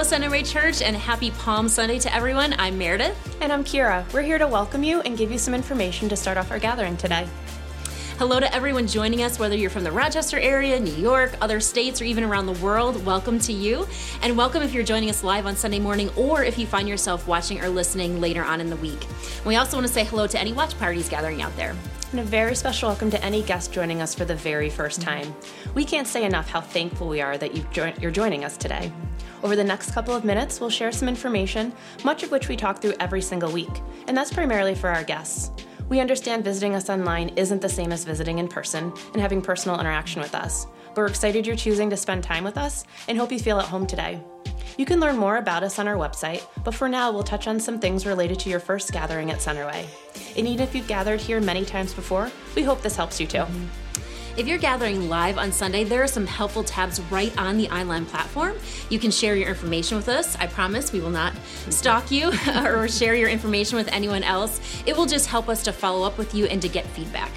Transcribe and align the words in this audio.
Hello, 0.00 0.18
Centerway 0.18 0.50
Church, 0.50 0.80
and 0.80 0.96
happy 0.96 1.30
Palm 1.32 1.68
Sunday 1.68 1.98
to 1.98 2.14
everyone. 2.14 2.54
I'm 2.58 2.78
Meredith. 2.78 3.36
And 3.42 3.52
I'm 3.52 3.62
Kira. 3.62 4.10
We're 4.14 4.22
here 4.22 4.38
to 4.38 4.46
welcome 4.46 4.82
you 4.82 5.02
and 5.02 5.14
give 5.18 5.30
you 5.30 5.36
some 5.36 5.52
information 5.52 6.08
to 6.08 6.16
start 6.16 6.38
off 6.38 6.50
our 6.50 6.58
gathering 6.58 6.96
today. 6.96 7.28
Hello 8.16 8.40
to 8.40 8.54
everyone 8.54 8.86
joining 8.86 9.22
us, 9.22 9.38
whether 9.38 9.54
you're 9.54 9.68
from 9.68 9.84
the 9.84 9.92
Rochester 9.92 10.38
area, 10.38 10.80
New 10.80 10.94
York, 10.94 11.36
other 11.42 11.60
states, 11.60 12.00
or 12.00 12.06
even 12.06 12.24
around 12.24 12.46
the 12.46 12.64
world. 12.64 13.04
Welcome 13.04 13.38
to 13.40 13.52
you. 13.52 13.86
And 14.22 14.38
welcome 14.38 14.62
if 14.62 14.72
you're 14.72 14.84
joining 14.84 15.10
us 15.10 15.22
live 15.22 15.44
on 15.44 15.54
Sunday 15.54 15.80
morning 15.80 16.08
or 16.16 16.42
if 16.44 16.58
you 16.58 16.66
find 16.66 16.88
yourself 16.88 17.28
watching 17.28 17.60
or 17.60 17.68
listening 17.68 18.22
later 18.22 18.42
on 18.42 18.62
in 18.62 18.70
the 18.70 18.76
week. 18.76 19.06
We 19.44 19.56
also 19.56 19.76
want 19.76 19.86
to 19.86 19.92
say 19.92 20.04
hello 20.04 20.26
to 20.28 20.40
any 20.40 20.54
watch 20.54 20.78
parties 20.78 21.10
gathering 21.10 21.42
out 21.42 21.54
there. 21.58 21.76
And 22.10 22.18
a 22.18 22.24
very 22.24 22.56
special 22.56 22.88
welcome 22.88 23.08
to 23.12 23.24
any 23.24 23.40
guest 23.40 23.72
joining 23.72 24.02
us 24.02 24.16
for 24.16 24.24
the 24.24 24.34
very 24.34 24.68
first 24.68 25.00
time. 25.00 25.32
We 25.74 25.84
can't 25.84 26.08
say 26.08 26.24
enough 26.24 26.50
how 26.50 26.60
thankful 26.60 27.06
we 27.06 27.20
are 27.20 27.38
that 27.38 27.54
you're 28.02 28.10
joining 28.10 28.44
us 28.44 28.56
today. 28.56 28.92
Over 29.44 29.54
the 29.54 29.62
next 29.62 29.92
couple 29.92 30.16
of 30.16 30.24
minutes, 30.24 30.60
we'll 30.60 30.70
share 30.70 30.90
some 30.90 31.08
information, 31.08 31.72
much 32.02 32.24
of 32.24 32.32
which 32.32 32.48
we 32.48 32.56
talk 32.56 32.82
through 32.82 32.94
every 32.98 33.22
single 33.22 33.52
week, 33.52 33.70
and 34.08 34.16
that's 34.16 34.32
primarily 34.32 34.74
for 34.74 34.90
our 34.90 35.04
guests. 35.04 35.52
We 35.90 35.98
understand 35.98 36.44
visiting 36.44 36.76
us 36.76 36.88
online 36.88 37.30
isn't 37.30 37.60
the 37.60 37.68
same 37.68 37.90
as 37.90 38.04
visiting 38.04 38.38
in 38.38 38.46
person 38.46 38.92
and 39.12 39.20
having 39.20 39.42
personal 39.42 39.80
interaction 39.80 40.22
with 40.22 40.36
us, 40.36 40.68
but 40.86 40.98
we're 40.98 41.08
excited 41.08 41.48
you're 41.48 41.56
choosing 41.56 41.90
to 41.90 41.96
spend 41.96 42.22
time 42.22 42.44
with 42.44 42.56
us 42.56 42.84
and 43.08 43.18
hope 43.18 43.32
you 43.32 43.40
feel 43.40 43.58
at 43.58 43.66
home 43.66 43.88
today. 43.88 44.22
You 44.78 44.86
can 44.86 45.00
learn 45.00 45.16
more 45.16 45.38
about 45.38 45.64
us 45.64 45.80
on 45.80 45.88
our 45.88 45.96
website, 45.96 46.46
but 46.62 46.76
for 46.76 46.88
now, 46.88 47.10
we'll 47.10 47.24
touch 47.24 47.48
on 47.48 47.58
some 47.58 47.80
things 47.80 48.06
related 48.06 48.38
to 48.38 48.50
your 48.50 48.60
first 48.60 48.92
gathering 48.92 49.32
at 49.32 49.38
Centerway. 49.38 49.84
And 50.36 50.46
even 50.46 50.62
if 50.62 50.76
you've 50.76 50.86
gathered 50.86 51.20
here 51.20 51.40
many 51.40 51.64
times 51.64 51.92
before, 51.92 52.30
we 52.54 52.62
hope 52.62 52.82
this 52.82 52.94
helps 52.94 53.20
you 53.20 53.26
too. 53.26 53.44
If 54.40 54.48
you're 54.48 54.56
gathering 54.56 55.10
live 55.10 55.36
on 55.36 55.52
Sunday, 55.52 55.84
there 55.84 56.02
are 56.02 56.06
some 56.06 56.26
helpful 56.26 56.64
tabs 56.64 56.98
right 57.10 57.36
on 57.36 57.58
the 57.58 57.66
iLine 57.66 58.06
platform. 58.06 58.56
You 58.88 58.98
can 58.98 59.10
share 59.10 59.36
your 59.36 59.50
information 59.50 59.98
with 59.98 60.08
us. 60.08 60.34
I 60.36 60.46
promise 60.46 60.94
we 60.94 61.00
will 61.00 61.10
not 61.10 61.34
stalk 61.68 62.10
you 62.10 62.32
or 62.64 62.88
share 62.88 63.14
your 63.14 63.28
information 63.28 63.76
with 63.76 63.88
anyone 63.88 64.22
else. 64.22 64.82
It 64.86 64.96
will 64.96 65.04
just 65.04 65.26
help 65.26 65.50
us 65.50 65.62
to 65.64 65.74
follow 65.74 66.06
up 66.06 66.16
with 66.16 66.34
you 66.34 66.46
and 66.46 66.62
to 66.62 66.68
get 66.70 66.86
feedback. 66.86 67.30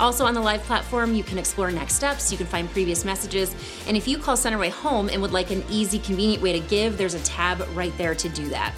Also, 0.00 0.26
on 0.26 0.34
the 0.34 0.40
live 0.40 0.62
platform, 0.62 1.14
you 1.14 1.22
can 1.22 1.38
explore 1.38 1.70
next 1.70 1.94
steps, 1.94 2.32
you 2.32 2.38
can 2.38 2.48
find 2.48 2.68
previous 2.68 3.04
messages, 3.04 3.54
and 3.86 3.96
if 3.96 4.08
you 4.08 4.18
call 4.18 4.34
Centerway 4.34 4.70
home 4.70 5.08
and 5.08 5.22
would 5.22 5.30
like 5.30 5.52
an 5.52 5.62
easy, 5.70 6.00
convenient 6.00 6.42
way 6.42 6.58
to 6.58 6.66
give, 6.66 6.98
there's 6.98 7.14
a 7.14 7.22
tab 7.22 7.64
right 7.76 7.96
there 7.96 8.16
to 8.16 8.28
do 8.28 8.48
that. 8.48 8.74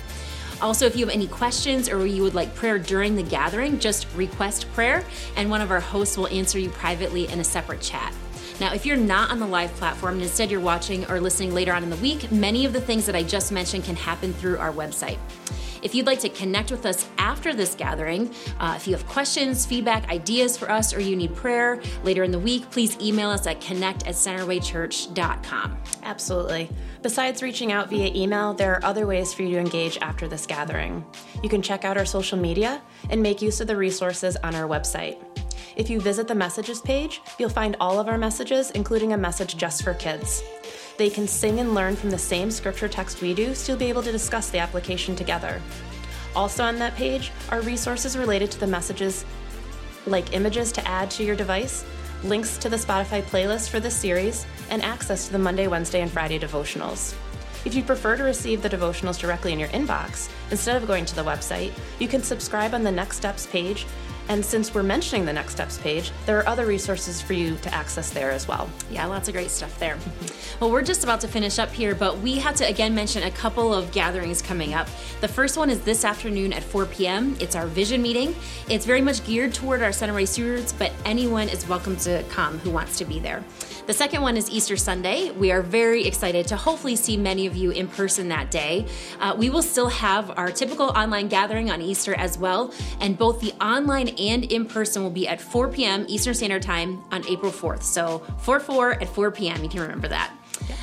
Also, 0.63 0.87
if 0.87 0.95
you 0.95 1.05
have 1.05 1.13
any 1.13 1.27
questions 1.27 1.89
or 1.89 2.07
you 2.07 2.23
would 2.23 2.35
like 2.35 2.55
prayer 2.55 2.79
during 2.79 3.17
the 3.17 3.23
gathering, 3.23 3.81
just 3.81 4.07
request 4.15 4.73
prayer, 4.75 5.05
and 5.37 5.51
one 5.51 5.61
of 5.61 5.73
our 5.73 5.81
hosts 5.81 6.17
will 6.17 6.29
answer 6.29 6.57
you 6.57 6.71
privately 6.71 7.27
in 7.29 7.41
a 7.41 7.45
separate 7.45 7.81
chat. 7.81 8.15
Now, 8.61 8.73
if 8.73 8.87
you're 8.87 8.97
not 8.97 9.33
on 9.33 9.41
the 9.41 9.47
live 9.47 9.73
platform 9.75 10.15
and 10.15 10.23
instead 10.23 10.53
you're 10.53 10.61
watching 10.61 11.05
or 11.11 11.21
listening 11.21 11.53
later 11.53 11.73
on 11.73 11.83
in 11.83 11.91
the 11.91 11.97
week, 11.97 12.31
many 12.31 12.65
of 12.65 12.73
the 12.73 12.81
things 12.81 13.07
that 13.07 13.17
I 13.17 13.25
just 13.25 13.51
mentioned 13.51 13.83
can 13.83 13.97
happen 13.97 14.33
through 14.33 14.59
our 14.59 14.73
website. 14.73 15.19
If 15.83 15.97
you'd 15.97 16.07
like 16.07 16.21
to 16.21 16.29
connect 16.29 16.71
with 16.71 16.87
us 16.87 17.09
after 17.19 17.53
this 17.53 17.75
gathering, 17.75 18.33
uh, 18.61 18.75
if 18.77 18.87
you 18.87 18.95
have 18.95 19.07
questions, 19.09 19.67
feedback, 19.67 20.09
ideas 20.09 20.57
for 20.57 20.71
us, 20.71 20.95
or 20.95 21.01
you 21.01 21.17
need 21.17 21.35
prayer 21.35 21.81
later 22.05 22.23
in 22.23 22.31
the 22.31 22.39
week, 22.39 22.71
please 22.71 22.97
email 23.01 23.31
us 23.31 23.47
at 23.49 23.61
connect 23.61 24.07
at 24.07 24.15
centerwaychurch.com. 24.15 25.77
Absolutely. 26.05 26.71
Besides 27.03 27.43
reaching 27.43 27.73
out 27.73 27.91
via 27.91 28.13
email, 28.15 28.55
there 28.55 28.75
are 28.75 28.85
other 28.85 29.07
ways 29.09 29.35
for 29.35 29.43
you 29.43 29.51
to 29.55 29.59
engage 29.59 29.99
after 29.99 30.29
this 30.29 30.47
gathering. 30.47 31.05
You 31.43 31.49
can 31.49 31.63
check 31.63 31.85
out 31.85 31.99
our 31.99 32.07
social 32.07 32.39
media 32.39 32.81
and 33.11 33.21
make 33.21 33.43
use 33.43 33.61
of 33.61 33.67
the 33.67 33.77
resources 33.77 34.37
on 34.45 34.55
our 34.55 34.69
website. 34.69 35.19
If 35.75 35.91
you 35.91 36.01
visit 36.01 36.29
the 36.29 36.35
messages 36.35 36.81
page, 36.81 37.23
you'll 37.39 37.49
find 37.49 37.77
all 37.81 37.99
of 37.99 38.07
our 38.07 38.19
messages, 38.19 38.71
including 38.71 39.15
a 39.15 39.19
message 39.19 39.57
just 39.57 39.83
for 39.83 39.95
kids. 39.95 40.43
They 41.03 41.11
can 41.11 41.27
sing 41.27 41.59
and 41.59 41.75
learn 41.75 41.97
from 41.97 42.11
the 42.11 42.17
same 42.17 42.49
scripture 42.53 42.87
text 42.87 43.23
we 43.23 43.35
do, 43.35 43.57
so 43.57 43.73
you'll 43.73 43.79
be 43.81 43.89
able 43.89 44.05
to 44.05 44.13
discuss 44.13 44.51
the 44.51 44.61
application 44.61 45.17
together. 45.17 45.61
Also 46.37 46.63
on 46.63 46.79
that 46.79 46.95
page 46.95 47.33
are 47.51 47.61
resources 47.61 48.17
related 48.17 48.53
to 48.53 48.61
the 48.61 48.69
messages, 48.69 49.25
like 50.07 50.33
images 50.33 50.71
to 50.71 50.87
add 50.87 51.11
to 51.11 51.25
your 51.25 51.35
device, 51.35 51.85
links 52.23 52.57
to 52.59 52.69
the 52.69 52.77
Spotify 52.77 53.21
playlist 53.21 53.69
for 53.69 53.81
this 53.81 53.97
series, 53.97 54.47
and 54.71 54.81
access 54.85 55.27
to 55.27 55.33
the 55.33 55.41
Monday, 55.41 55.67
Wednesday, 55.67 56.03
and 56.03 56.11
Friday 56.13 56.39
devotionals. 56.39 57.17
If 57.65 57.75
you 57.75 57.83
prefer 57.83 58.17
to 58.17 58.23
receive 58.23 58.63
the 58.63 58.71
devotionals 58.71 59.19
directly 59.19 59.53
in 59.53 59.59
your 59.59 59.71
inbox, 59.71 60.31
instead 60.53 60.77
of 60.77 60.87
going 60.87 61.05
to 61.07 61.17
the 61.17 61.25
website, 61.25 61.73
you 61.99 62.07
can 62.07 62.23
subscribe 62.23 62.75
on 62.75 62.85
the 62.85 62.93
Next 62.93 63.17
Steps 63.17 63.49
page 63.49 63.87
and 64.29 64.45
since 64.45 64.73
we're 64.73 64.85
mentioning 64.85 65.25
the 65.25 65.33
Next 65.33 65.53
Steps 65.53 65.79
page, 65.79 66.13
there 66.27 66.39
are 66.39 66.49
other 66.49 66.65
resources 66.65 67.21
for 67.21 67.33
you 67.33 67.57
to 67.57 67.75
access 67.75 68.11
there 68.11 68.31
as 68.31 68.47
well. 68.47 68.71
Yeah, 68.91 69.07
lots 69.07 69.27
of 69.27 69.35
great 69.35 69.51
stuff 69.51 69.77
there. 69.81 69.99
well, 70.61 70.71
we're 70.71 70.83
just 70.83 71.03
about 71.03 71.21
to 71.23 71.29
finish 71.29 71.59
up 71.59 71.73
here, 71.73 71.97
but 71.97 72.19
we 72.19 72.39
have 72.39 72.55
to 72.57 72.69
again 72.69 72.95
mention 72.95 73.25
a 73.25 73.31
couple 73.31 73.75
of 73.75 73.91
gatherings 73.91 74.41
coming 74.41 74.73
up. 74.73 74.89
The 75.21 75.29
first 75.29 75.57
one 75.57 75.69
is 75.69 75.81
this 75.81 76.05
afternoon 76.05 76.53
at 76.53 76.63
4 76.63 76.87
p.m. 76.87 77.37
It's 77.41 77.57
our 77.57 77.67
vision 77.67 78.01
meeting. 78.03 78.37
It's 78.69 78.87
very 78.87 79.01
much 79.01 79.25
geared 79.25 79.53
toward 79.53 79.83
our 79.83 79.91
Center 79.91 80.13
Centerway 80.13 80.29
stewards, 80.29 80.73
but 80.73 80.93
anyone 81.05 81.49
is 81.49 81.67
welcome 81.69 81.97
to 81.97 82.23
come 82.29 82.59
who 82.59 82.71
wants 82.71 82.99
to 82.99 83.05
be 83.05 83.19
there. 83.19 83.43
The 83.85 83.93
second 83.93 84.23
one 84.23 84.37
is 84.37 84.49
Easter 84.49 84.77
Sunday. 84.77 85.33
We 85.33 85.51
are 85.51 85.61
very 85.61 86.07
excited 86.07 86.47
to 86.49 86.57
hopefully 86.57 86.95
see 86.95 87.17
many 87.17 87.47
of 87.47 87.57
you 87.57 87.73
in 87.73 87.89
person 87.89 88.29
that 88.29 88.49
day. 88.53 88.87
Uh, 89.19 89.35
we 89.37 89.51
will 89.51 89.63
still 89.63 89.89
have 89.89 90.31
our 90.39 90.53
typical 90.53 90.91
online 90.91 91.27
gathering 91.27 91.69
on 91.69 91.83
Easter 91.83 92.15
as 92.15 92.39
well, 92.39 92.73
and 93.01 93.19
both 93.19 93.41
the 93.41 93.53
online 93.61 94.09
and 94.11 94.45
in 94.45 94.67
person 94.67 95.03
will 95.03 95.11
be 95.11 95.27
at 95.27 95.41
4 95.41 95.67
p.m. 95.69 96.07
Eastern 96.09 96.33
Standard 96.33 96.63
Time 96.63 97.03
on 97.11 97.27
April 97.27 97.51
4th. 97.51 97.83
So 97.83 98.21
4 98.39 98.61
4 98.61 99.03
at 99.03 99.09
4 99.09 99.33
p.m. 99.33 99.65
You 99.65 99.69
can 99.69 99.81
remember 99.81 100.07
that. 100.07 100.33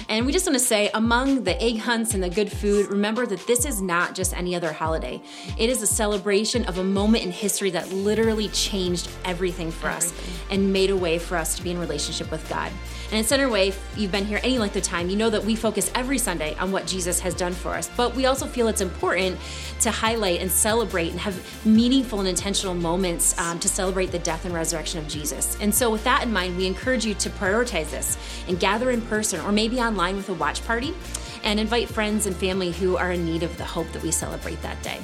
And 0.07 0.25
we 0.25 0.31
just 0.31 0.45
want 0.45 0.57
to 0.57 0.65
say, 0.65 0.89
among 0.93 1.43
the 1.43 1.61
egg 1.61 1.77
hunts 1.77 2.13
and 2.13 2.23
the 2.23 2.29
good 2.29 2.51
food, 2.51 2.87
remember 2.87 3.25
that 3.27 3.45
this 3.45 3.65
is 3.65 3.81
not 3.81 4.15
just 4.15 4.35
any 4.35 4.55
other 4.55 4.73
holiday. 4.73 5.21
It 5.57 5.69
is 5.69 5.81
a 5.81 5.87
celebration 5.87 6.65
of 6.65 6.79
a 6.79 6.83
moment 6.83 7.23
in 7.23 7.31
history 7.31 7.69
that 7.71 7.91
literally 7.91 8.47
changed 8.49 9.09
everything 9.23 9.71
for 9.71 9.87
everything. 9.87 9.97
us 9.97 10.13
and 10.49 10.73
made 10.73 10.89
a 10.89 10.97
way 10.97 11.19
for 11.19 11.37
us 11.37 11.55
to 11.57 11.63
be 11.63 11.71
in 11.71 11.79
relationship 11.79 12.31
with 12.31 12.47
God. 12.49 12.71
And 13.11 13.19
at 13.19 13.25
Centerway, 13.25 13.69
if 13.69 13.93
you've 13.97 14.11
been 14.11 14.25
here 14.25 14.39
any 14.43 14.59
length 14.59 14.75
of 14.75 14.83
time, 14.83 15.09
you 15.09 15.15
know 15.15 15.31
that 15.31 15.43
we 15.43 15.55
focus 15.55 15.91
every 15.95 16.19
Sunday 16.19 16.55
on 16.57 16.71
what 16.71 16.85
Jesus 16.85 17.19
has 17.21 17.33
done 17.33 17.53
for 17.53 17.73
us. 17.73 17.89
But 17.97 18.13
we 18.15 18.27
also 18.27 18.45
feel 18.45 18.67
it's 18.67 18.81
important 18.81 19.39
to 19.81 19.89
highlight 19.89 20.41
and 20.41 20.51
celebrate 20.51 21.09
and 21.09 21.19
have 21.19 21.65
meaningful 21.65 22.19
and 22.19 22.27
intentional 22.27 22.75
moments 22.75 23.37
um, 23.39 23.59
to 23.59 23.67
celebrate 23.67 24.11
the 24.11 24.19
death 24.19 24.45
and 24.45 24.53
resurrection 24.53 24.99
of 24.99 25.07
Jesus. 25.07 25.57
And 25.59 25.73
so, 25.73 25.89
with 25.89 26.03
that 26.03 26.23
in 26.23 26.31
mind, 26.31 26.55
we 26.55 26.67
encourage 26.67 27.03
you 27.03 27.15
to 27.15 27.29
prioritize 27.31 27.89
this 27.89 28.17
and 28.47 28.59
gather 28.59 28.91
in 28.91 29.01
person 29.01 29.39
or 29.41 29.51
maybe 29.51 29.79
online 29.79 30.15
with 30.15 30.29
a 30.29 30.33
watch 30.35 30.63
party 30.65 30.93
and 31.43 31.59
invite 31.59 31.89
friends 31.89 32.27
and 32.27 32.35
family 32.35 32.71
who 32.71 32.95
are 32.97 33.11
in 33.11 33.25
need 33.25 33.41
of 33.41 33.57
the 33.57 33.65
hope 33.65 33.91
that 33.93 34.03
we 34.03 34.11
celebrate 34.11 34.61
that 34.61 34.81
day. 34.83 34.99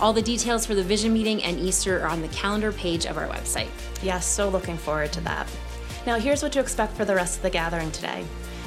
All 0.00 0.12
the 0.12 0.22
details 0.22 0.64
for 0.64 0.74
the 0.74 0.82
vision 0.82 1.12
meeting 1.12 1.42
and 1.42 1.58
Easter 1.58 2.00
are 2.02 2.08
on 2.08 2.22
the 2.22 2.28
calendar 2.28 2.72
page 2.72 3.04
of 3.04 3.16
our 3.16 3.28
website. 3.28 3.68
Yes, 4.02 4.26
so 4.26 4.48
looking 4.48 4.76
forward 4.76 5.12
to 5.12 5.20
that. 5.22 5.48
Now, 6.08 6.18
here's 6.18 6.42
what 6.42 6.52
to 6.52 6.60
expect 6.60 6.94
for 6.94 7.04
the 7.04 7.14
rest 7.14 7.36
of 7.36 7.42
the 7.42 7.50
gathering 7.50 7.92
today. 7.92 8.24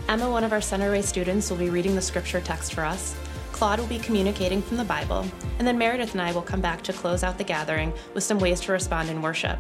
Emma, 0.08 0.30
one 0.30 0.44
of 0.44 0.54
our 0.54 0.60
Centerway 0.60 1.02
students, 1.02 1.50
will 1.50 1.58
be 1.58 1.72
reading 1.72 1.96
the 1.96 2.02
scripture 2.02 2.40
text 2.40 2.76
for 2.76 2.86
us. 2.86 3.16
Claude 3.52 3.80
will 3.80 3.88
be 3.88 3.98
communicating 3.98 4.62
from 4.62 4.78
the 4.78 4.84
Bible, 4.84 5.26
and 5.58 5.68
then 5.68 5.76
Meredith 5.76 6.12
and 6.12 6.22
I 6.22 6.34
will 6.34 6.44
come 6.44 6.62
back 6.62 6.84
to 6.84 6.94
close 6.94 7.24
out 7.24 7.40
the 7.40 7.44
gathering 7.44 7.94
with 8.14 8.24
some 8.24 8.38
ways 8.38 8.60
to 8.62 8.72
respond 8.72 9.10
in 9.10 9.24
worship. 9.24 9.58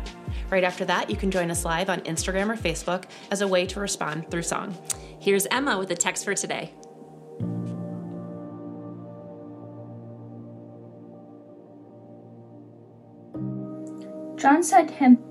Right 0.51 0.63
after 0.63 0.85
that, 0.85 1.09
you 1.09 1.15
can 1.15 1.31
join 1.31 1.49
us 1.49 1.65
live 1.65 1.89
on 1.89 2.01
Instagram 2.01 2.51
or 2.51 2.55
Facebook 2.55 3.05
as 3.31 3.41
a 3.41 3.47
way 3.47 3.65
to 3.65 3.79
respond 3.79 4.29
through 4.29 4.43
song. 4.43 4.77
Here's 5.19 5.47
Emma 5.47 5.79
with 5.79 5.89
the 5.89 5.95
text 5.95 6.23
for 6.23 6.35
today. 6.35 6.71
John 14.37 14.61
said 14.61 14.89
to 14.89 14.93
him, 14.93 15.30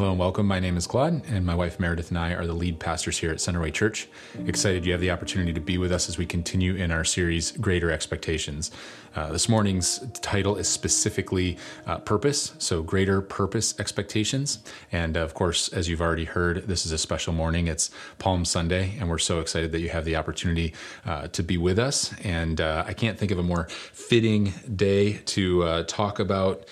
Hello 0.00 0.12
and 0.12 0.18
welcome. 0.18 0.46
My 0.46 0.60
name 0.60 0.78
is 0.78 0.86
Claude, 0.86 1.22
and 1.26 1.44
my 1.44 1.54
wife 1.54 1.78
Meredith 1.78 2.08
and 2.08 2.16
I 2.16 2.32
are 2.32 2.46
the 2.46 2.54
lead 2.54 2.80
pastors 2.80 3.18
here 3.18 3.30
at 3.30 3.36
Centerway 3.36 3.70
Church. 3.70 4.08
Excited 4.46 4.86
you 4.86 4.92
have 4.92 5.00
the 5.02 5.10
opportunity 5.10 5.52
to 5.52 5.60
be 5.60 5.76
with 5.76 5.92
us 5.92 6.08
as 6.08 6.16
we 6.16 6.24
continue 6.24 6.74
in 6.74 6.90
our 6.90 7.04
series, 7.04 7.50
Greater 7.50 7.90
Expectations. 7.90 8.70
Uh, 9.14 9.30
this 9.30 9.46
morning's 9.46 9.98
title 10.22 10.56
is 10.56 10.70
specifically 10.70 11.58
uh, 11.86 11.98
Purpose, 11.98 12.54
so 12.56 12.82
Greater 12.82 13.20
Purpose 13.20 13.78
Expectations. 13.78 14.60
And 14.90 15.18
uh, 15.18 15.20
of 15.20 15.34
course, 15.34 15.68
as 15.68 15.86
you've 15.86 16.00
already 16.00 16.24
heard, 16.24 16.66
this 16.66 16.86
is 16.86 16.92
a 16.92 16.98
special 16.98 17.34
morning. 17.34 17.66
It's 17.66 17.90
Palm 18.18 18.46
Sunday, 18.46 18.94
and 18.98 19.06
we're 19.06 19.18
so 19.18 19.38
excited 19.40 19.70
that 19.72 19.80
you 19.80 19.90
have 19.90 20.06
the 20.06 20.16
opportunity 20.16 20.72
uh, 21.04 21.28
to 21.28 21.42
be 21.42 21.58
with 21.58 21.78
us. 21.78 22.14
And 22.24 22.58
uh, 22.58 22.84
I 22.86 22.94
can't 22.94 23.18
think 23.18 23.32
of 23.32 23.38
a 23.38 23.42
more 23.42 23.68
fitting 23.68 24.54
day 24.74 25.18
to 25.26 25.62
uh, 25.64 25.82
talk 25.82 26.18
about. 26.18 26.64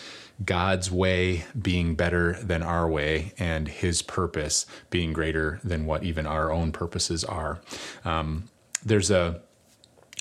God's 0.44 0.90
way 0.90 1.44
being 1.60 1.94
better 1.94 2.34
than 2.34 2.62
our 2.62 2.88
way, 2.88 3.32
and 3.38 3.66
His 3.68 4.02
purpose 4.02 4.66
being 4.90 5.12
greater 5.12 5.60
than 5.64 5.86
what 5.86 6.04
even 6.04 6.26
our 6.26 6.52
own 6.52 6.72
purposes 6.72 7.24
are. 7.24 7.60
Um, 8.04 8.48
there's 8.84 9.10
a 9.10 9.42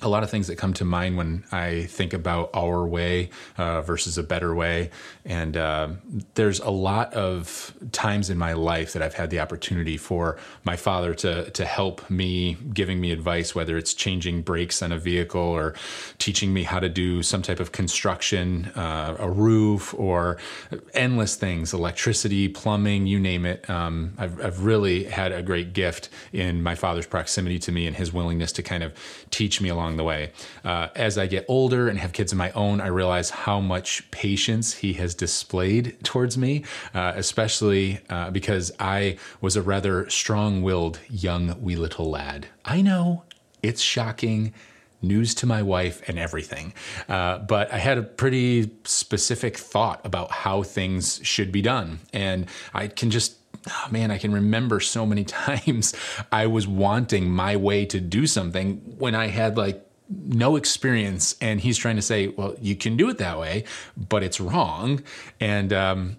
a 0.01 0.09
lot 0.09 0.21
of 0.21 0.29
things 0.29 0.47
that 0.47 0.57
come 0.57 0.73
to 0.73 0.85
mind 0.85 1.17
when 1.17 1.43
I 1.51 1.85
think 1.85 2.13
about 2.13 2.51
our 2.53 2.85
way 2.85 3.31
uh, 3.57 3.81
versus 3.81 4.17
a 4.17 4.23
better 4.23 4.53
way. 4.53 4.91
And 5.25 5.57
uh, 5.57 5.89
there's 6.35 6.59
a 6.59 6.69
lot 6.69 7.13
of 7.15 7.73
times 7.91 8.29
in 8.29 8.37
my 8.37 8.53
life 8.53 8.93
that 8.93 9.01
I've 9.01 9.15
had 9.15 9.31
the 9.31 9.39
opportunity 9.39 9.97
for 9.97 10.37
my 10.63 10.75
father 10.75 11.15
to, 11.15 11.49
to 11.49 11.65
help 11.65 12.07
me, 12.11 12.57
giving 12.73 13.01
me 13.01 13.11
advice, 13.11 13.55
whether 13.55 13.75
it's 13.75 13.95
changing 13.95 14.43
brakes 14.43 14.83
on 14.83 14.91
a 14.91 14.99
vehicle 14.99 15.41
or 15.41 15.73
teaching 16.19 16.53
me 16.53 16.63
how 16.63 16.79
to 16.79 16.89
do 16.89 17.23
some 17.23 17.41
type 17.41 17.59
of 17.59 17.71
construction, 17.71 18.65
uh, 18.75 19.15
a 19.17 19.29
roof, 19.29 19.95
or 19.97 20.37
endless 20.93 21.35
things 21.35 21.73
electricity, 21.73 22.47
plumbing, 22.47 23.07
you 23.07 23.19
name 23.19 23.45
it. 23.45 23.67
Um, 23.67 24.13
I've, 24.17 24.43
I've 24.45 24.63
really 24.63 25.05
had 25.05 25.31
a 25.31 25.41
great 25.41 25.73
gift 25.73 26.09
in 26.31 26.61
my 26.61 26.75
father's 26.75 27.07
proximity 27.07 27.57
to 27.59 27.71
me 27.71 27.87
and 27.87 27.95
his 27.95 28.13
willingness 28.13 28.51
to 28.53 28.63
kind 28.63 28.83
of 28.83 28.93
teach 29.31 29.59
me 29.59 29.69
along 29.69 29.86
along 29.87 29.97
the 29.97 30.03
way. 30.03 30.31
Uh, 30.65 30.89
as 30.95 31.17
I 31.17 31.27
get 31.27 31.45
older 31.47 31.87
and 31.87 31.97
have 31.97 32.11
kids 32.11 32.33
of 32.33 32.37
my 32.37 32.51
own, 32.51 32.81
I 32.81 32.87
realize 32.87 33.29
how 33.29 33.61
much 33.61 34.09
patience 34.11 34.73
he 34.73 34.93
has 34.93 35.15
displayed 35.15 36.03
towards 36.03 36.37
me, 36.37 36.65
uh, 36.93 37.13
especially 37.15 37.99
uh, 38.09 38.31
because 38.31 38.71
I 38.79 39.17
was 39.39 39.55
a 39.55 39.61
rather 39.61 40.09
strong 40.09 40.61
willed 40.61 40.99
young 41.09 41.61
wee 41.61 41.77
little 41.77 42.09
lad. 42.09 42.47
I 42.65 42.81
know 42.81 43.23
it's 43.63 43.81
shocking 43.81 44.53
news 45.01 45.35
to 45.35 45.45
my 45.45 45.61
wife 45.61 46.01
and 46.09 46.17
everything. 46.19 46.73
Uh, 47.07 47.37
but 47.37 47.71
I 47.71 47.77
had 47.77 47.97
a 47.97 48.03
pretty 48.03 48.71
specific 48.83 49.55
thought 49.55 50.01
about 50.03 50.31
how 50.31 50.63
things 50.63 51.19
should 51.23 51.51
be 51.51 51.61
done. 51.61 51.99
And 52.11 52.47
I 52.73 52.87
can 52.87 53.11
just 53.11 53.37
oh 53.69 53.87
man, 53.91 54.11
I 54.11 54.17
can 54.17 54.31
remember 54.31 54.79
so 54.79 55.05
many 55.05 55.23
times 55.25 55.93
I 56.31 56.47
was 56.47 56.67
wanting 56.67 57.29
my 57.29 57.55
way 57.55 57.85
to 57.85 57.99
do 57.99 58.27
something 58.27 58.77
when 58.97 59.15
I 59.15 59.27
had 59.27 59.57
like 59.57 59.83
no 60.09 60.55
experience 60.55 61.35
and 61.41 61.59
he's 61.59 61.77
trying 61.77 61.97
to 61.97 62.01
say 62.01 62.27
well 62.27 62.55
you 62.61 62.75
can 62.75 62.95
do 62.95 63.09
it 63.09 63.17
that 63.17 63.37
way 63.37 63.65
but 63.97 64.23
it's 64.23 64.39
wrong 64.39 65.03
and 65.41 65.73
um, 65.73 66.15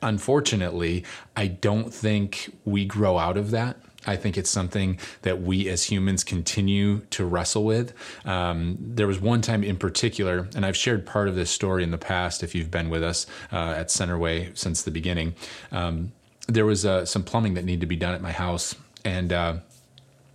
unfortunately 0.00 1.04
i 1.36 1.48
don't 1.48 1.92
think 1.92 2.54
we 2.64 2.84
grow 2.84 3.18
out 3.18 3.36
of 3.36 3.50
that 3.50 3.76
I 4.06 4.16
think 4.16 4.38
it's 4.38 4.50
something 4.50 4.98
that 5.22 5.42
we 5.42 5.68
as 5.68 5.84
humans 5.84 6.24
continue 6.24 7.00
to 7.10 7.24
wrestle 7.24 7.64
with. 7.64 7.92
Um, 8.24 8.78
there 8.80 9.06
was 9.06 9.20
one 9.20 9.42
time 9.42 9.62
in 9.62 9.76
particular, 9.76 10.48
and 10.54 10.64
I've 10.64 10.76
shared 10.76 11.04
part 11.04 11.28
of 11.28 11.34
this 11.34 11.50
story 11.50 11.82
in 11.82 11.90
the 11.90 11.98
past 11.98 12.42
if 12.42 12.54
you've 12.54 12.70
been 12.70 12.88
with 12.88 13.02
us 13.02 13.26
uh, 13.52 13.74
at 13.76 13.88
Centerway 13.88 14.56
since 14.56 14.82
the 14.82 14.90
beginning. 14.90 15.34
Um, 15.70 16.12
there 16.50 16.66
was 16.66 16.84
uh, 16.84 17.04
some 17.04 17.22
plumbing 17.22 17.54
that 17.54 17.64
needed 17.64 17.80
to 17.80 17.86
be 17.86 17.96
done 17.96 18.14
at 18.14 18.20
my 18.20 18.32
house, 18.32 18.74
and 19.04 19.32
uh, 19.32 19.56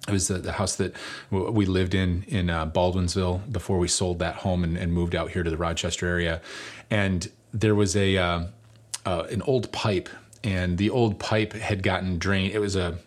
it 0.08 0.12
was 0.12 0.28
the, 0.28 0.36
the, 0.36 0.54
house 0.54 0.76
that 0.76 0.96
we 1.32 1.66
lived 1.66 1.94
in 1.94 2.24
in 2.28 2.50
uh, 2.50 2.66
Baldwinsville 2.66 3.52
before 3.52 3.78
we 3.78 3.88
sold 3.88 4.20
that 4.20 4.36
home 4.36 4.64
and, 4.64 4.78
and, 4.78 4.94
moved 4.94 5.16
out 5.16 5.32
here 5.32 5.44
to 5.44 5.50
the 5.50 5.58
Rochester 5.58 6.08
area. 6.08 6.42
And 6.92 7.30
there 7.54 7.76
was 7.76 7.96
a 7.96 8.18
uh, 8.18 8.44
uh, 9.06 9.24
an 9.30 9.42
old 9.44 9.72
pipe, 9.72 10.10
and 10.44 10.78
the 10.78 10.90
old 10.90 11.20
pipe 11.20 11.54
had 11.54 11.84
gotten 11.84 12.18
drained. 12.18 12.54
It 12.54 12.60
was 12.60 12.76
a 12.76 12.98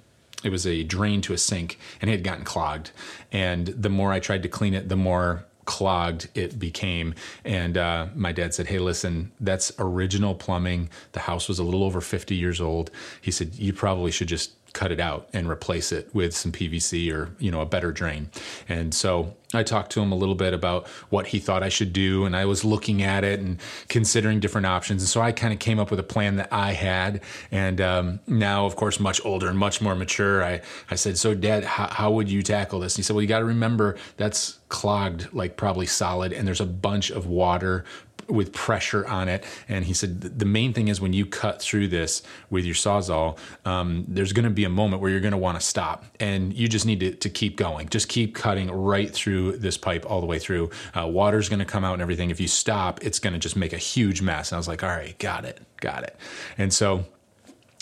it 0.44 0.50
was 0.50 0.66
a 0.66 0.82
drain 0.84 1.20
to 1.22 1.32
a 1.32 1.38
sink, 1.38 1.78
and 2.00 2.11
it 2.11 2.14
had 2.14 2.25
gotten 2.25 2.44
clogged. 2.44 2.90
And 3.32 3.69
the 3.69 3.88
more 3.88 4.12
I 4.12 4.20
tried 4.20 4.43
to 4.43 4.49
clean 4.49 4.75
it, 4.75 4.88
the 4.88 4.96
more 4.96 5.44
clogged 5.68 6.30
it 6.34 6.58
became. 6.58 7.14
And 7.44 7.76
uh, 7.76 8.06
my 8.14 8.32
dad 8.32 8.54
said, 8.54 8.68
Hey, 8.68 8.78
listen, 8.78 9.30
that's 9.38 9.70
original 9.78 10.34
plumbing. 10.34 10.88
The 11.12 11.20
house 11.20 11.46
was 11.46 11.58
a 11.58 11.62
little 11.62 11.84
over 11.84 12.00
50 12.00 12.34
years 12.34 12.58
old. 12.58 12.90
He 13.20 13.30
said, 13.30 13.54
You 13.54 13.74
probably 13.74 14.10
should 14.10 14.28
just 14.28 14.52
cut 14.72 14.92
it 14.92 15.00
out 15.00 15.28
and 15.32 15.48
replace 15.48 15.92
it 15.92 16.08
with 16.14 16.34
some 16.34 16.52
PVC 16.52 17.12
or 17.12 17.30
you 17.38 17.50
know 17.50 17.60
a 17.60 17.66
better 17.66 17.92
drain. 17.92 18.30
And 18.68 18.94
so 18.94 19.34
I 19.54 19.62
talked 19.62 19.92
to 19.92 20.00
him 20.00 20.12
a 20.12 20.14
little 20.14 20.34
bit 20.34 20.52
about 20.52 20.86
what 21.08 21.28
he 21.28 21.38
thought 21.38 21.62
I 21.62 21.70
should 21.70 21.92
do, 21.92 22.26
and 22.26 22.36
I 22.36 22.44
was 22.44 22.64
looking 22.64 23.02
at 23.02 23.24
it 23.24 23.40
and 23.40 23.60
considering 23.88 24.40
different 24.40 24.66
options. 24.66 25.02
And 25.02 25.08
so 25.08 25.22
I 25.22 25.32
kind 25.32 25.52
of 25.52 25.58
came 25.58 25.78
up 25.78 25.90
with 25.90 25.98
a 25.98 26.04
plan 26.04 26.36
that 26.36 26.52
I 26.52 26.72
had. 26.72 27.22
And 27.50 27.80
um, 27.80 28.20
now, 28.26 28.66
of 28.66 28.76
course, 28.76 29.00
much 29.00 29.24
older 29.24 29.48
and 29.48 29.58
much 29.58 29.80
more 29.80 29.94
mature, 29.94 30.44
I 30.44 30.60
I 30.90 30.96
said, 30.96 31.16
"So, 31.16 31.34
Dad, 31.34 31.64
how, 31.64 31.88
how 31.88 32.10
would 32.12 32.30
you 32.30 32.42
tackle 32.42 32.80
this?" 32.80 32.94
And 32.94 32.98
he 32.98 33.02
said, 33.04 33.14
"Well, 33.14 33.22
you 33.22 33.28
got 33.28 33.40
to 33.40 33.46
remember 33.46 33.96
that's 34.16 34.58
clogged, 34.68 35.32
like 35.32 35.56
probably 35.56 35.86
solid, 35.86 36.32
and 36.32 36.46
there's 36.46 36.60
a 36.60 36.66
bunch 36.66 37.10
of 37.10 37.26
water 37.26 37.84
with 38.28 38.52
pressure 38.52 39.06
on 39.06 39.28
it. 39.28 39.44
And 39.69 39.84
he 39.84 39.94
said 39.94 40.20
the 40.20 40.44
main 40.44 40.72
thing 40.72 40.88
is 40.88 41.00
when 41.00 41.12
you 41.12 41.26
cut 41.26 41.60
through 41.60 41.88
this 41.88 42.22
with 42.50 42.64
your 42.64 42.75
sawzall, 42.75 43.38
um, 43.64 44.04
there's 44.08 44.32
going 44.32 44.44
to 44.44 44.50
be 44.50 44.64
a 44.64 44.69
moment 44.70 45.02
where 45.02 45.10
you're 45.10 45.20
going 45.20 45.32
to 45.32 45.38
want 45.38 45.58
to 45.58 45.66
stop, 45.66 46.04
and 46.20 46.52
you 46.52 46.69
just 46.69 46.86
need 46.86 47.00
to, 47.00 47.14
to, 47.14 47.28
keep 47.28 47.56
going. 47.56 47.88
Just 47.88 48.08
keep 48.08 48.34
cutting 48.34 48.70
right 48.70 49.10
through 49.10 49.58
this 49.58 49.76
pipe 49.76 50.04
all 50.08 50.20
the 50.20 50.26
way 50.26 50.38
through. 50.38 50.70
Uh, 50.94 51.06
water's 51.06 51.48
going 51.48 51.58
to 51.58 51.64
come 51.64 51.84
out 51.84 51.92
and 51.94 52.02
everything. 52.02 52.30
If 52.30 52.40
you 52.40 52.48
stop, 52.48 53.04
it's 53.04 53.19
going 53.19 53.32
to 53.32 53.38
just 53.38 53.56
make 53.56 53.72
a 53.72 53.78
huge 53.78 54.22
mess. 54.22 54.50
And 54.50 54.56
I 54.56 54.58
was 54.58 54.69
like, 54.69 54.82
all 54.82 54.88
right, 54.88 55.16
got 55.19 55.44
it, 55.44 55.60
got 55.80 56.02
it. 56.02 56.16
And 56.56 56.72
so 56.72 57.04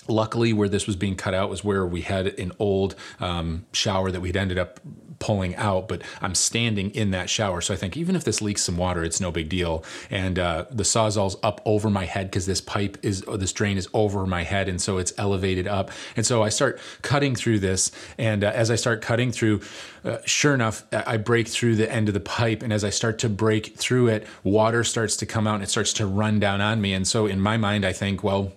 luckily 0.08 0.52
where 0.52 0.68
this 0.68 0.86
was 0.86 0.96
being 0.96 1.16
cut 1.16 1.34
out 1.34 1.50
was 1.50 1.64
where 1.64 1.86
we 1.86 2.02
had 2.02 2.26
an 2.38 2.52
old 2.58 2.94
um, 3.20 3.66
shower 3.72 4.10
that 4.10 4.20
we'd 4.20 4.36
ended 4.36 4.58
up 4.58 4.80
pulling 5.18 5.54
out, 5.56 5.88
but 5.88 6.02
I'm 6.20 6.34
standing 6.34 6.90
in 6.90 7.10
that 7.12 7.30
shower. 7.30 7.60
So 7.60 7.74
I 7.74 7.76
think 7.76 7.96
even 7.96 8.16
if 8.16 8.24
this 8.24 8.42
leaks 8.42 8.62
some 8.62 8.76
water, 8.76 9.04
it's 9.04 9.20
no 9.20 9.30
big 9.30 9.48
deal. 9.48 9.84
And 10.10 10.38
uh, 10.38 10.66
the 10.70 10.82
sawzall's 10.82 11.36
up 11.42 11.60
over 11.64 11.90
my 11.90 12.04
head 12.04 12.30
because 12.30 12.46
this 12.46 12.60
pipe 12.60 12.98
is, 13.02 13.22
this 13.22 13.52
drain 13.52 13.78
is 13.78 13.88
over 13.94 14.26
my 14.26 14.42
head. 14.42 14.68
And 14.68 14.80
so 14.80 14.98
it's 14.98 15.12
elevated 15.18 15.66
up. 15.66 15.90
And 16.16 16.26
so 16.26 16.42
I 16.42 16.48
start 16.48 16.80
cutting 17.02 17.34
through 17.34 17.60
this. 17.60 17.90
And 18.18 18.44
uh, 18.44 18.52
as 18.54 18.70
I 18.70 18.76
start 18.76 19.02
cutting 19.02 19.32
through, 19.32 19.60
uh, 20.04 20.18
sure 20.24 20.54
enough, 20.54 20.84
I 20.92 21.16
break 21.16 21.48
through 21.48 21.76
the 21.76 21.90
end 21.90 22.08
of 22.08 22.14
the 22.14 22.20
pipe. 22.20 22.62
And 22.62 22.72
as 22.72 22.84
I 22.84 22.90
start 22.90 23.18
to 23.20 23.28
break 23.28 23.76
through 23.76 24.08
it, 24.08 24.26
water 24.44 24.84
starts 24.84 25.16
to 25.16 25.26
come 25.26 25.46
out 25.46 25.54
and 25.54 25.62
it 25.62 25.70
starts 25.70 25.92
to 25.94 26.06
run 26.06 26.38
down 26.40 26.60
on 26.60 26.80
me. 26.80 26.92
And 26.92 27.06
so 27.06 27.26
in 27.26 27.40
my 27.40 27.56
mind, 27.56 27.84
I 27.84 27.92
think, 27.92 28.22
well, 28.22 28.52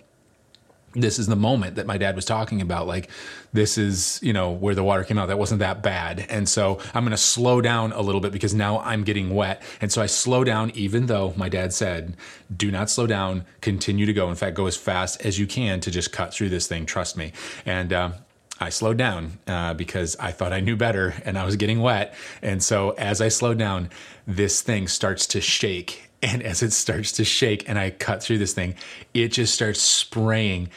this 0.94 1.18
is 1.18 1.26
the 1.26 1.36
moment 1.36 1.76
that 1.76 1.86
my 1.86 1.96
dad 1.96 2.16
was 2.16 2.24
talking 2.24 2.60
about 2.60 2.86
like 2.86 3.08
this 3.52 3.78
is 3.78 4.18
you 4.22 4.32
know 4.32 4.50
where 4.50 4.74
the 4.74 4.82
water 4.82 5.04
came 5.04 5.18
out. 5.18 5.26
That 5.26 5.38
wasn't 5.38 5.60
that 5.60 5.82
bad. 5.82 6.26
And 6.28 6.48
so 6.48 6.78
i'm 6.94 7.04
going 7.04 7.12
to 7.12 7.16
slow 7.16 7.60
down 7.60 7.92
a 7.92 8.00
little 8.00 8.20
bit 8.20 8.32
because 8.32 8.54
now 8.54 8.80
i'm 8.80 9.04
getting 9.04 9.30
wet. 9.34 9.62
And 9.80 9.92
so 9.92 10.02
i 10.02 10.06
slow 10.06 10.44
down 10.44 10.70
even 10.70 11.06
though 11.06 11.32
my 11.36 11.48
dad 11.48 11.72
said 11.72 12.16
do 12.54 12.70
not 12.70 12.90
slow 12.90 13.06
down. 13.06 13.44
Continue 13.60 14.06
to 14.06 14.12
go. 14.12 14.28
In 14.28 14.34
fact 14.34 14.56
go 14.56 14.66
as 14.66 14.76
fast 14.76 15.20
as 15.22 15.38
you 15.38 15.46
can 15.46 15.80
to 15.80 15.90
just 15.90 16.12
cut 16.12 16.34
through 16.34 16.48
this 16.48 16.66
thing. 16.66 16.86
Trust 16.86 17.16
me. 17.16 17.32
And 17.64 17.92
uh, 17.92 18.10
I 18.58 18.68
slowed 18.68 18.98
down 18.98 19.38
uh, 19.46 19.74
because 19.74 20.16
I 20.16 20.32
thought 20.32 20.52
I 20.52 20.60
knew 20.60 20.76
better 20.76 21.14
and 21.24 21.38
I 21.38 21.44
was 21.44 21.56
getting 21.56 21.80
wet. 21.80 22.14
And 22.42 22.62
so 22.62 22.90
as 22.90 23.20
I 23.20 23.28
slowed 23.28 23.58
down, 23.58 23.88
this 24.26 24.60
thing 24.60 24.86
starts 24.86 25.26
to 25.28 25.40
shake 25.40 26.09
and 26.22 26.42
as 26.42 26.62
it 26.62 26.72
starts 26.72 27.12
to 27.12 27.24
shake 27.24 27.68
and 27.68 27.78
I 27.78 27.90
cut 27.90 28.22
through 28.22 28.38
this 28.38 28.52
thing, 28.52 28.74
it 29.14 29.28
just 29.28 29.54
starts 29.54 29.80
spraying 29.80 30.68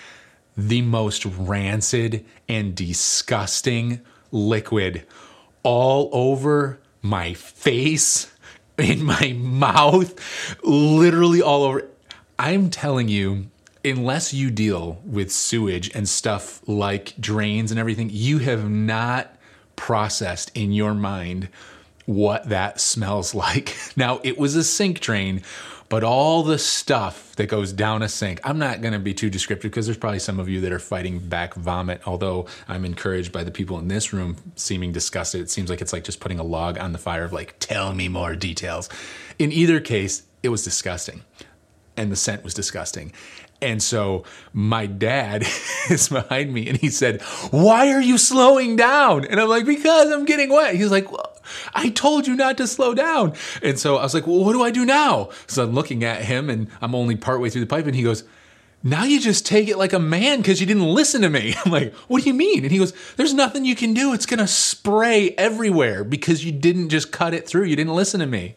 the 0.55 0.81
most 0.81 1.25
rancid 1.25 2.25
and 2.47 2.75
disgusting 2.75 4.01
liquid 4.31 5.05
all 5.63 6.09
over 6.11 6.79
my 7.01 7.33
face, 7.33 8.31
in 8.77 9.03
my 9.03 9.33
mouth, 9.37 10.13
literally 10.63 11.41
all 11.41 11.63
over. 11.63 11.87
I'm 12.39 12.69
telling 12.69 13.07
you, 13.07 13.47
unless 13.85 14.33
you 14.33 14.49
deal 14.49 15.01
with 15.05 15.31
sewage 15.31 15.93
and 15.93 16.07
stuff 16.07 16.67
like 16.67 17.13
drains 17.19 17.69
and 17.71 17.79
everything, 17.79 18.09
you 18.11 18.39
have 18.39 18.69
not 18.69 19.35
processed 19.75 20.51
in 20.55 20.71
your 20.71 20.93
mind 20.93 21.49
what 22.05 22.49
that 22.49 22.79
smells 22.79 23.33
like. 23.43 23.75
Now, 23.95 24.19
it 24.23 24.37
was 24.37 24.55
a 24.55 24.63
sink 24.63 24.99
drain, 24.99 25.41
but 25.89 26.03
all 26.03 26.43
the 26.43 26.57
stuff 26.57 27.35
that 27.35 27.47
goes 27.47 27.71
down 27.71 28.01
a 28.01 28.09
sink, 28.09 28.39
I'm 28.43 28.57
not 28.57 28.81
going 28.81 28.93
to 28.93 28.99
be 28.99 29.13
too 29.13 29.29
descriptive 29.29 29.71
because 29.71 29.85
there's 29.85 29.97
probably 29.97 30.19
some 30.19 30.39
of 30.39 30.49
you 30.49 30.61
that 30.61 30.71
are 30.71 30.79
fighting 30.79 31.19
back 31.19 31.53
vomit, 31.53 32.01
although 32.07 32.47
I'm 32.67 32.85
encouraged 32.85 33.31
by 33.31 33.43
the 33.43 33.51
people 33.51 33.77
in 33.79 33.87
this 33.87 34.11
room 34.13 34.37
seeming 34.55 34.91
disgusted. 34.91 35.41
It 35.41 35.51
seems 35.51 35.69
like 35.69 35.81
it's 35.81 35.93
like 35.93 36.03
just 36.03 36.19
putting 36.19 36.39
a 36.39 36.43
log 36.43 36.77
on 36.79 36.93
the 36.93 36.97
fire 36.97 37.23
of 37.23 37.33
like, 37.33 37.57
tell 37.59 37.93
me 37.93 38.07
more 38.07 38.35
details. 38.35 38.89
In 39.37 39.51
either 39.51 39.79
case, 39.79 40.23
it 40.41 40.49
was 40.49 40.63
disgusting 40.63 41.21
and 41.97 42.11
the 42.11 42.15
scent 42.15 42.43
was 42.43 42.53
disgusting. 42.53 43.11
And 43.61 43.81
so 43.81 44.25
my 44.51 44.85
dad 44.85 45.43
is 45.89 46.09
behind 46.09 46.53
me 46.53 46.67
and 46.67 46.77
he 46.77 46.89
said, 46.89 47.21
Why 47.51 47.91
are 47.91 48.01
you 48.01 48.17
slowing 48.17 48.75
down? 48.75 49.25
And 49.25 49.39
I'm 49.39 49.47
like, 49.47 49.65
Because 49.65 50.11
I'm 50.11 50.25
getting 50.25 50.49
wet. 50.49 50.75
He's 50.75 50.91
like, 50.91 51.11
well, 51.11 51.32
I 51.73 51.89
told 51.89 52.27
you 52.27 52.35
not 52.35 52.57
to 52.57 52.67
slow 52.67 52.93
down. 52.93 53.33
And 53.61 53.79
so 53.79 53.97
I 53.97 54.03
was 54.03 54.13
like, 54.13 54.27
Well, 54.27 54.43
what 54.43 54.53
do 54.53 54.63
I 54.63 54.71
do 54.71 54.85
now? 54.85 55.29
So 55.47 55.63
I'm 55.63 55.73
looking 55.73 56.03
at 56.03 56.23
him 56.23 56.49
and 56.49 56.67
I'm 56.81 56.95
only 56.95 57.15
partway 57.15 57.49
through 57.49 57.61
the 57.61 57.67
pipe 57.67 57.85
and 57.85 57.95
he 57.95 58.03
goes, 58.03 58.23
now 58.85 59.05
you 59.05 59.19
just 59.21 59.45
take 59.45 59.69
it 59.69 59.77
like 59.77 59.93
a 59.93 59.99
man 59.99 60.39
because 60.39 60.59
you 60.59 60.67
didn't 60.67 60.83
listen 60.83 61.21
to 61.21 61.29
me. 61.29 61.55
I'm 61.65 61.71
like, 61.71 61.93
what 62.07 62.21
do 62.21 62.29
you 62.29 62.33
mean? 62.33 62.63
And 62.63 62.71
he 62.71 62.77
goes, 62.77 62.93
there's 63.15 63.33
nothing 63.33 63.63
you 63.63 63.75
can 63.75 63.93
do. 63.93 64.13
It's 64.13 64.25
going 64.25 64.39
to 64.39 64.47
spray 64.47 65.31
everywhere 65.37 66.03
because 66.03 66.43
you 66.43 66.51
didn't 66.51 66.89
just 66.89 67.11
cut 67.11 67.33
it 67.33 67.47
through. 67.47 67.63
You 67.63 67.77
didn't 67.77 67.95
listen 67.95 68.19
to 68.19 68.27
me. 68.27 68.55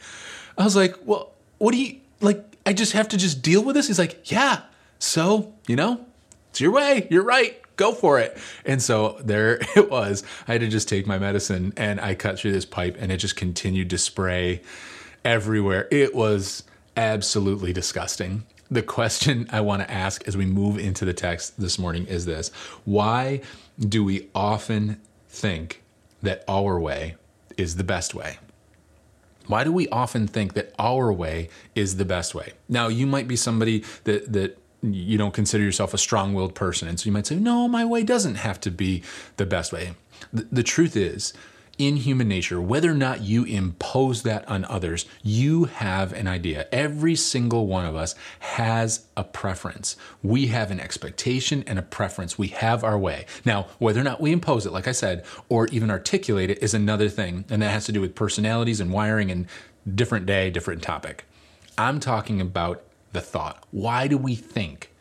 I 0.58 0.64
was 0.64 0.74
like, 0.74 0.96
well, 1.04 1.32
what 1.58 1.72
do 1.72 1.78
you, 1.78 2.00
like, 2.20 2.44
I 2.66 2.72
just 2.72 2.92
have 2.92 3.08
to 3.10 3.16
just 3.16 3.40
deal 3.40 3.62
with 3.62 3.76
this? 3.76 3.86
He's 3.86 3.98
like, 3.98 4.30
yeah. 4.30 4.62
So, 4.98 5.54
you 5.68 5.76
know, 5.76 6.04
it's 6.50 6.60
your 6.60 6.72
way. 6.72 7.06
You're 7.08 7.22
right. 7.22 7.60
Go 7.76 7.92
for 7.92 8.18
it. 8.18 8.37
And 8.64 8.83
so 8.83 9.18
there 9.23 9.59
it 9.76 9.90
was. 9.90 10.23
I 10.49 10.52
had 10.52 10.61
to 10.62 10.68
just 10.68 10.88
take 10.88 11.06
my 11.06 11.18
medicine 11.18 11.73
and 11.76 12.00
I 12.00 12.14
cut 12.14 12.38
through 12.38 12.52
this 12.52 12.64
pipe 12.64 12.97
and 12.99 13.12
it 13.12 13.18
just 13.18 13.37
continued 13.37 13.90
to 13.90 13.99
spray 13.99 14.62
everywhere. 15.25 15.88
It 15.90 16.14
was 16.14 16.64
absolutely 16.97 17.73
disgusting 17.73 18.45
the 18.71 18.83
question 18.83 19.49
I 19.52 19.61
want 19.61 19.83
to 19.83 19.90
ask 19.90 20.26
as 20.26 20.37
we 20.37 20.47
move 20.47 20.78
into 20.78 21.04
the 21.04 21.14
text 21.14 21.61
this 21.61 21.78
morning 21.78 22.06
is 22.06 22.26
this 22.26 22.49
Why 22.85 23.42
do 23.78 24.04
we 24.04 24.28
often 24.35 25.00
think 25.28 25.83
that 26.23 26.45
our 26.49 26.78
way 26.78 27.16
is 27.56 27.76
the 27.76 27.85
best 27.85 28.14
way? 28.14 28.38
Why 29.47 29.62
do 29.62 29.73
we 29.73 29.88
often 29.88 30.26
think 30.26 30.54
that 30.54 30.75
our 30.78 31.12
way 31.12 31.49
is 31.75 31.97
the 31.97 32.04
best 32.04 32.35
way? 32.35 32.54
Now, 32.68 32.88
you 32.88 33.06
might 33.06 33.28
be 33.28 33.37
somebody 33.37 33.85
that, 34.04 34.33
that 34.33 34.59
you 34.83 35.18
don't 35.18 35.35
consider 35.35 35.64
yourself 35.64 35.95
a 35.95 35.99
strong 35.99 36.35
willed 36.35 36.54
person. 36.54 36.88
And 36.88 36.99
so 36.99 37.06
you 37.06 37.12
might 37.12 37.26
say, 37.26 37.37
no, 37.37 37.68
my 37.68 37.85
way 37.85 38.02
doesn't 38.02 38.37
have 38.37 38.61
to 38.61 38.71
be 38.71 39.02
the 39.37 39.47
best 39.47 39.73
way. 39.73 39.95
The, 40.33 40.47
the 40.50 40.62
truth 40.62 40.97
is, 40.97 41.33
in 41.78 41.97
human 41.97 42.28
nature, 42.28 42.61
whether 42.61 42.90
or 42.90 42.95
not 42.95 43.21
you 43.23 43.45
impose 43.45 44.23
that 44.23 44.49
on 44.49 44.64
others, 44.64 45.04
you 45.23 45.64
have 45.64 46.12
an 46.14 46.26
idea. 46.26 46.66
Every 46.73 47.14
single 47.14 47.66
one 47.66 47.85
of 47.85 47.95
us 47.95 48.14
has 48.40 49.04
a 49.16 49.25
preference. 49.25 49.97
We 50.23 50.47
have 50.47 50.71
an 50.71 50.80
expectation 50.80 51.64
and 51.66 51.78
a 51.78 51.83
preference. 51.83 52.38
We 52.38 52.49
have 52.49 52.83
our 52.83 52.99
way. 52.99 53.26
Now, 53.45 53.66
whether 53.78 54.00
or 54.00 54.04
not 54.04 54.21
we 54.21 54.33
impose 54.33 54.64
it, 54.64 54.73
like 54.73 54.88
I 54.88 54.92
said, 54.92 55.25
or 55.49 55.66
even 55.66 55.90
articulate 55.90 56.50
it 56.50 56.62
is 56.62 56.73
another 56.73 57.09
thing. 57.09 57.45
And 57.50 57.61
that 57.61 57.73
has 57.73 57.85
to 57.87 57.92
do 57.92 58.00
with 58.00 58.14
personalities 58.14 58.80
and 58.80 58.90
wiring 58.90 59.30
and 59.30 59.47
different 59.95 60.25
day, 60.25 60.50
different 60.50 60.83
topic. 60.83 61.25
I'm 61.76 62.00
talking 62.00 62.40
about 62.40 62.83
the 63.16 63.20
thought. 63.20 63.64
Why 63.73 64.06
do 64.06 64.16
we 64.16 64.37
think 64.37 64.92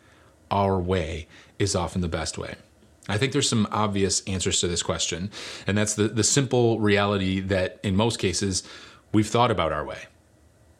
our 0.50 0.79
way 0.79 1.27
is 1.60 1.75
often 1.75 2.01
the 2.01 2.07
best 2.07 2.38
way? 2.38 2.55
I 3.07 3.19
think 3.19 3.34
there's 3.34 3.50
some 3.50 3.67
obvious 3.72 4.24
answers 4.25 4.60
to 4.62 4.67
this 4.67 4.81
question, 4.81 5.29
and 5.67 5.77
that's 5.77 5.93
the, 5.93 6.07
the 6.07 6.24
simple 6.24 6.79
reality 6.79 7.39
that 7.41 7.79
in 7.84 7.95
most 7.95 8.17
cases, 8.17 8.63
we've 9.12 9.27
thought 9.27 9.51
about 9.51 9.72
our 9.72 9.86
way. 9.86 10.00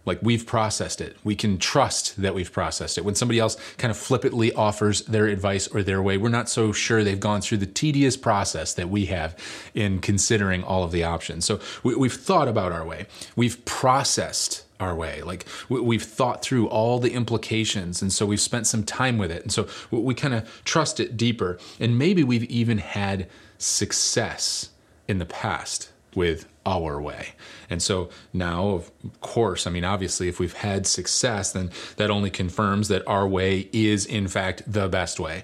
Like 0.06 0.20
we've 0.22 0.46
processed 0.46 1.01
it. 1.01 1.18
We 1.24 1.36
can 1.36 1.58
trust 1.58 2.22
that 2.22 2.36
we've 2.36 2.51
processed 2.51 2.98
it. 2.98 3.06
When 3.06 3.15
somebody 3.15 3.39
else 3.39 3.58
kind 3.77 3.89
of 3.89 3.98
flippantly 3.98 4.54
offers 4.54 5.01
their 5.01 5.25
advice 5.25 5.68
or 5.68 5.82
their 5.82 6.01
way, 6.01 6.18
we're 6.18 6.30
not 6.30 6.48
so 6.48 6.72
sure 6.72 7.04
they've 7.04 7.20
gone 7.20 7.42
through 7.42 7.58
the 7.58 7.65
tedious 7.65 8.15
process 8.15 8.74
that 8.75 8.89
we 8.89 9.08
have 9.08 9.36
in 9.74 10.00
considering 10.00 10.63
all 10.63 10.84
of 10.84 10.92
the 10.92 11.04
options. 11.04 11.46
So 11.46 11.60
we, 11.84 11.96
we've 11.96 12.13
thought 12.13 12.48
about 12.48 12.72
our 12.72 12.86
way. 12.86 13.08
We've 13.36 13.65
processed 13.65 14.64
our 14.79 14.96
way. 14.96 15.22
Like 15.22 15.46
we've 15.70 16.03
thought 16.03 16.41
through 16.41 16.67
all 16.67 17.00
the 17.00 17.13
implications, 17.13 18.01
and 18.01 18.12
so 18.12 18.25
we've 18.25 18.41
spent 18.41 18.67
some 18.67 18.84
time 18.84 19.17
with 19.17 19.32
it, 19.32 19.41
and 19.44 19.51
so 19.51 19.67
we 19.91 20.13
kind 20.13 20.34
of 20.34 20.63
trust 20.65 21.00
it 21.00 21.17
deeper. 21.17 21.58
And 21.79 21.98
maybe 21.98 22.24
we've 22.24 22.44
even 22.46 22.79
had 22.79 23.27
success 23.58 24.70
in 25.08 25.20
the 25.20 25.25
past 25.25 25.91
with 26.15 26.48
our 26.65 27.00
way. 27.00 27.34
And 27.70 27.82
so 27.82 28.10
now, 28.34 28.70
of 28.70 28.91
course, 29.22 29.67
I 29.67 29.70
mean, 29.70 29.84
obviously, 29.84 30.27
if 30.27 30.39
we've 30.39 30.53
had 30.53 30.88
success, 30.88 31.51
then 31.51 31.72
that 31.98 32.10
only 32.10 32.29
confirms 32.29 32.88
that 32.88 33.03
our 33.08 33.27
way 33.27 33.70
is, 33.72 34.05
in 34.05 34.27
fact, 34.27 34.63
the 34.65 34.88
best 34.88 35.20
way. 35.20 35.44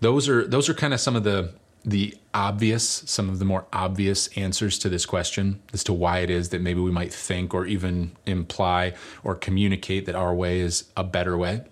Those 0.00 0.28
are 0.28 0.46
those 0.46 0.68
are 0.68 0.74
kind 0.74 0.94
of 0.94 1.00
some 1.00 1.16
of 1.16 1.24
the 1.24 1.52
the 1.86 2.18
obvious, 2.34 3.04
some 3.06 3.30
of 3.30 3.38
the 3.38 3.44
more 3.44 3.64
obvious 3.72 4.26
answers 4.36 4.76
to 4.80 4.88
this 4.88 5.06
question 5.06 5.62
as 5.72 5.84
to 5.84 5.92
why 5.92 6.18
it 6.18 6.30
is 6.30 6.48
that 6.48 6.60
maybe 6.60 6.80
we 6.80 6.90
might 6.90 7.14
think 7.14 7.54
or 7.54 7.64
even 7.64 8.10
imply 8.26 8.92
or 9.22 9.36
communicate 9.36 10.04
that 10.06 10.16
our 10.16 10.34
way 10.34 10.58
is 10.58 10.90
a 10.96 11.04
better 11.04 11.38
way 11.38 11.62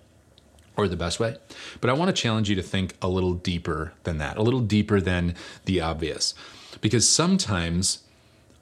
or 0.77 0.87
the 0.87 0.97
best 0.97 1.19
way. 1.19 1.37
But 1.81 1.91
I 1.91 1.95
want 1.95 2.15
to 2.15 2.23
challenge 2.23 2.49
you 2.49 2.55
to 2.55 2.63
think 2.63 2.95
a 3.03 3.09
little 3.09 3.35
deeper 3.35 3.93
than 4.05 4.19
that, 4.19 4.37
a 4.37 4.43
little 4.43 4.61
deeper 4.61 5.01
than 5.01 5.35
the 5.65 5.81
obvious. 5.81 6.33
Because 6.81 7.09
sometimes 7.09 8.05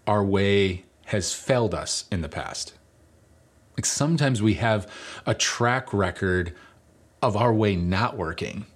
our 0.06 0.24
way 0.24 0.84
has 1.06 1.34
failed 1.34 1.74
us 1.74 2.06
in 2.10 2.22
the 2.22 2.28
past. 2.28 2.72
Like 3.76 3.84
sometimes 3.84 4.40
we 4.40 4.54
have 4.54 4.90
a 5.26 5.34
track 5.34 5.92
record 5.92 6.54
of 7.20 7.36
our 7.36 7.52
way 7.52 7.76
not 7.76 8.16
working, 8.16 8.66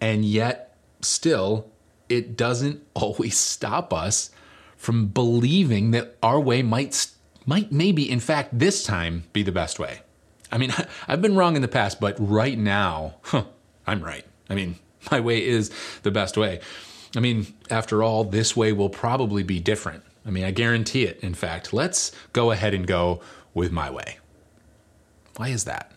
and 0.00 0.24
yet 0.24 0.76
still 1.00 1.70
it 2.08 2.36
doesn't 2.36 2.82
always 2.94 3.38
stop 3.38 3.92
us 3.92 4.30
from 4.76 5.06
believing 5.06 5.92
that 5.92 6.16
our 6.22 6.38
way 6.38 6.62
might 6.62 7.08
might 7.46 7.72
maybe 7.72 8.10
in 8.10 8.20
fact 8.20 8.58
this 8.58 8.82
time 8.82 9.24
be 9.32 9.42
the 9.42 9.52
best 9.52 9.78
way. 9.78 10.00
I 10.50 10.58
mean, 10.58 10.72
I've 11.08 11.22
been 11.22 11.36
wrong 11.36 11.56
in 11.56 11.62
the 11.62 11.68
past, 11.68 12.00
but 12.00 12.16
right 12.18 12.58
now, 12.58 13.14
huh, 13.22 13.44
I'm 13.86 14.02
right. 14.02 14.24
I 14.48 14.54
mean, 14.54 14.76
my 15.10 15.20
way 15.20 15.44
is 15.44 15.70
the 16.02 16.10
best 16.10 16.36
way. 16.36 16.60
I 17.16 17.20
mean, 17.20 17.46
after 17.70 18.02
all, 18.02 18.24
this 18.24 18.56
way 18.56 18.72
will 18.72 18.88
probably 18.88 19.42
be 19.42 19.60
different. 19.60 20.02
I 20.26 20.30
mean, 20.30 20.44
I 20.44 20.50
guarantee 20.50 21.04
it. 21.04 21.20
In 21.20 21.34
fact, 21.34 21.72
let's 21.72 22.12
go 22.32 22.50
ahead 22.50 22.74
and 22.74 22.86
go 22.86 23.20
with 23.52 23.70
my 23.70 23.90
way. 23.90 24.18
Why 25.36 25.48
is 25.48 25.64
that? 25.64 25.92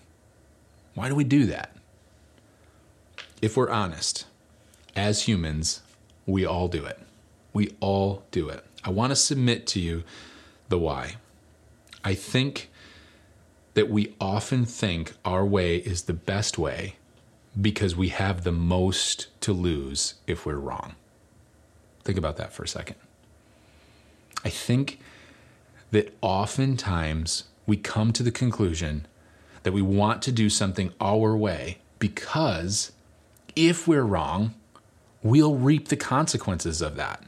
Why 0.94 1.10
do 1.10 1.16
we 1.16 1.24
do 1.24 1.46
that? 1.46 1.76
If 3.42 3.56
we're 3.56 3.70
honest, 3.70 4.26
as 4.96 5.24
humans, 5.24 5.82
we 6.28 6.46
all 6.46 6.68
do 6.68 6.86
it. 6.86 7.00
We 7.54 7.72
all 7.80 8.24
do 8.30 8.50
it. 8.50 8.64
I 8.84 8.92
want 8.92 9.12
to 9.12 9.16
submit 9.16 9.66
to 9.68 9.80
you 9.80 10.04
the 10.70 10.78
why. 10.78 11.16
I 12.04 12.14
think 12.14 12.70
that 13.74 13.90
we 13.90 14.14
often 14.22 14.66
think 14.66 15.14
our 15.26 15.46
way 15.46 15.78
is 15.78 16.04
the 16.04 16.14
best 16.14 16.58
way 16.58 16.98
because 17.60 17.96
we 17.96 18.10
have 18.10 18.44
the 18.44 18.52
most 18.52 19.28
to 19.42 19.54
lose 19.54 20.16
if 20.28 20.46
we're 20.46 20.56
wrong. 20.56 20.96
Think 22.04 22.18
about 22.18 22.38
that 22.38 22.54
for 22.54 22.64
a 22.64 22.68
second. 22.68 22.98
I 24.46 24.50
think 24.50 25.00
that 25.92 26.16
oftentimes 26.22 27.46
we 27.66 27.78
come 27.78 28.14
to 28.14 28.24
the 28.24 28.32
conclusion 28.32 29.08
that 29.64 29.72
we 29.72 29.82
want 29.82 30.22
to 30.24 30.32
do 30.32 30.50
something 30.50 30.94
our 31.02 31.36
way 31.36 31.80
because 32.00 32.92
if 33.56 33.88
we're 33.88 34.04
wrong, 34.04 34.54
we'll 35.24 35.56
reap 35.56 35.88
the 35.88 35.98
consequences 35.98 36.82
of 36.82 36.96
that. 36.96 37.24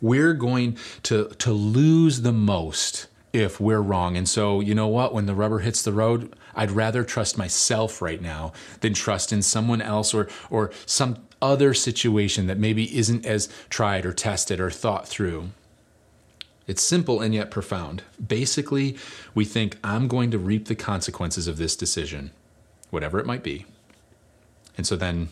We're 0.00 0.34
going 0.34 0.76
to, 1.04 1.28
to 1.38 1.52
lose 1.52 2.22
the 2.22 2.32
most 2.32 3.06
if 3.32 3.60
we're 3.60 3.80
wrong. 3.80 4.16
And 4.16 4.28
so, 4.28 4.60
you 4.60 4.74
know 4.74 4.88
what? 4.88 5.12
When 5.12 5.26
the 5.26 5.34
rubber 5.34 5.60
hits 5.60 5.82
the 5.82 5.92
road, 5.92 6.34
I'd 6.54 6.70
rather 6.70 7.04
trust 7.04 7.36
myself 7.36 8.00
right 8.00 8.20
now 8.20 8.52
than 8.80 8.94
trust 8.94 9.32
in 9.32 9.42
someone 9.42 9.82
else 9.82 10.14
or, 10.14 10.28
or 10.50 10.70
some 10.86 11.18
other 11.42 11.74
situation 11.74 12.46
that 12.46 12.58
maybe 12.58 12.96
isn't 12.96 13.26
as 13.26 13.48
tried 13.68 14.06
or 14.06 14.12
tested 14.12 14.58
or 14.58 14.70
thought 14.70 15.06
through. 15.06 15.50
It's 16.66 16.82
simple 16.82 17.20
and 17.20 17.34
yet 17.34 17.50
profound. 17.50 18.02
Basically, 18.26 18.96
we 19.34 19.44
think 19.44 19.78
I'm 19.84 20.08
going 20.08 20.30
to 20.30 20.38
reap 20.38 20.66
the 20.66 20.74
consequences 20.74 21.46
of 21.46 21.58
this 21.58 21.76
decision, 21.76 22.32
whatever 22.90 23.20
it 23.20 23.26
might 23.26 23.42
be. 23.42 23.66
And 24.76 24.86
so 24.86 24.96
then 24.96 25.28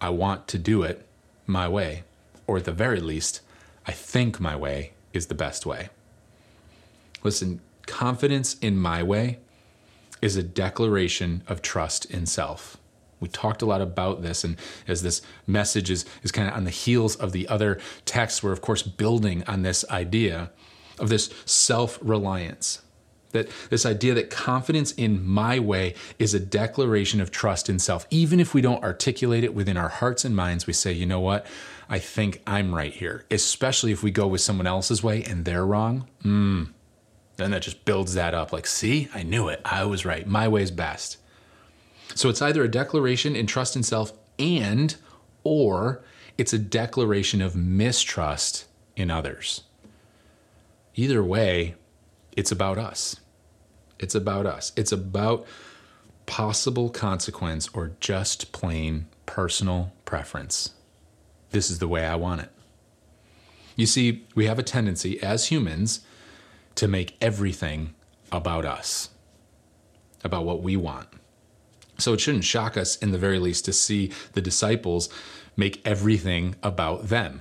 I 0.00 0.08
want 0.08 0.48
to 0.48 0.58
do 0.58 0.82
it 0.82 1.06
my 1.46 1.68
way, 1.68 2.04
or 2.46 2.56
at 2.56 2.64
the 2.64 2.72
very 2.72 3.00
least, 3.00 3.40
I 3.86 3.92
think 3.92 4.40
my 4.40 4.56
way 4.56 4.92
is 5.12 5.26
the 5.26 5.34
best 5.34 5.66
way. 5.66 5.88
Listen, 7.22 7.60
confidence 7.86 8.56
in 8.60 8.76
my 8.76 9.02
way 9.02 9.38
is 10.22 10.36
a 10.36 10.42
declaration 10.42 11.42
of 11.46 11.62
trust 11.62 12.04
in 12.06 12.26
self. 12.26 12.76
We 13.20 13.28
talked 13.28 13.62
a 13.62 13.66
lot 13.66 13.80
about 13.80 14.22
this, 14.22 14.44
and 14.44 14.56
as 14.86 15.02
this 15.02 15.22
message 15.46 15.90
is, 15.90 16.04
is 16.22 16.32
kind 16.32 16.48
of 16.48 16.54
on 16.54 16.64
the 16.64 16.70
heels 16.70 17.16
of 17.16 17.32
the 17.32 17.48
other 17.48 17.78
texts, 18.04 18.42
we're 18.42 18.52
of 18.52 18.60
course 18.60 18.82
building 18.82 19.42
on 19.46 19.62
this 19.62 19.84
idea 19.90 20.50
of 20.98 21.08
this 21.08 21.32
self 21.44 21.98
reliance. 22.02 22.82
That 23.36 23.48
this 23.70 23.86
idea 23.86 24.14
that 24.14 24.30
confidence 24.30 24.92
in 24.92 25.26
my 25.26 25.58
way 25.58 25.94
is 26.18 26.34
a 26.34 26.40
declaration 26.40 27.20
of 27.20 27.30
trust 27.30 27.68
in 27.68 27.78
self. 27.78 28.06
Even 28.10 28.40
if 28.40 28.54
we 28.54 28.60
don't 28.60 28.82
articulate 28.82 29.44
it 29.44 29.54
within 29.54 29.76
our 29.76 29.88
hearts 29.88 30.24
and 30.24 30.34
minds, 30.34 30.66
we 30.66 30.72
say, 30.72 30.92
you 30.92 31.06
know 31.06 31.20
what? 31.20 31.46
I 31.88 31.98
think 31.98 32.42
I'm 32.46 32.74
right 32.74 32.92
here. 32.92 33.24
Especially 33.30 33.92
if 33.92 34.02
we 34.02 34.10
go 34.10 34.26
with 34.26 34.40
someone 34.40 34.66
else's 34.66 35.02
way 35.02 35.22
and 35.22 35.44
they're 35.44 35.66
wrong. 35.66 36.08
Mm, 36.24 36.72
then 37.36 37.50
that 37.52 37.62
just 37.62 37.84
builds 37.84 38.14
that 38.14 38.34
up. 38.34 38.52
Like, 38.52 38.66
see, 38.66 39.08
I 39.14 39.22
knew 39.22 39.48
it. 39.48 39.60
I 39.64 39.84
was 39.84 40.04
right. 40.04 40.26
My 40.26 40.48
way 40.48 40.62
is 40.62 40.70
best. 40.70 41.18
So 42.14 42.28
it's 42.28 42.42
either 42.42 42.64
a 42.64 42.68
declaration 42.68 43.36
in 43.36 43.46
trust 43.46 43.76
in 43.76 43.82
self 43.82 44.12
and 44.38 44.96
or 45.44 46.02
it's 46.38 46.52
a 46.52 46.58
declaration 46.58 47.40
of 47.40 47.56
mistrust 47.56 48.66
in 48.96 49.10
others. 49.10 49.62
Either 50.94 51.22
way, 51.22 51.74
it's 52.32 52.52
about 52.52 52.78
us. 52.78 53.16
It's 53.98 54.14
about 54.14 54.46
us. 54.46 54.72
It's 54.76 54.92
about 54.92 55.46
possible 56.26 56.90
consequence 56.90 57.68
or 57.72 57.92
just 58.00 58.52
plain 58.52 59.06
personal 59.26 59.92
preference. 60.04 60.70
This 61.50 61.70
is 61.70 61.78
the 61.78 61.88
way 61.88 62.04
I 62.04 62.16
want 62.16 62.42
it. 62.42 62.50
You 63.76 63.86
see, 63.86 64.26
we 64.34 64.46
have 64.46 64.58
a 64.58 64.62
tendency 64.62 65.22
as 65.22 65.46
humans 65.46 66.00
to 66.74 66.88
make 66.88 67.16
everything 67.20 67.94
about 68.32 68.64
us, 68.64 69.10
about 70.24 70.44
what 70.44 70.62
we 70.62 70.76
want. 70.76 71.08
So 71.98 72.12
it 72.12 72.20
shouldn't 72.20 72.44
shock 72.44 72.76
us, 72.76 72.96
in 72.96 73.12
the 73.12 73.18
very 73.18 73.38
least, 73.38 73.64
to 73.66 73.72
see 73.72 74.12
the 74.32 74.42
disciples 74.42 75.08
make 75.56 75.80
everything 75.86 76.56
about 76.62 77.08
them. 77.08 77.40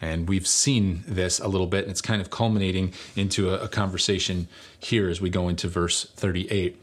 And 0.00 0.28
we've 0.28 0.46
seen 0.46 1.02
this 1.06 1.40
a 1.40 1.48
little 1.48 1.66
bit, 1.66 1.84
and 1.84 1.90
it's 1.90 2.00
kind 2.00 2.20
of 2.20 2.30
culminating 2.30 2.92
into 3.16 3.50
a, 3.50 3.64
a, 3.64 3.68
conversation 3.68 4.48
here 4.78 5.08
as 5.08 5.20
we 5.20 5.28
go 5.28 5.48
into 5.48 5.66
verse 5.68 6.04
38. 6.14 6.80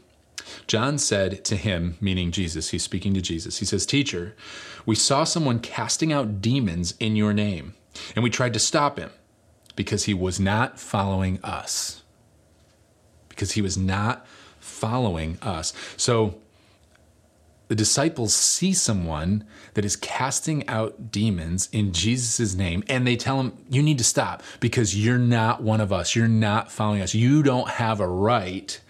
John 0.66 0.98
said 0.98 1.44
to 1.46 1.56
him, 1.56 1.96
meaning 2.00 2.30
Jesus, 2.30 2.70
he's 2.70 2.82
speaking 2.82 3.14
to 3.14 3.22
Jesus, 3.22 3.58
he 3.58 3.64
says, 3.64 3.86
Teacher, 3.86 4.36
we 4.84 4.94
saw 4.94 5.24
someone 5.24 5.60
casting 5.60 6.12
out 6.12 6.40
demons 6.40 6.94
in 7.00 7.16
your 7.16 7.32
name, 7.32 7.74
and 8.14 8.22
we 8.22 8.30
tried 8.30 8.52
to 8.52 8.58
stop 8.58 8.98
him 8.98 9.10
because 9.76 10.04
he 10.04 10.14
was 10.14 10.38
not 10.38 10.78
following 10.78 11.40
us. 11.42 12.02
Because 13.28 13.52
he 13.52 13.62
was 13.62 13.76
not 13.76 14.26
following 14.60 15.38
us. 15.42 15.72
So 15.96 16.40
the 17.68 17.74
disciples 17.74 18.34
see 18.34 18.72
someone 18.72 19.44
that 19.74 19.84
is 19.84 19.96
casting 19.96 20.66
out 20.68 21.10
demons 21.10 21.68
in 21.72 21.92
Jesus' 21.92 22.54
name, 22.54 22.84
and 22.88 23.06
they 23.06 23.16
tell 23.16 23.40
him, 23.40 23.52
You 23.68 23.82
need 23.82 23.98
to 23.98 24.04
stop 24.04 24.42
because 24.60 24.96
you're 24.96 25.18
not 25.18 25.62
one 25.62 25.80
of 25.80 25.92
us. 25.92 26.14
You're 26.14 26.28
not 26.28 26.70
following 26.70 27.02
us. 27.02 27.14
You 27.14 27.42
don't 27.42 27.68
have 27.68 28.00
a 28.00 28.08
right 28.08 28.80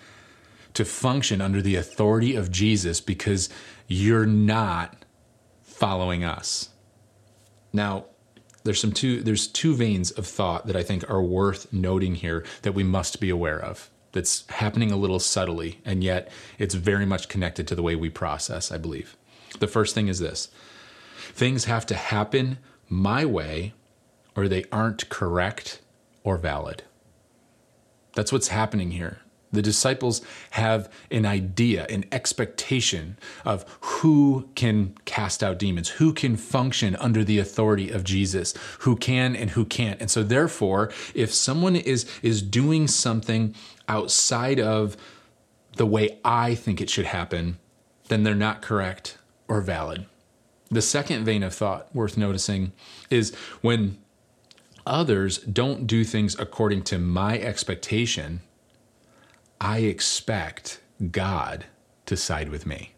to 0.74 0.84
function 0.84 1.40
under 1.40 1.62
the 1.62 1.76
authority 1.76 2.36
of 2.36 2.50
Jesus 2.50 3.00
because 3.00 3.48
you're 3.86 4.26
not 4.26 5.04
following 5.62 6.22
us. 6.22 6.68
Now, 7.72 8.06
there's 8.64 8.80
some 8.80 8.92
two 8.92 9.22
there's 9.22 9.46
two 9.46 9.74
veins 9.74 10.10
of 10.10 10.26
thought 10.26 10.66
that 10.66 10.76
I 10.76 10.82
think 10.82 11.08
are 11.08 11.22
worth 11.22 11.72
noting 11.72 12.16
here 12.16 12.44
that 12.62 12.72
we 12.72 12.82
must 12.82 13.20
be 13.20 13.30
aware 13.30 13.58
of 13.58 13.90
that's 14.16 14.48
happening 14.48 14.90
a 14.90 14.96
little 14.96 15.20
subtly, 15.20 15.78
and 15.84 16.02
yet 16.02 16.32
it's 16.58 16.74
very 16.74 17.04
much 17.04 17.28
connected 17.28 17.68
to 17.68 17.74
the 17.74 17.82
way 17.82 17.94
we 17.94 18.08
process, 18.08 18.72
I 18.72 18.78
believe. 18.78 19.16
The 19.60 19.66
first 19.66 19.94
thing 19.94 20.08
is 20.08 20.18
this 20.18 20.48
things 21.32 21.66
have 21.66 21.84
to 21.86 21.94
happen 21.94 22.58
my 22.88 23.24
way, 23.24 23.74
or 24.34 24.48
they 24.48 24.64
aren't 24.72 25.08
correct 25.08 25.80
or 26.24 26.38
valid. 26.38 26.82
That's 28.14 28.32
what's 28.32 28.48
happening 28.48 28.92
here. 28.92 29.20
The 29.52 29.62
disciples 29.62 30.22
have 30.50 30.90
an 31.10 31.24
idea, 31.24 31.86
an 31.88 32.04
expectation 32.10 33.16
of 33.44 33.64
who 33.80 34.48
can 34.54 34.96
cast 35.04 35.42
out 35.42 35.58
demons, 35.58 35.88
who 35.88 36.12
can 36.12 36.36
function 36.36 36.96
under 36.96 37.22
the 37.22 37.38
authority 37.38 37.90
of 37.90 38.02
Jesus, 38.02 38.54
who 38.80 38.96
can 38.96 39.36
and 39.36 39.50
who 39.50 39.64
can't. 39.64 40.00
And 40.00 40.10
so 40.10 40.22
therefore, 40.22 40.90
if 41.14 41.32
someone 41.32 41.76
is 41.76 42.06
is 42.22 42.42
doing 42.42 42.88
something 42.88 43.54
outside 43.88 44.60
of 44.60 44.96
the 45.76 45.86
way 45.86 46.18
I 46.24 46.54
think 46.54 46.80
it 46.80 46.90
should 46.90 47.06
happen, 47.06 47.58
then 48.08 48.22
they're 48.22 48.34
not 48.34 48.62
correct 48.62 49.18
or 49.48 49.60
valid. 49.60 50.06
The 50.70 50.82
second 50.82 51.24
vein 51.24 51.42
of 51.42 51.54
thought 51.54 51.94
worth 51.94 52.16
noticing 52.16 52.72
is 53.10 53.34
when 53.60 53.98
others 54.84 55.38
don't 55.38 55.86
do 55.86 56.04
things 56.04 56.38
according 56.38 56.82
to 56.84 56.98
my 56.98 57.38
expectation, 57.38 58.40
I 59.60 59.78
expect 59.78 60.80
God 61.10 61.66
to 62.06 62.16
side 62.16 62.48
with 62.48 62.66
me. 62.66 62.92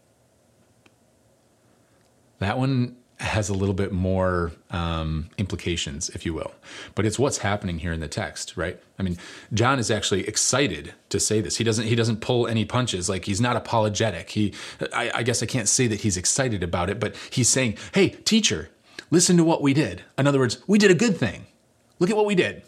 That 2.39 2.57
one 2.57 2.95
has 3.19 3.49
a 3.49 3.53
little 3.53 3.75
bit 3.75 3.91
more 3.91 4.53
um, 4.71 5.29
implications, 5.37 6.09
if 6.09 6.25
you 6.25 6.33
will. 6.33 6.53
But 6.95 7.05
it's 7.05 7.19
what's 7.19 7.39
happening 7.39 7.79
here 7.79 7.91
in 7.91 7.99
the 7.99 8.07
text, 8.07 8.55
right? 8.55 8.79
I 8.97 9.03
mean, 9.03 9.17
John 9.53 9.77
is 9.77 9.91
actually 9.91 10.27
excited 10.27 10.93
to 11.09 11.19
say 11.19 11.41
this. 11.41 11.57
He 11.57 11.63
doesn't. 11.63 11.85
He 11.85 11.95
doesn't 11.95 12.21
pull 12.21 12.47
any 12.47 12.65
punches. 12.65 13.09
Like 13.09 13.25
he's 13.25 13.41
not 13.41 13.55
apologetic. 13.55 14.29
He, 14.29 14.53
I, 14.93 15.11
I 15.15 15.23
guess 15.23 15.43
I 15.43 15.45
can't 15.45 15.67
say 15.67 15.87
that 15.87 16.01
he's 16.01 16.17
excited 16.17 16.63
about 16.63 16.89
it, 16.89 16.99
but 16.99 17.15
he's 17.29 17.49
saying, 17.49 17.77
"Hey, 17.93 18.09
teacher, 18.09 18.69
listen 19.11 19.35
to 19.37 19.43
what 19.43 19.61
we 19.61 19.73
did." 19.73 20.03
In 20.17 20.25
other 20.25 20.39
words, 20.39 20.63
we 20.65 20.77
did 20.77 20.91
a 20.91 20.95
good 20.95 21.17
thing. 21.17 21.45
Look 21.99 22.09
at 22.09 22.15
what 22.15 22.25
we 22.25 22.35
did. 22.35 22.63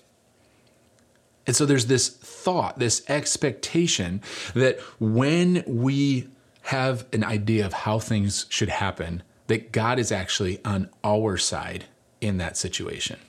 And 1.48 1.56
so 1.56 1.66
there's 1.66 1.88
this 1.88 2.10
thought, 2.10 2.78
this 2.78 3.04
expectation 3.10 4.22
that 4.54 4.80
when 5.00 5.64
we 5.66 6.28
have 6.64 7.06
an 7.12 7.24
idea 7.24 7.66
of 7.66 7.74
how 7.74 8.00
things 8.00 8.46
should 8.50 8.70
happen, 8.70 9.24
that 9.52 9.74
God 9.74 10.00
is 10.00 10.14
actually 10.14 10.64
on 10.64 10.90
our 11.04 11.36
side 11.36 11.84
in 12.22 12.38
that 12.38 12.56
situation. 12.56 13.20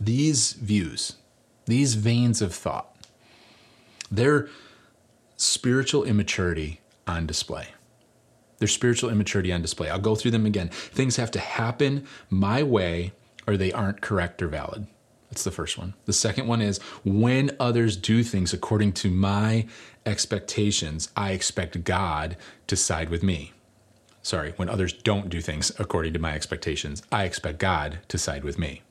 These 0.00 0.54
views, 0.54 1.16
these 1.66 1.96
veins 1.96 2.40
of 2.40 2.54
thought, 2.54 2.96
they're 4.10 4.48
spiritual 5.36 6.04
immaturity 6.04 6.80
on 7.06 7.26
display. 7.26 7.68
Their 8.58 8.68
spiritual 8.68 9.10
immaturity 9.10 9.52
on 9.52 9.60
display. 9.60 9.90
I'll 9.90 9.98
go 9.98 10.14
through 10.14 10.30
them 10.30 10.46
again. 10.46 10.70
Things 10.70 11.16
have 11.16 11.30
to 11.32 11.40
happen 11.40 12.06
my 12.30 12.62
way 12.62 13.12
or 13.46 13.58
they 13.58 13.72
aren't 13.72 14.00
correct 14.00 14.40
or 14.40 14.48
valid. 14.48 14.86
That's 15.30 15.44
the 15.44 15.50
first 15.50 15.76
one. 15.76 15.92
The 16.06 16.14
second 16.14 16.46
one 16.46 16.62
is 16.62 16.78
when 17.04 17.54
others 17.60 17.98
do 17.98 18.22
things 18.22 18.54
according 18.54 18.94
to 18.94 19.10
my 19.10 19.66
expectations, 20.06 21.10
I 21.14 21.32
expect 21.32 21.84
God 21.84 22.38
to 22.66 22.76
side 22.76 23.10
with 23.10 23.22
me 23.22 23.52
sorry, 24.22 24.52
when 24.56 24.68
others 24.68 24.92
don't 24.92 25.28
do 25.28 25.40
things 25.40 25.72
according 25.78 26.12
to 26.12 26.18
my 26.18 26.34
expectations, 26.34 27.02
I 27.10 27.24
expect 27.24 27.58
God 27.58 28.00
to 28.08 28.18
side 28.18 28.44
with 28.44 28.58
me. 28.58 28.82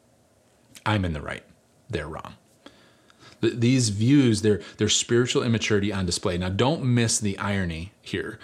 I'm 0.86 1.06
in 1.06 1.14
the 1.14 1.22
right, 1.22 1.44
they're 1.90 2.08
wrong. 2.08 2.36
These 3.42 3.90
views, 3.90 4.42
they're, 4.42 4.62
they're 4.78 4.90
spiritual 4.90 5.44
immaturity 5.44 5.94
on 5.94 6.06
display. 6.06 6.38
Now, 6.38 6.50
don't 6.50 6.84
miss 6.84 7.20
the 7.20 7.38
irony 7.38 7.94
here. 8.02 8.38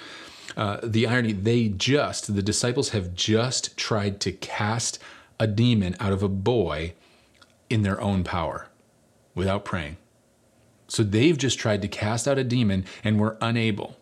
Uh, 0.55 0.79
the 0.81 1.05
irony, 1.05 1.33
they 1.33 1.67
just, 1.67 2.33
the 2.33 2.41
disciples 2.41 2.89
have 2.89 3.13
just 3.13 3.75
tried 3.75 4.21
to 4.21 4.31
cast 4.31 4.99
a 5.37 5.47
demon 5.47 5.97
out 5.99 6.13
of 6.13 6.23
a 6.23 6.29
boy 6.29 6.93
in 7.69 7.81
their 7.81 7.99
own 7.99 8.23
power 8.23 8.69
without 9.33 9.65
praying. 9.65 9.97
So 10.87 11.03
they've 11.03 11.37
just 11.37 11.59
tried 11.59 11.81
to 11.81 11.87
cast 11.87 12.27
out 12.27 12.37
a 12.37 12.43
demon 12.43 12.85
and 13.03 13.19
were 13.19 13.37
unable. 13.41 13.97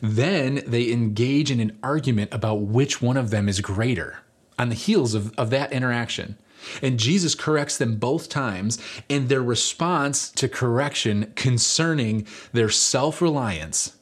Then 0.00 0.62
they 0.66 0.90
engage 0.90 1.50
in 1.50 1.60
an 1.60 1.78
argument 1.82 2.32
about 2.32 2.62
which 2.62 3.00
one 3.00 3.16
of 3.16 3.30
them 3.30 3.48
is 3.48 3.60
greater 3.60 4.18
on 4.58 4.68
the 4.68 4.74
heels 4.74 5.14
of, 5.14 5.32
of 5.38 5.50
that 5.50 5.72
interaction. 5.72 6.36
And 6.80 6.98
Jesus 6.98 7.34
corrects 7.34 7.76
them 7.76 7.96
both 7.96 8.28
times, 8.28 8.78
and 9.10 9.28
their 9.28 9.42
response 9.42 10.30
to 10.32 10.48
correction 10.48 11.32
concerning 11.34 12.26
their 12.52 12.68
self 12.70 13.20
reliance 13.20 13.96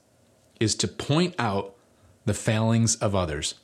is 0.58 0.74
to 0.76 0.88
point 0.88 1.34
out 1.38 1.74
the 2.26 2.34
failings 2.34 2.96
of 2.96 3.14
others, 3.14 3.54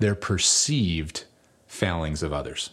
their 0.00 0.16
perceived 0.16 1.24
failings 1.66 2.22
of 2.22 2.32
others. 2.32 2.70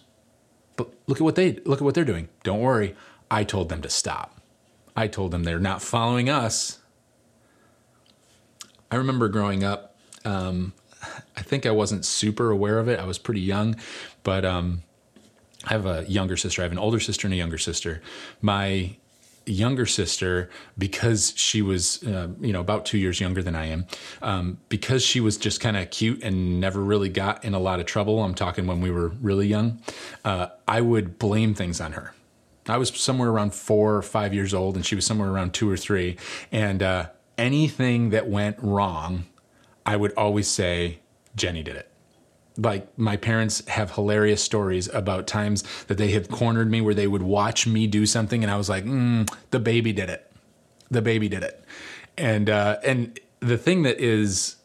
But 0.75 0.89
look 1.05 1.19
at 1.19 1.23
what 1.23 1.35
they 1.35 1.59
look 1.65 1.79
at 1.79 1.85
what 1.85 1.93
they're 1.93 2.03
doing. 2.03 2.29
Don't 2.43 2.61
worry, 2.61 2.95
I 3.29 3.43
told 3.43 3.69
them 3.69 3.81
to 3.83 3.89
stop. 3.89 4.41
I 4.95 5.07
told 5.07 5.31
them 5.31 5.43
they're 5.43 5.59
not 5.59 5.81
following 5.83 6.29
us. 6.29 6.79
I 8.91 8.95
remember 8.95 9.27
growing 9.27 9.63
up. 9.63 9.95
Um, 10.25 10.73
I 11.35 11.41
think 11.41 11.65
I 11.65 11.71
wasn't 11.71 12.05
super 12.05 12.51
aware 12.51 12.79
of 12.79 12.87
it. 12.87 12.99
I 12.99 13.05
was 13.05 13.17
pretty 13.17 13.41
young, 13.41 13.75
but 14.23 14.45
um, 14.45 14.83
I 15.65 15.73
have 15.73 15.85
a 15.85 16.05
younger 16.07 16.37
sister. 16.37 16.61
I 16.61 16.63
have 16.63 16.71
an 16.71 16.79
older 16.79 16.99
sister 16.99 17.27
and 17.27 17.33
a 17.33 17.37
younger 17.37 17.57
sister. 17.57 18.01
My 18.41 18.95
younger 19.45 19.85
sister, 19.85 20.49
because 20.77 21.33
she 21.35 21.61
was, 21.61 22.03
uh, 22.03 22.27
you 22.41 22.51
know, 22.51 22.59
about 22.59 22.85
two 22.85 22.97
years 22.97 23.19
younger 23.19 23.41
than 23.41 23.55
I 23.55 23.65
am, 23.67 23.85
um, 24.21 24.57
because 24.69 25.03
she 25.03 25.19
was 25.19 25.37
just 25.37 25.61
kind 25.61 25.77
of 25.77 25.89
cute 25.89 26.21
and 26.23 26.59
never 26.59 26.83
really 26.83 27.09
got 27.09 27.45
in 27.45 27.53
a 27.53 27.59
lot 27.59 27.79
of 27.79 27.85
trouble. 27.85 28.23
I'm 28.23 28.35
talking 28.35 28.67
when 28.67 28.81
we 28.81 28.91
were 28.91 29.09
really 29.21 29.47
young. 29.47 29.79
Uh, 30.25 30.47
I 30.67 30.81
would 30.81 31.17
blame 31.17 31.53
things 31.53 31.79
on 31.79 31.93
her. 31.93 32.13
I 32.67 32.77
was 32.77 32.89
somewhere 32.89 33.29
around 33.29 33.53
four 33.53 33.95
or 33.95 34.01
five 34.01 34.33
years 34.33 34.53
old, 34.53 34.75
and 34.75 34.85
she 34.85 34.95
was 34.95 35.05
somewhere 35.05 35.29
around 35.29 35.53
two 35.53 35.69
or 35.69 35.77
three, 35.77 36.17
and 36.51 36.83
uh, 36.83 37.07
anything 37.37 38.09
that 38.09 38.27
went 38.27 38.57
wrong, 38.61 39.25
I 39.85 39.95
would 39.95 40.13
always 40.13 40.47
say, 40.47 40.99
Jenny 41.35 41.63
did 41.63 41.75
it. 41.75 41.89
Like 42.57 42.97
my 42.97 43.17
parents 43.17 43.65
have 43.67 43.91
hilarious 43.91 44.43
stories 44.43 44.87
about 44.93 45.27
times 45.27 45.63
that 45.87 45.97
they 45.97 46.11
have 46.11 46.29
cornered 46.29 46.71
me 46.71 46.81
where 46.81 46.95
they 46.95 47.07
would 47.07 47.21
watch 47.21 47.67
me 47.67 47.85
do 47.85 48.05
something 48.05 48.43
and 48.43 48.51
I 48.51 48.57
was 48.57 48.67
like, 48.67 48.83
mm, 48.83 49.31
the 49.51 49.59
baby 49.59 49.93
did 49.93 50.09
it. 50.09 50.31
The 50.89 51.01
baby 51.01 51.29
did 51.29 51.43
it. 51.43 51.63
And, 52.17 52.49
uh, 52.49 52.77
and 52.83 53.19
the 53.39 53.57
thing 53.57 53.83
that 53.83 53.99
is 53.99 54.55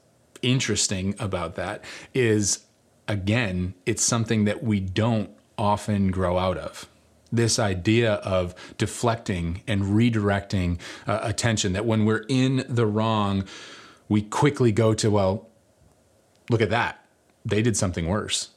interesting 0.40 1.14
about 1.18 1.54
that 1.56 1.84
is, 2.14 2.64
again, 3.06 3.74
it's 3.84 4.02
something 4.02 4.44
that 4.44 4.62
we 4.62 4.80
don't 4.80 5.30
often 5.58 6.10
grow 6.10 6.38
out 6.38 6.56
of. 6.56 6.88
This 7.32 7.58
idea 7.58 8.14
of 8.14 8.54
deflecting 8.76 9.62
and 9.66 9.82
redirecting 9.82 10.78
uh, 11.06 11.20
attention, 11.22 11.72
that 11.72 11.86
when 11.86 12.04
we're 12.04 12.26
in 12.28 12.64
the 12.68 12.86
wrong, 12.86 13.44
we 14.08 14.22
quickly 14.22 14.70
go 14.70 14.92
to, 14.94 15.10
well, 15.10 15.48
look 16.50 16.60
at 16.60 16.70
that. 16.70 17.04
They 17.44 17.62
did 17.62 17.76
something 17.76 18.06
worse. 18.06 18.50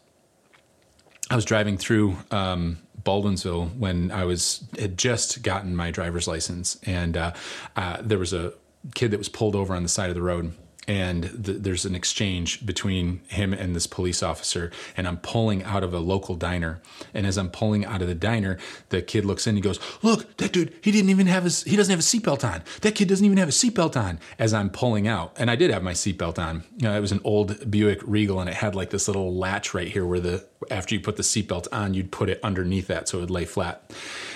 I 1.32 1.36
was 1.36 1.46
driving 1.46 1.78
through 1.78 2.18
um, 2.30 2.78
Baldwinsville 3.02 3.76
when 3.78 4.12
I 4.12 4.26
was 4.26 4.64
had 4.78 4.98
just 4.98 5.42
gotten 5.42 5.76
my 5.76 5.90
driver's 5.90 6.28
license, 6.28 6.78
and 6.84 7.18
uh, 7.18 7.34
uh, 7.76 7.98
there 8.02 8.20
was 8.20 8.34
a 8.34 8.54
kid 8.94 9.12
that 9.12 9.18
was 9.18 9.30
pulled 9.30 9.56
over 9.56 9.74
on 9.74 9.84
the 9.84 9.90
side 9.90 10.10
of 10.10 10.16
the 10.16 10.22
road 10.22 10.54
and 10.88 11.24
th- 11.45 11.62
there's 11.62 11.86
an 11.86 11.95
exchange 11.95 12.65
between 12.65 13.21
him 13.28 13.54
and 13.54 13.76
this 13.76 13.88
police 13.88 14.21
officer 14.21 14.71
and 14.95 15.08
i'm 15.08 15.17
pulling 15.17 15.63
out 15.63 15.84
of 15.84 15.93
a 15.93 16.00
local 16.00 16.36
diner. 16.36 16.82
And 17.13 17.26
as 17.26 17.38
i'm 17.38 17.50
pulling 17.50 17.86
out 17.86 18.02
of 18.02 18.08
the 18.08 18.15
diner 18.15 18.58
the 18.89 19.02
kid 19.02 19.26
looks 19.26 19.48
in 19.48 19.56
and 19.56 19.63
goes 19.63 19.80
look 20.04 20.38
that 20.38 20.52
dude 20.52 20.74
he 20.82 20.91
didn't 20.91 21.10
even 21.10 21.28
have 21.28 21.43
his 21.43 21.63
he 21.63 21.76
doesn't 21.76 21.91
have 21.91 22.00
a 22.00 22.04
seatbelt 22.04 22.43
on. 22.43 22.63
That 22.82 22.95
kid 22.95 23.08
doesn't 23.08 23.26
even 23.26 23.38
have 23.38 23.50
a 23.50 23.52
seatbelt 23.52 23.95
on. 24.00 24.19
As 24.39 24.54
i'm 24.54 24.69
pulling 24.69 25.08
out 25.08 25.34
and 25.38 25.50
i 25.50 25.56
did 25.56 25.71
have 25.71 25.84
my 25.84 25.93
seatbelt 25.93 26.39
on. 26.39 26.63
You 26.78 26.88
know, 26.88 26.98
it 26.98 27.02
was 27.02 27.12
an 27.12 27.21
old 27.24 27.69
buick 27.69 28.00
regal 28.04 28.39
and 28.39 28.50
it 28.50 28.56
had 28.56 28.76
like 28.76 28.89
this 28.89 29.08
little 29.08 29.36
latch 29.36 29.74
right 29.74 29.88
here 29.88 30.06
where 30.06 30.19
the 30.19 30.45
after 30.71 30.95
you 30.95 31.02
put 31.02 31.17
the 31.17 31.24
seatbelt 31.24 31.67
on 31.71 31.93
you'd 31.93 32.12
put 32.12 32.30
it 32.30 32.39
underneath 32.43 32.88
that 32.88 33.08
so 33.08 33.17
it 33.17 33.21
would 33.21 33.32
lay 33.32 33.45
flat 33.45 33.91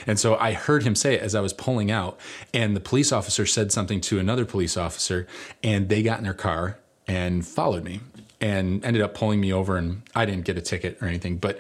and 0.08 0.20
so 0.20 0.36
i 0.38 0.54
heard 0.54 0.84
him 0.84 0.96
say 0.96 1.16
it 1.16 1.22
as 1.22 1.36
i 1.36 1.42
was 1.42 1.54
pulling 1.54 1.92
out 1.92 2.20
and 2.54 2.76
the 2.76 2.80
police 2.80 3.12
officer 3.12 3.46
said 3.46 3.72
something 3.72 4.02
to 4.02 4.20
another 4.20 4.46
police 4.46 4.78
officer 4.78 5.28
and 5.64 5.90
they 5.90 6.02
got 6.02 6.18
in 6.18 6.24
their 6.24 6.34
car 6.34 6.78
and 7.08 7.46
followed 7.46 7.84
me 7.84 8.00
and 8.40 8.86
ended 8.86 9.02
up 9.02 9.14
pulling 9.14 9.42
me 9.42 9.52
over 9.52 9.76
and 9.78 10.02
I 10.16 10.26
didn't 10.26 10.46
get 10.46 10.58
a 10.58 10.62
ticket 10.62 10.98
or 11.02 11.08
anything 11.08 11.38
but 11.38 11.60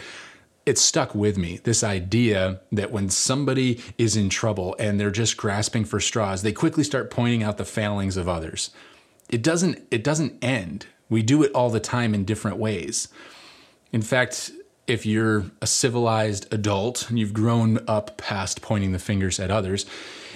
it 0.66 0.78
stuck 0.78 1.16
with 1.16 1.38
me 1.38 1.60
this 1.64 1.84
idea 1.84 2.62
that 2.72 2.92
when 2.92 3.10
somebody 3.10 3.82
is 3.98 4.16
in 4.16 4.30
trouble 4.30 4.76
and 4.80 5.00
they're 5.00 5.12
just 5.12 5.36
grasping 5.36 5.86
for 5.86 6.00
straws 6.00 6.42
they 6.42 6.54
quickly 6.54 6.84
start 6.84 7.10
pointing 7.10 7.44
out 7.44 7.58
the 7.58 7.66
failings 7.66 8.18
of 8.18 8.30
others. 8.30 8.70
It 9.30 9.42
doesn't 9.42 9.82
it 9.92 10.04
doesn't 10.04 10.42
end. 10.44 10.86
We 11.10 11.24
do 11.24 11.44
it 11.44 11.52
all 11.54 11.70
the 11.70 11.80
time 11.80 12.14
in 12.14 12.24
different 12.24 12.58
ways. 12.58 13.08
In 13.92 14.02
fact 14.02 14.52
if 14.90 15.06
you're 15.06 15.46
a 15.62 15.68
civilized 15.68 16.52
adult 16.54 17.10
and 17.10 17.20
you've 17.20 17.34
grown 17.34 17.80
up 17.88 18.18
past 18.18 18.62
pointing 18.62 18.92
the 18.92 19.00
fingers 19.00 19.40
at 19.40 19.52
others 19.52 19.86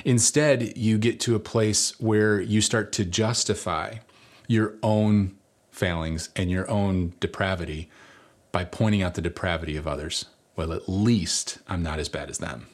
instead 0.05 0.77
you 0.77 0.97
get 0.97 1.19
to 1.19 1.35
a 1.35 1.39
place 1.39 1.99
where 1.99 2.39
you 2.39 2.61
start 2.61 2.91
to 2.91 3.05
justify 3.05 3.95
your 4.47 4.75
own 4.83 5.35
failings 5.71 6.29
and 6.35 6.51
your 6.51 6.69
own 6.69 7.13
depravity 7.19 7.89
by 8.51 8.63
pointing 8.63 9.01
out 9.01 9.15
the 9.15 9.21
depravity 9.21 9.75
of 9.75 9.87
others. 9.87 10.25
Well, 10.55 10.71
at 10.71 10.87
least 10.87 11.57
I'm 11.67 11.81
not 11.81 11.99
as 11.99 12.09
bad 12.09 12.29
as 12.29 12.37
them. 12.37 12.67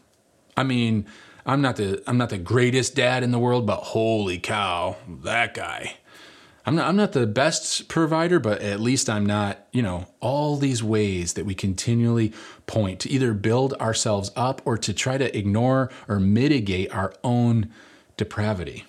I 0.57 0.63
mean, 0.63 1.05
I'm 1.45 1.61
not 1.61 1.77
the 1.77 2.03
I'm 2.05 2.17
not 2.17 2.29
the 2.29 2.37
greatest 2.37 2.95
dad 2.95 3.23
in 3.23 3.31
the 3.31 3.39
world, 3.39 3.65
but 3.65 3.77
holy 3.77 4.37
cow, 4.37 4.97
that 5.23 5.53
guy. 5.53 5.95
I'm 6.69 6.75
not 6.75 6.87
I'm 6.87 6.97
not 6.97 7.13
the 7.13 7.25
best 7.25 7.87
provider, 7.87 8.39
but 8.39 8.61
at 8.61 8.79
least 8.79 9.09
I'm 9.09 9.25
not, 9.25 9.65
you 9.71 9.81
know, 9.81 10.05
all 10.19 10.55
these 10.55 10.83
ways 10.83 11.33
that 11.33 11.43
we 11.43 11.55
continually 11.55 12.31
point 12.67 12.99
to 12.99 13.09
either 13.09 13.33
build 13.33 13.73
ourselves 13.81 14.29
up 14.35 14.61
or 14.65 14.77
to 14.77 14.93
try 14.93 15.17
to 15.17 15.35
ignore 15.35 15.89
or 16.07 16.19
mitigate 16.19 16.93
our 16.93 17.11
own 17.23 17.71
depravity. 18.17 18.85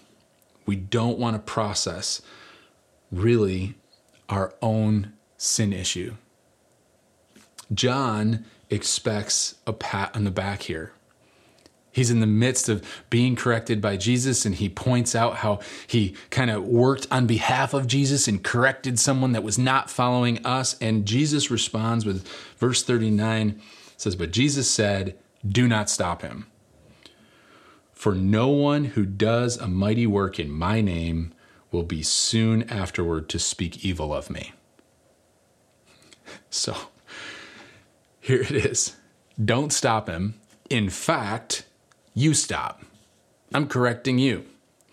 We 0.66 0.76
don't 0.76 1.18
want 1.18 1.36
to 1.36 1.38
process 1.38 2.20
really 3.10 3.76
our 4.28 4.52
own 4.60 5.14
sin 5.38 5.72
issue. 5.72 6.16
John 7.72 8.44
expects 8.68 9.54
a 9.66 9.72
pat 9.72 10.14
on 10.14 10.24
the 10.24 10.30
back 10.30 10.64
here. 10.64 10.92
He's 11.92 12.10
in 12.10 12.20
the 12.20 12.26
midst 12.26 12.68
of 12.68 12.84
being 13.10 13.34
corrected 13.34 13.80
by 13.80 13.96
Jesus, 13.96 14.46
and 14.46 14.54
he 14.54 14.68
points 14.68 15.14
out 15.14 15.36
how 15.36 15.58
he 15.86 16.14
kind 16.30 16.50
of 16.50 16.64
worked 16.64 17.08
on 17.10 17.26
behalf 17.26 17.74
of 17.74 17.86
Jesus 17.86 18.28
and 18.28 18.42
corrected 18.44 18.98
someone 18.98 19.32
that 19.32 19.42
was 19.42 19.58
not 19.58 19.90
following 19.90 20.44
us. 20.46 20.76
And 20.80 21.04
Jesus 21.04 21.50
responds 21.50 22.06
with 22.06 22.26
verse 22.58 22.82
39 22.82 23.60
says, 23.96 24.16
But 24.16 24.30
Jesus 24.30 24.70
said, 24.70 25.18
Do 25.46 25.66
not 25.66 25.90
stop 25.90 26.22
him. 26.22 26.46
For 27.92 28.14
no 28.14 28.48
one 28.48 28.86
who 28.86 29.04
does 29.04 29.58
a 29.58 29.68
mighty 29.68 30.06
work 30.06 30.38
in 30.38 30.50
my 30.50 30.80
name 30.80 31.34
will 31.70 31.82
be 31.82 32.02
soon 32.02 32.62
afterward 32.70 33.28
to 33.28 33.38
speak 33.38 33.84
evil 33.84 34.14
of 34.14 34.30
me. 34.30 34.52
So 36.48 36.76
here 38.20 38.40
it 38.40 38.52
is. 38.52 38.96
Don't 39.42 39.72
stop 39.72 40.08
him. 40.08 40.34
In 40.68 40.88
fact, 40.88 41.64
you 42.14 42.34
stop. 42.34 42.82
I'm 43.52 43.66
correcting 43.66 44.18
you. 44.18 44.44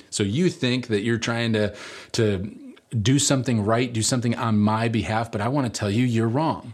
So 0.09 0.23
you 0.23 0.49
think 0.49 0.87
that 0.87 1.01
you're 1.01 1.17
trying 1.17 1.53
to, 1.53 1.75
to 2.13 2.57
do 3.01 3.19
something 3.19 3.63
right, 3.63 3.91
do 3.91 4.01
something 4.01 4.35
on 4.35 4.57
my 4.57 4.87
behalf, 4.87 5.31
but 5.31 5.41
I 5.41 5.47
want 5.47 5.71
to 5.71 5.79
tell 5.79 5.91
you, 5.91 6.05
you're 6.05 6.27
wrong. 6.27 6.73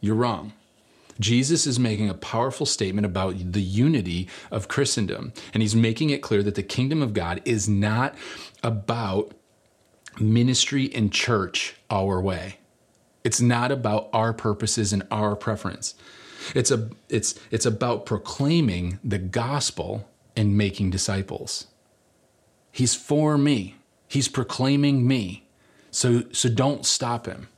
You're 0.00 0.14
wrong. 0.14 0.52
Jesus 1.20 1.66
is 1.66 1.78
making 1.78 2.08
a 2.08 2.14
powerful 2.14 2.66
statement 2.66 3.06
about 3.06 3.52
the 3.52 3.62
unity 3.62 4.28
of 4.50 4.68
Christendom. 4.68 5.32
And 5.54 5.62
he's 5.62 5.76
making 5.76 6.10
it 6.10 6.22
clear 6.22 6.42
that 6.42 6.54
the 6.54 6.62
kingdom 6.62 7.02
of 7.02 7.14
God 7.14 7.40
is 7.44 7.68
not 7.68 8.14
about 8.62 9.32
ministry 10.20 10.92
and 10.94 11.12
church 11.12 11.76
our 11.90 12.20
way. 12.20 12.58
It's 13.24 13.40
not 13.40 13.70
about 13.70 14.08
our 14.12 14.32
purposes 14.32 14.92
and 14.92 15.06
our 15.10 15.36
preference. 15.36 15.94
It's 16.54 16.70
a 16.70 16.90
it's 17.08 17.34
it's 17.50 17.66
about 17.66 18.06
proclaiming 18.06 18.98
the 19.02 19.18
gospel 19.18 20.08
and 20.36 20.56
making 20.56 20.90
disciples. 20.90 21.66
He's 22.70 22.94
for 22.94 23.36
me. 23.36 23.76
He's 24.08 24.28
proclaiming 24.28 25.06
me. 25.06 25.48
So 25.90 26.24
so 26.32 26.48
don't 26.48 26.86
stop 26.86 27.26
him. 27.26 27.48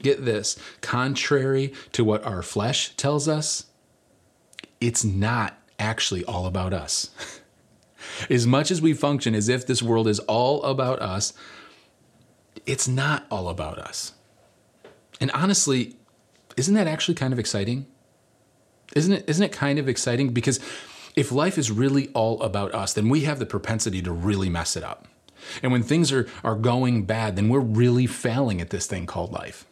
Get 0.00 0.24
this, 0.24 0.56
contrary 0.80 1.72
to 1.92 2.04
what 2.04 2.24
our 2.24 2.42
flesh 2.42 2.94
tells 2.96 3.26
us, 3.26 3.66
it's 4.80 5.04
not 5.04 5.58
actually 5.78 6.24
all 6.24 6.46
about 6.46 6.72
us. 6.72 7.10
as 8.30 8.46
much 8.46 8.70
as 8.70 8.80
we 8.80 8.92
function 8.92 9.34
as 9.34 9.48
if 9.48 9.66
this 9.66 9.82
world 9.82 10.06
is 10.06 10.20
all 10.20 10.62
about 10.62 11.00
us, 11.00 11.32
it's 12.66 12.86
not 12.86 13.26
all 13.30 13.48
about 13.48 13.78
us. 13.78 14.12
And 15.20 15.30
honestly, 15.32 15.96
isn't 16.58 16.74
that 16.74 16.86
actually 16.86 17.14
kind 17.14 17.32
of 17.32 17.38
exciting? 17.38 17.86
Isn't 18.94 19.12
it 19.12 19.24
isn't 19.28 19.44
it 19.44 19.52
kind 19.52 19.78
of 19.78 19.88
exciting 19.88 20.32
because 20.32 20.60
if 21.14 21.32
life 21.32 21.58
is 21.58 21.70
really 21.70 22.08
all 22.08 22.40
about 22.42 22.74
us, 22.74 22.92
then 22.92 23.08
we 23.08 23.22
have 23.22 23.38
the 23.38 23.46
propensity 23.46 24.02
to 24.02 24.12
really 24.12 24.48
mess 24.48 24.76
it 24.76 24.84
up. 24.84 25.06
And 25.62 25.72
when 25.72 25.82
things 25.82 26.12
are 26.12 26.28
are 26.42 26.54
going 26.54 27.04
bad, 27.04 27.36
then 27.36 27.48
we're 27.48 27.60
really 27.60 28.06
failing 28.06 28.60
at 28.60 28.70
this 28.70 28.86
thing 28.86 29.06
called 29.06 29.32
life. 29.32 29.66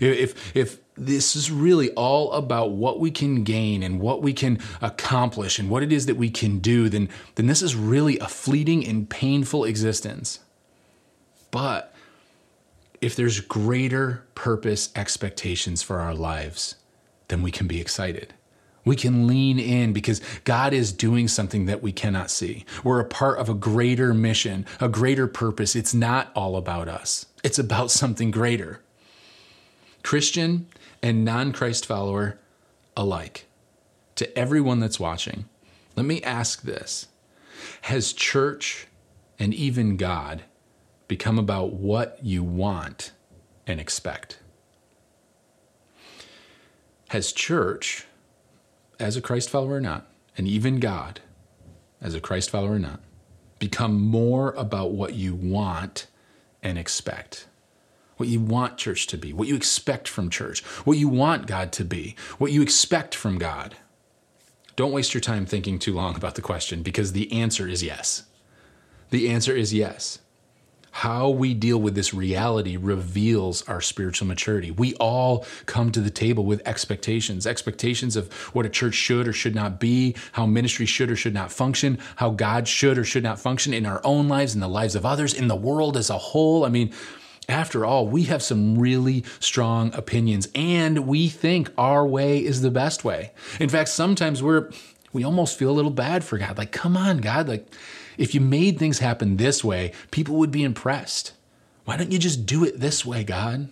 If 0.00 0.56
if 0.56 0.78
this 0.96 1.36
is 1.36 1.50
really 1.50 1.90
all 1.92 2.32
about 2.32 2.72
what 2.72 2.98
we 2.98 3.10
can 3.10 3.44
gain 3.44 3.82
and 3.82 4.00
what 4.00 4.20
we 4.20 4.32
can 4.32 4.58
accomplish 4.82 5.58
and 5.58 5.70
what 5.70 5.84
it 5.84 5.92
is 5.92 6.06
that 6.06 6.16
we 6.16 6.30
can 6.30 6.58
do, 6.58 6.88
then 6.88 7.08
then 7.36 7.46
this 7.46 7.62
is 7.62 7.76
really 7.76 8.18
a 8.18 8.26
fleeting 8.26 8.86
and 8.86 9.08
painful 9.08 9.64
existence. 9.64 10.40
But 11.50 11.87
if 13.00 13.14
there's 13.14 13.40
greater 13.40 14.24
purpose 14.34 14.90
expectations 14.96 15.82
for 15.82 16.00
our 16.00 16.14
lives, 16.14 16.76
then 17.28 17.42
we 17.42 17.50
can 17.50 17.66
be 17.66 17.80
excited. 17.80 18.34
We 18.84 18.96
can 18.96 19.26
lean 19.26 19.58
in 19.58 19.92
because 19.92 20.22
God 20.44 20.72
is 20.72 20.92
doing 20.92 21.28
something 21.28 21.66
that 21.66 21.82
we 21.82 21.92
cannot 21.92 22.30
see. 22.30 22.64
We're 22.82 23.00
a 23.00 23.04
part 23.04 23.38
of 23.38 23.48
a 23.48 23.54
greater 23.54 24.14
mission, 24.14 24.64
a 24.80 24.88
greater 24.88 25.26
purpose. 25.26 25.76
It's 25.76 25.92
not 25.94 26.32
all 26.34 26.56
about 26.56 26.88
us, 26.88 27.26
it's 27.44 27.58
about 27.58 27.90
something 27.90 28.30
greater. 28.30 28.80
Christian 30.02 30.68
and 31.02 31.24
non 31.24 31.52
Christ 31.52 31.84
follower 31.86 32.38
alike, 32.96 33.46
to 34.16 34.38
everyone 34.38 34.80
that's 34.80 34.98
watching, 34.98 35.44
let 35.96 36.04
me 36.04 36.22
ask 36.22 36.62
this 36.62 37.06
Has 37.82 38.12
church 38.12 38.86
and 39.38 39.54
even 39.54 39.96
God 39.96 40.42
become 41.08 41.38
about 41.38 41.72
what 41.72 42.18
you 42.22 42.44
want 42.44 43.12
and 43.66 43.80
expect? 43.80 44.38
Has 47.08 47.32
church, 47.32 48.04
as 49.00 49.16
a 49.16 49.22
Christ 49.22 49.48
follower 49.48 49.76
or 49.76 49.80
not, 49.80 50.06
and 50.36 50.46
even 50.46 50.78
God, 50.78 51.20
as 52.00 52.14
a 52.14 52.20
Christ 52.20 52.50
follower 52.50 52.72
or 52.72 52.78
not, 52.78 53.00
become 53.58 54.00
more 54.00 54.52
about 54.52 54.92
what 54.92 55.14
you 55.14 55.34
want 55.34 56.06
and 56.62 56.78
expect? 56.78 57.46
What 58.18 58.28
you 58.28 58.40
want 58.40 58.76
church 58.76 59.06
to 59.08 59.16
be, 59.16 59.32
what 59.32 59.48
you 59.48 59.54
expect 59.54 60.06
from 60.06 60.28
church, 60.28 60.62
what 60.84 60.98
you 60.98 61.08
want 61.08 61.46
God 61.46 61.72
to 61.72 61.84
be, 61.84 62.14
what 62.36 62.52
you 62.52 62.62
expect 62.62 63.14
from 63.14 63.38
God. 63.38 63.76
Don't 64.76 64.92
waste 64.92 65.14
your 65.14 65.20
time 65.20 65.46
thinking 65.46 65.78
too 65.78 65.94
long 65.94 66.16
about 66.16 66.34
the 66.34 66.42
question 66.42 66.82
because 66.82 67.12
the 67.12 67.32
answer 67.32 67.66
is 67.66 67.82
yes. 67.82 68.24
The 69.10 69.30
answer 69.30 69.56
is 69.56 69.72
yes. 69.72 70.18
How 70.98 71.28
we 71.28 71.54
deal 71.54 71.78
with 71.78 71.94
this 71.94 72.12
reality 72.12 72.76
reveals 72.76 73.62
our 73.68 73.80
spiritual 73.80 74.26
maturity. 74.26 74.72
We 74.72 74.96
all 74.96 75.46
come 75.66 75.92
to 75.92 76.00
the 76.00 76.10
table 76.10 76.44
with 76.44 76.60
expectations 76.66 77.46
expectations 77.46 78.16
of 78.16 78.32
what 78.52 78.66
a 78.66 78.68
church 78.68 78.94
should 78.94 79.28
or 79.28 79.32
should 79.32 79.54
not 79.54 79.78
be, 79.78 80.16
how 80.32 80.44
ministry 80.44 80.86
should 80.86 81.08
or 81.08 81.14
should 81.14 81.34
not 81.34 81.52
function, 81.52 82.00
how 82.16 82.30
God 82.30 82.66
should 82.66 82.98
or 82.98 83.04
should 83.04 83.22
not 83.22 83.38
function 83.38 83.72
in 83.72 83.86
our 83.86 84.00
own 84.02 84.26
lives, 84.26 84.56
in 84.56 84.60
the 84.60 84.66
lives 84.66 84.96
of 84.96 85.06
others, 85.06 85.34
in 85.34 85.46
the 85.46 85.54
world 85.54 85.96
as 85.96 86.10
a 86.10 86.18
whole. 86.18 86.64
I 86.64 86.68
mean, 86.68 86.92
after 87.48 87.84
all, 87.84 88.08
we 88.08 88.24
have 88.24 88.42
some 88.42 88.76
really 88.76 89.22
strong 89.38 89.94
opinions 89.94 90.48
and 90.52 91.06
we 91.06 91.28
think 91.28 91.70
our 91.78 92.04
way 92.04 92.44
is 92.44 92.60
the 92.60 92.72
best 92.72 93.04
way. 93.04 93.30
In 93.60 93.68
fact, 93.68 93.90
sometimes 93.90 94.42
we're 94.42 94.72
we 95.12 95.22
almost 95.22 95.60
feel 95.60 95.70
a 95.70 95.78
little 95.78 95.92
bad 95.92 96.24
for 96.24 96.38
God. 96.38 96.58
Like, 96.58 96.72
come 96.72 96.96
on, 96.96 97.18
God, 97.18 97.46
like 97.46 97.68
if 98.18 98.34
you 98.34 98.40
made 98.40 98.78
things 98.78 98.98
happen 98.98 99.36
this 99.36 99.64
way, 99.64 99.92
people 100.10 100.36
would 100.36 100.50
be 100.50 100.64
impressed. 100.64 101.32
Why 101.84 101.96
don't 101.96 102.12
you 102.12 102.18
just 102.18 102.44
do 102.44 102.64
it 102.64 102.80
this 102.80 103.06
way, 103.06 103.24
God? 103.24 103.70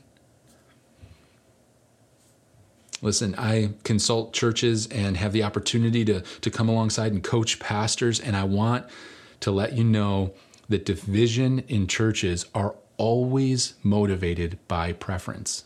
Listen, 3.02 3.35
I 3.37 3.72
consult 3.85 4.32
churches 4.32 4.87
and 4.87 5.18
have 5.18 5.32
the 5.32 5.42
opportunity 5.42 6.04
to, 6.06 6.22
to 6.22 6.50
come 6.50 6.68
alongside 6.68 7.12
and 7.12 7.22
coach 7.22 7.59
pastors, 7.59 8.18
and 8.18 8.35
I 8.35 8.44
want 8.44 8.87
to 9.40 9.50
let 9.50 9.74
you 9.74 9.85
know 9.85 10.32
that 10.70 10.87
division 10.87 11.59
in 11.68 11.87
churches 11.87 12.46
are 12.54 12.74
always 12.96 13.74
motivated 13.82 14.59
by 14.66 14.92
preference. 14.92 15.64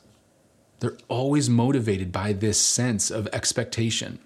They're 0.80 0.98
always 1.08 1.48
motivated 1.48 2.10
by 2.10 2.32
this 2.32 2.58
sense 2.58 3.10
of 3.10 3.28
expectation 3.28 4.18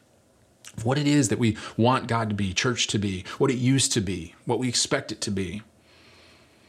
what 0.82 0.98
it 0.98 1.06
is 1.06 1.28
that 1.28 1.38
we 1.38 1.56
want 1.76 2.06
God 2.06 2.28
to 2.28 2.34
be, 2.34 2.52
church 2.52 2.86
to 2.88 2.98
be, 2.98 3.24
what 3.38 3.50
it 3.50 3.56
used 3.56 3.92
to 3.92 4.00
be, 4.00 4.34
what 4.44 4.58
we 4.58 4.68
expect 4.68 5.12
it 5.12 5.20
to 5.22 5.30
be. 5.30 5.62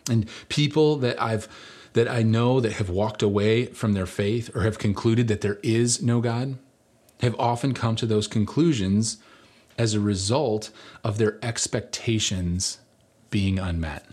And 0.10 0.30
people 0.50 0.98
that 0.98 1.22
I've 1.22 1.48
that 1.94 2.10
I 2.10 2.24
know 2.24 2.60
that 2.60 2.74
have 2.74 2.90
walked 2.90 3.24
away 3.24 3.68
from 3.68 3.94
their 3.94 4.06
faith 4.06 4.54
or 4.54 4.64
have 4.64 4.78
concluded 4.78 5.30
that 5.30 5.40
there 5.40 5.60
is 5.64 6.02
no 6.02 6.20
God 6.20 6.58
have 7.22 7.40
often 7.40 7.74
come 7.74 7.96
to 7.96 8.06
those 8.06 8.28
conclusions 8.28 9.18
as 9.78 9.94
a 9.94 10.00
result 10.00 10.72
of 11.04 11.18
their 11.18 11.38
expectations 11.42 12.80
being 13.30 13.60
unmet. 13.60 14.06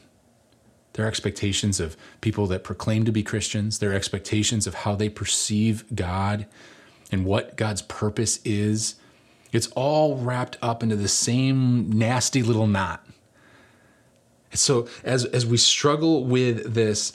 Their 0.95 1.07
expectations 1.07 1.81
of 1.81 1.97
people 2.21 2.47
that 2.49 2.65
proclaim 2.65 3.05
to 3.05 3.13
be 3.13 3.23
Christians, 3.23 3.79
their 3.79 3.95
expectations 3.95 4.67
of 4.67 4.75
how 4.75 4.95
they 4.95 5.09
perceive 5.09 5.85
God 5.95 6.47
and 7.11 7.25
what 7.25 7.57
God's 7.57 7.83
purpose 7.83 8.41
is 8.45 8.97
it's 9.53 9.69
all 9.69 10.17
wrapped 10.17 10.57
up 10.63 10.83
into 10.83 10.97
the 10.97 11.09
same 11.09 11.91
nasty 11.91 12.43
little 12.43 12.67
knot. 12.67 13.07
So 14.55 14.89
as 15.05 15.25
as 15.27 15.47
we 15.47 15.57
struggle 15.57 16.25
with 16.25 16.75
this, 16.75 17.13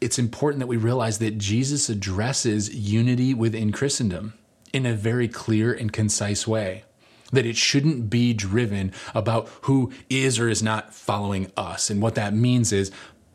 it's 0.00 0.18
important 0.18 0.60
that 0.60 0.66
we 0.66 0.76
realize 0.76 1.18
that 1.18 1.38
Jesus 1.38 1.88
addresses 1.88 2.74
unity 2.74 3.34
within 3.34 3.72
Christendom 3.72 4.34
in 4.72 4.86
a 4.86 4.94
very 4.94 5.28
clear 5.28 5.72
and 5.72 5.92
concise 5.92 6.46
way. 6.46 6.84
That 7.30 7.46
it 7.46 7.56
shouldn't 7.56 8.08
be 8.08 8.32
driven 8.32 8.92
about 9.14 9.48
who 9.62 9.92
is 10.08 10.38
or 10.38 10.48
is 10.48 10.62
not 10.62 10.94
following 10.94 11.52
us. 11.56 11.90
And 11.90 12.00
what 12.00 12.14
that 12.14 12.32
means 12.34 12.72
is 12.72 12.90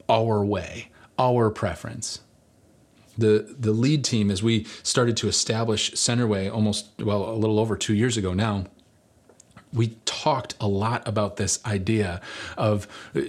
our 0.09 0.43
way, 0.43 0.89
our 1.19 1.51
preference 1.51 2.19
the 3.17 3.55
the 3.59 3.71
lead 3.71 4.03
team 4.03 4.31
as 4.31 4.41
we 4.41 4.65
started 4.83 5.15
to 5.17 5.27
establish 5.27 5.91
Centerway 5.91 6.51
almost 6.51 6.87
well 6.99 7.29
a 7.29 7.35
little 7.35 7.59
over 7.59 7.75
2 7.75 7.93
years 7.93 8.17
ago 8.17 8.33
now 8.33 8.65
we 9.73 9.97
talked 10.05 10.55
a 10.61 10.67
lot 10.67 11.05
about 11.07 11.37
this 11.37 11.59
idea 11.65 12.21
of 12.57 12.87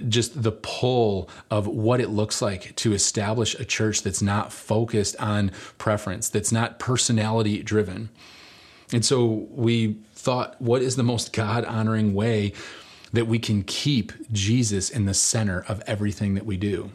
just 0.08 0.42
the 0.42 0.52
pull 0.52 1.28
of 1.50 1.66
what 1.66 2.00
it 2.00 2.10
looks 2.10 2.42
like 2.42 2.76
to 2.76 2.92
establish 2.92 3.54
a 3.54 3.64
church 3.64 4.02
that's 4.02 4.20
not 4.20 4.52
focused 4.52 5.16
on 5.18 5.50
preference, 5.78 6.28
that's 6.28 6.52
not 6.52 6.78
personality 6.78 7.62
driven. 7.62 8.10
And 8.92 9.04
so 9.04 9.48
we 9.50 9.98
thought, 10.14 10.60
what 10.60 10.82
is 10.82 10.96
the 10.96 11.02
most 11.02 11.32
God 11.32 11.64
honoring 11.64 12.14
way 12.14 12.52
that 13.12 13.26
we 13.26 13.38
can 13.38 13.62
keep 13.62 14.12
Jesus 14.30 14.90
in 14.90 15.06
the 15.06 15.14
center 15.14 15.64
of 15.66 15.82
everything 15.86 16.34
that 16.34 16.44
we 16.44 16.56
do? 16.56 16.90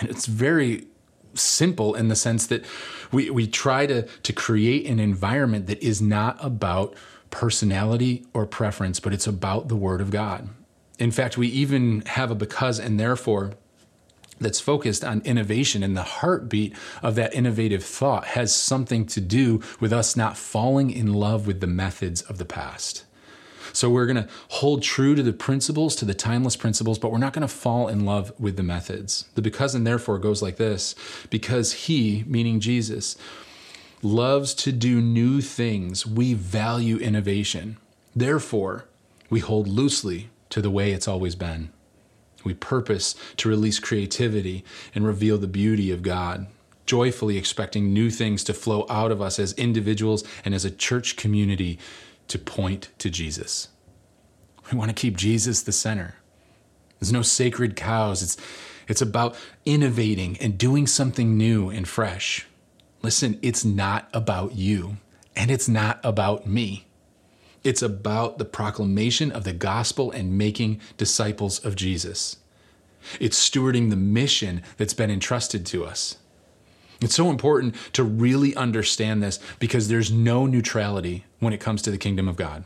And 0.00 0.08
it's 0.08 0.24
very 0.26 0.86
simple 1.34 1.94
in 1.94 2.08
the 2.08 2.16
sense 2.16 2.46
that 2.46 2.64
we, 3.10 3.30
we 3.30 3.46
try 3.46 3.86
to, 3.86 4.02
to 4.02 4.32
create 4.32 4.86
an 4.86 4.98
environment 4.98 5.66
that 5.66 5.82
is 5.82 6.00
not 6.00 6.36
about 6.40 6.94
personality 7.30 8.26
or 8.32 8.46
preference, 8.46 9.00
but 9.00 9.12
it's 9.12 9.26
about 9.26 9.68
the 9.68 9.76
Word 9.76 10.00
of 10.00 10.10
God. 10.10 10.48
In 10.98 11.10
fact, 11.10 11.36
we 11.36 11.48
even 11.48 12.02
have 12.02 12.30
a 12.30 12.34
because 12.34 12.78
and 12.78 13.00
therefore 13.00 13.54
that's 14.38 14.60
focused 14.60 15.04
on 15.04 15.22
innovation, 15.24 15.82
and 15.82 15.96
the 15.96 16.02
heartbeat 16.02 16.74
of 17.02 17.14
that 17.14 17.34
innovative 17.34 17.84
thought 17.84 18.26
has 18.26 18.54
something 18.54 19.06
to 19.06 19.20
do 19.20 19.60
with 19.80 19.92
us 19.92 20.16
not 20.16 20.36
falling 20.36 20.90
in 20.90 21.12
love 21.12 21.46
with 21.46 21.60
the 21.60 21.66
methods 21.66 22.22
of 22.22 22.38
the 22.38 22.44
past. 22.44 23.04
So 23.72 23.88
we're 23.88 24.06
going 24.06 24.16
to 24.16 24.28
hold 24.48 24.82
true 24.82 25.14
to 25.14 25.22
the 25.22 25.32
principles, 25.32 25.96
to 25.96 26.04
the 26.04 26.14
timeless 26.14 26.56
principles, 26.56 26.98
but 26.98 27.10
we're 27.10 27.18
not 27.18 27.32
going 27.32 27.46
to 27.46 27.48
fall 27.48 27.88
in 27.88 28.04
love 28.04 28.32
with 28.38 28.56
the 28.56 28.62
methods. 28.62 29.26
The 29.34 29.42
because 29.42 29.74
and 29.74 29.86
therefore 29.86 30.18
goes 30.18 30.42
like 30.42 30.56
this 30.56 30.94
because 31.30 31.72
he, 31.72 32.24
meaning 32.26 32.60
Jesus, 32.60 33.16
loves 34.02 34.54
to 34.54 34.72
do 34.72 35.00
new 35.00 35.40
things, 35.40 36.06
we 36.06 36.34
value 36.34 36.98
innovation. 36.98 37.76
Therefore, 38.14 38.84
we 39.30 39.40
hold 39.40 39.68
loosely 39.68 40.28
to 40.50 40.60
the 40.60 40.70
way 40.70 40.92
it's 40.92 41.08
always 41.08 41.34
been. 41.34 41.70
We 42.44 42.54
purpose 42.54 43.14
to 43.38 43.48
release 43.48 43.78
creativity 43.78 44.64
and 44.94 45.06
reveal 45.06 45.38
the 45.38 45.46
beauty 45.46 45.90
of 45.92 46.02
God, 46.02 46.48
joyfully 46.84 47.38
expecting 47.38 47.94
new 47.94 48.10
things 48.10 48.42
to 48.44 48.52
flow 48.52 48.84
out 48.90 49.12
of 49.12 49.22
us 49.22 49.38
as 49.38 49.52
individuals 49.54 50.24
and 50.44 50.54
as 50.54 50.64
a 50.64 50.70
church 50.70 51.16
community 51.16 51.78
to 52.32 52.38
point 52.38 52.88
to 52.98 53.10
Jesus. 53.10 53.68
We 54.70 54.78
want 54.78 54.88
to 54.88 54.94
keep 54.94 55.18
Jesus 55.18 55.62
the 55.62 55.70
center. 55.70 56.14
There's 56.98 57.12
no 57.12 57.20
sacred 57.20 57.76
cows. 57.76 58.22
It's, 58.22 58.36
it's 58.88 59.02
about 59.02 59.36
innovating 59.66 60.38
and 60.38 60.56
doing 60.56 60.86
something 60.86 61.36
new 61.36 61.68
and 61.68 61.86
fresh. 61.86 62.46
Listen, 63.02 63.38
it's 63.42 63.66
not 63.66 64.08
about 64.14 64.54
you, 64.54 64.96
and 65.36 65.50
it's 65.50 65.68
not 65.68 66.00
about 66.02 66.46
me. 66.46 66.86
It's 67.64 67.82
about 67.82 68.38
the 68.38 68.46
proclamation 68.46 69.30
of 69.30 69.44
the 69.44 69.52
gospel 69.52 70.10
and 70.10 70.38
making 70.38 70.80
disciples 70.96 71.62
of 71.62 71.76
Jesus. 71.76 72.38
It's 73.20 73.50
stewarding 73.50 73.90
the 73.90 73.96
mission 73.96 74.62
that's 74.78 74.94
been 74.94 75.10
entrusted 75.10 75.66
to 75.66 75.84
us. 75.84 76.16
It's 77.02 77.14
so 77.14 77.30
important 77.30 77.74
to 77.94 78.04
really 78.04 78.54
understand 78.54 79.22
this 79.22 79.40
because 79.58 79.88
there's 79.88 80.12
no 80.12 80.46
neutrality 80.46 81.24
when 81.40 81.52
it 81.52 81.60
comes 81.60 81.82
to 81.82 81.90
the 81.90 81.98
kingdom 81.98 82.28
of 82.28 82.36
God. 82.36 82.64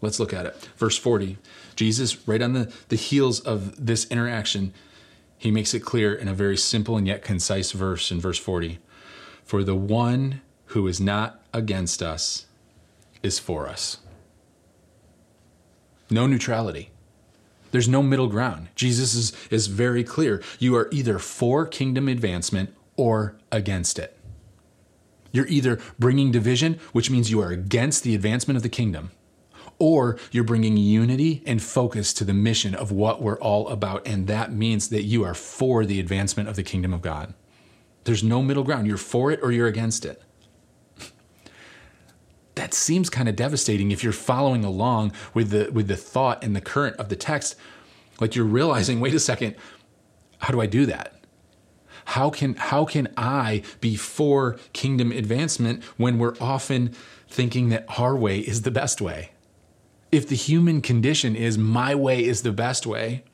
Let's 0.00 0.18
look 0.18 0.34
at 0.34 0.44
it. 0.44 0.56
Verse 0.76 0.98
40. 0.98 1.38
Jesus, 1.76 2.26
right 2.28 2.42
on 2.42 2.52
the, 2.52 2.72
the 2.88 2.96
heels 2.96 3.40
of 3.40 3.86
this 3.86 4.06
interaction, 4.06 4.74
he 5.38 5.50
makes 5.50 5.72
it 5.72 5.80
clear 5.80 6.14
in 6.14 6.28
a 6.28 6.34
very 6.34 6.56
simple 6.56 6.96
and 6.96 7.06
yet 7.06 7.22
concise 7.22 7.72
verse 7.72 8.10
in 8.10 8.20
verse 8.20 8.38
40. 8.38 8.78
For 9.44 9.62
the 9.62 9.74
one 9.74 10.40
who 10.66 10.86
is 10.88 11.00
not 11.00 11.42
against 11.52 12.02
us 12.02 12.46
is 13.22 13.38
for 13.38 13.68
us. 13.68 13.98
No 16.10 16.26
neutrality. 16.26 16.90
There's 17.70 17.88
no 17.88 18.02
middle 18.02 18.28
ground. 18.28 18.68
Jesus 18.74 19.14
is, 19.14 19.32
is 19.50 19.66
very 19.66 20.04
clear. 20.04 20.42
You 20.58 20.76
are 20.76 20.88
either 20.92 21.18
for 21.18 21.66
kingdom 21.66 22.08
advancement 22.08 22.74
or 22.96 23.36
against 23.50 23.98
it. 23.98 24.18
You're 25.32 25.48
either 25.48 25.80
bringing 25.98 26.30
division, 26.30 26.78
which 26.92 27.10
means 27.10 27.30
you 27.30 27.40
are 27.40 27.50
against 27.50 28.04
the 28.04 28.14
advancement 28.14 28.56
of 28.56 28.62
the 28.62 28.68
kingdom, 28.68 29.10
or 29.78 30.16
you're 30.30 30.44
bringing 30.44 30.76
unity 30.76 31.42
and 31.44 31.60
focus 31.60 32.14
to 32.14 32.24
the 32.24 32.32
mission 32.32 32.74
of 32.74 32.92
what 32.92 33.20
we're 33.20 33.40
all 33.40 33.68
about. 33.68 34.06
And 34.06 34.28
that 34.28 34.52
means 34.52 34.88
that 34.90 35.02
you 35.02 35.24
are 35.24 35.34
for 35.34 35.84
the 35.84 35.98
advancement 35.98 36.48
of 36.48 36.54
the 36.54 36.62
kingdom 36.62 36.94
of 36.94 37.02
God. 37.02 37.34
There's 38.04 38.22
no 38.22 38.42
middle 38.42 38.62
ground. 38.62 38.86
You're 38.86 38.96
for 38.96 39.32
it 39.32 39.40
or 39.42 39.50
you're 39.50 39.66
against 39.66 40.04
it. 40.04 40.22
That 42.54 42.72
seems 42.72 43.10
kind 43.10 43.28
of 43.28 43.34
devastating 43.34 43.90
if 43.90 44.04
you're 44.04 44.12
following 44.12 44.64
along 44.64 45.10
with 45.34 45.50
the 45.50 45.72
with 45.72 45.88
the 45.88 45.96
thought 45.96 46.44
and 46.44 46.54
the 46.54 46.60
current 46.60 46.94
of 46.98 47.08
the 47.08 47.16
text. 47.16 47.56
Like 48.20 48.36
you're 48.36 48.44
realizing, 48.44 49.00
wait 49.00 49.12
a 49.12 49.18
second, 49.18 49.56
how 50.38 50.52
do 50.52 50.60
I 50.60 50.66
do 50.66 50.86
that? 50.86 51.23
How 52.06 52.30
can 52.30 52.54
how 52.54 52.84
can 52.84 53.08
I 53.16 53.62
be 53.80 53.96
for 53.96 54.56
kingdom 54.72 55.12
advancement 55.12 55.82
when 55.96 56.18
we're 56.18 56.34
often 56.40 56.94
thinking 57.28 57.70
that 57.70 57.84
our 57.98 58.16
way 58.16 58.38
is 58.38 58.62
the 58.62 58.70
best 58.70 59.00
way? 59.00 59.30
If 60.12 60.28
the 60.28 60.36
human 60.36 60.80
condition 60.80 61.34
is 61.34 61.58
my 61.58 61.94
way 61.94 62.24
is 62.24 62.42
the 62.42 62.52
best 62.52 62.86
way, 62.86 63.24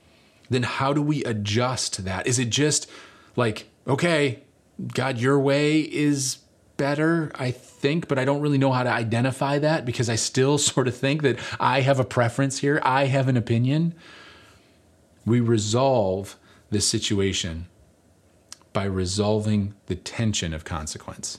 then 0.48 0.62
how 0.62 0.92
do 0.92 1.02
we 1.02 1.22
adjust 1.24 1.94
to 1.94 2.02
that? 2.02 2.26
Is 2.26 2.38
it 2.38 2.50
just 2.50 2.88
like, 3.37 3.68
okay, 3.87 4.42
God, 4.94 5.18
your 5.18 5.38
way 5.38 5.80
is 5.80 6.38
better, 6.76 7.30
I 7.35 7.50
think, 7.50 8.09
but 8.09 8.18
I 8.18 8.24
don't 8.24 8.40
really 8.40 8.56
know 8.56 8.72
how 8.72 8.83
to 8.83 8.90
identify 8.90 9.59
that 9.59 9.85
because 9.85 10.09
I 10.09 10.16
still 10.16 10.56
sort 10.72 10.88
of 10.88 10.96
think 10.96 11.22
that 11.22 11.38
I 11.59 11.83
have 11.83 12.00
a 12.00 12.04
preference 12.04 12.59
here, 12.59 12.80
I 12.83 13.06
have 13.06 13.28
an 13.28 13.37
opinion. 13.37 13.94
We 15.26 15.40
resolve 15.40 16.37
this 16.70 16.88
situation 16.88 17.66
by 18.72 18.85
resolving 18.85 19.74
the 19.87 19.96
tension 19.96 20.54
of 20.54 20.64
consequence. 20.64 21.38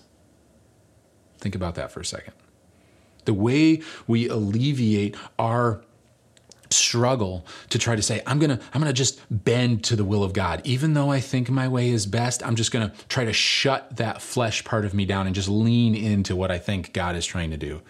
Think 1.37 1.55
about 1.55 1.75
that 1.75 1.91
for 1.91 1.99
a 1.99 2.05
second. 2.05 2.33
The 3.25 3.33
way 3.33 3.81
we 4.07 4.27
alleviate 4.27 5.15
our 5.39 5.81
struggle 6.73 7.45
to 7.69 7.77
try 7.77 7.95
to 7.95 8.01
say 8.01 8.21
i'm 8.25 8.39
going 8.39 8.49
to 8.49 8.63
i'm 8.73 8.81
going 8.81 8.85
to 8.85 8.93
just 8.93 9.19
bend 9.29 9.83
to 9.83 9.95
the 9.95 10.05
will 10.05 10.23
of 10.23 10.31
god 10.31 10.61
even 10.63 10.93
though 10.93 11.11
i 11.11 11.19
think 11.19 11.49
my 11.49 11.67
way 11.67 11.89
is 11.89 12.05
best 12.05 12.45
i'm 12.45 12.55
just 12.55 12.71
going 12.71 12.89
to 12.89 13.05
try 13.07 13.25
to 13.25 13.33
shut 13.33 13.95
that 13.97 14.21
flesh 14.21 14.63
part 14.63 14.85
of 14.85 14.93
me 14.93 15.05
down 15.05 15.25
and 15.25 15.35
just 15.35 15.49
lean 15.49 15.93
into 15.93 16.33
what 16.33 16.49
i 16.49 16.57
think 16.57 16.93
god 16.93 17.15
is 17.15 17.25
trying 17.25 17.51
to 17.51 17.57
do 17.57 17.81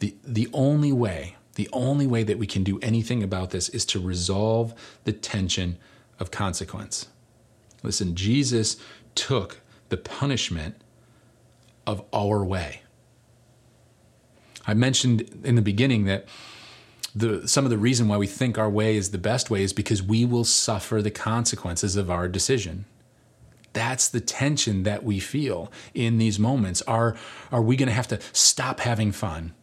the 0.00 0.14
the 0.22 0.48
only 0.52 0.92
way 0.92 1.36
the 1.54 1.68
only 1.72 2.06
way 2.06 2.22
that 2.22 2.36
we 2.36 2.46
can 2.46 2.62
do 2.62 2.78
anything 2.80 3.22
about 3.22 3.50
this 3.50 3.68
is 3.70 3.86
to 3.86 3.98
resolve 3.98 4.74
the 5.04 5.12
tension 5.12 5.78
of 6.20 6.30
consequence 6.30 7.08
listen 7.84 8.14
jesus 8.14 8.76
took 9.14 9.60
the 9.88 9.96
punishment 9.96 10.74
of 11.86 12.02
our 12.12 12.44
way 12.44 12.82
i 14.66 14.74
mentioned 14.74 15.28
in 15.44 15.54
the 15.54 15.62
beginning 15.62 16.04
that 16.04 16.26
the 17.14 17.46
some 17.46 17.64
of 17.64 17.70
the 17.70 17.78
reason 17.78 18.08
why 18.08 18.16
we 18.16 18.26
think 18.26 18.58
our 18.58 18.68
way 18.68 18.96
is 18.96 19.10
the 19.10 19.18
best 19.18 19.50
way 19.50 19.62
is 19.62 19.72
because 19.72 20.02
we 20.02 20.24
will 20.24 20.44
suffer 20.44 21.00
the 21.00 21.10
consequences 21.10 21.96
of 21.96 22.10
our 22.10 22.28
decision. 22.28 22.86
That's 23.72 24.08
the 24.08 24.20
tension 24.20 24.82
that 24.82 25.04
we 25.04 25.20
feel 25.20 25.70
in 25.94 26.18
these 26.18 26.38
moments. 26.38 26.82
Are 26.82 27.16
are 27.52 27.62
we 27.62 27.76
going 27.76 27.88
to 27.88 27.94
have 27.94 28.08
to 28.08 28.20
stop 28.32 28.80
having 28.80 29.12
fun? 29.12 29.54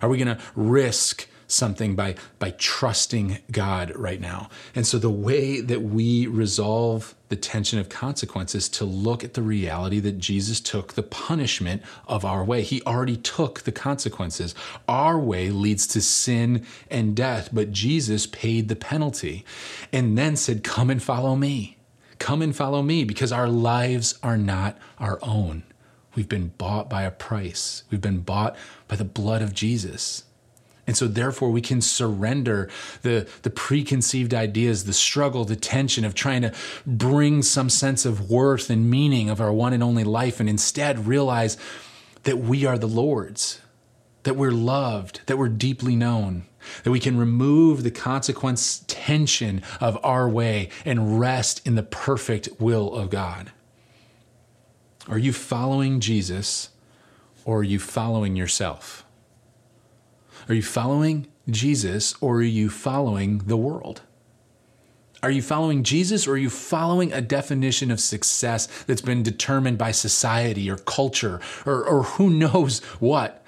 Are 0.00 0.08
we 0.08 0.18
going 0.18 0.36
to 0.36 0.42
risk 0.54 1.28
something 1.50 1.94
by 1.94 2.14
by 2.38 2.50
trusting 2.52 3.38
God 3.50 3.92
right 3.96 4.20
now. 4.20 4.48
And 4.74 4.86
so 4.86 4.98
the 4.98 5.10
way 5.10 5.60
that 5.60 5.82
we 5.82 6.26
resolve 6.26 7.14
the 7.28 7.36
tension 7.36 7.78
of 7.78 7.88
consequences 7.88 8.68
to 8.68 8.84
look 8.84 9.22
at 9.22 9.34
the 9.34 9.42
reality 9.42 10.00
that 10.00 10.18
Jesus 10.18 10.60
took 10.60 10.94
the 10.94 11.02
punishment 11.02 11.80
of 12.08 12.24
our 12.24 12.42
way. 12.44 12.62
He 12.62 12.82
already 12.82 13.16
took 13.16 13.60
the 13.60 13.72
consequences. 13.72 14.54
Our 14.88 15.18
way 15.18 15.50
leads 15.50 15.86
to 15.88 16.00
sin 16.00 16.66
and 16.90 17.14
death, 17.14 17.50
but 17.52 17.70
Jesus 17.70 18.26
paid 18.26 18.68
the 18.68 18.74
penalty 18.74 19.44
and 19.92 20.18
then 20.18 20.34
said, 20.36 20.64
"Come 20.64 20.90
and 20.90 21.02
follow 21.02 21.36
me." 21.36 21.76
Come 22.18 22.42
and 22.42 22.54
follow 22.54 22.82
me 22.82 23.04
because 23.04 23.32
our 23.32 23.48
lives 23.48 24.18
are 24.22 24.36
not 24.36 24.76
our 24.98 25.18
own. 25.22 25.62
We've 26.14 26.28
been 26.28 26.52
bought 26.58 26.90
by 26.90 27.04
a 27.04 27.10
price. 27.10 27.84
We've 27.88 28.00
been 28.00 28.20
bought 28.20 28.56
by 28.88 28.96
the 28.96 29.04
blood 29.04 29.40
of 29.40 29.54
Jesus. 29.54 30.24
And 30.90 30.96
so, 30.96 31.06
therefore, 31.06 31.52
we 31.52 31.60
can 31.60 31.80
surrender 31.80 32.68
the, 33.02 33.28
the 33.42 33.50
preconceived 33.50 34.34
ideas, 34.34 34.86
the 34.86 34.92
struggle, 34.92 35.44
the 35.44 35.54
tension 35.54 36.04
of 36.04 36.16
trying 36.16 36.42
to 36.42 36.52
bring 36.84 37.44
some 37.44 37.70
sense 37.70 38.04
of 38.04 38.28
worth 38.28 38.70
and 38.70 38.90
meaning 38.90 39.30
of 39.30 39.40
our 39.40 39.52
one 39.52 39.72
and 39.72 39.84
only 39.84 40.02
life, 40.02 40.40
and 40.40 40.48
instead 40.48 41.06
realize 41.06 41.56
that 42.24 42.38
we 42.38 42.66
are 42.66 42.76
the 42.76 42.88
Lord's, 42.88 43.60
that 44.24 44.34
we're 44.34 44.50
loved, 44.50 45.20
that 45.26 45.38
we're 45.38 45.48
deeply 45.48 45.94
known, 45.94 46.46
that 46.82 46.90
we 46.90 46.98
can 46.98 47.16
remove 47.16 47.84
the 47.84 47.92
consequence 47.92 48.84
tension 48.88 49.62
of 49.80 49.96
our 50.02 50.28
way 50.28 50.70
and 50.84 51.20
rest 51.20 51.64
in 51.64 51.76
the 51.76 51.84
perfect 51.84 52.48
will 52.58 52.92
of 52.92 53.10
God. 53.10 53.52
Are 55.08 55.18
you 55.18 55.32
following 55.32 56.00
Jesus 56.00 56.70
or 57.44 57.60
are 57.60 57.62
you 57.62 57.78
following 57.78 58.34
yourself? 58.34 59.06
Are 60.48 60.54
you 60.54 60.62
following 60.62 61.26
Jesus 61.48 62.14
or 62.20 62.36
are 62.36 62.42
you 62.42 62.70
following 62.70 63.38
the 63.38 63.56
world? 63.56 64.02
Are 65.22 65.30
you 65.30 65.42
following 65.42 65.82
Jesus 65.82 66.26
or 66.26 66.32
are 66.32 66.38
you 66.38 66.48
following 66.48 67.12
a 67.12 67.20
definition 67.20 67.90
of 67.90 68.00
success 68.00 68.66
that's 68.86 69.02
been 69.02 69.22
determined 69.22 69.76
by 69.76 69.90
society 69.90 70.70
or 70.70 70.76
culture 70.76 71.40
or, 71.66 71.84
or 71.84 72.02
who 72.04 72.30
knows 72.30 72.80
what? 73.00 73.44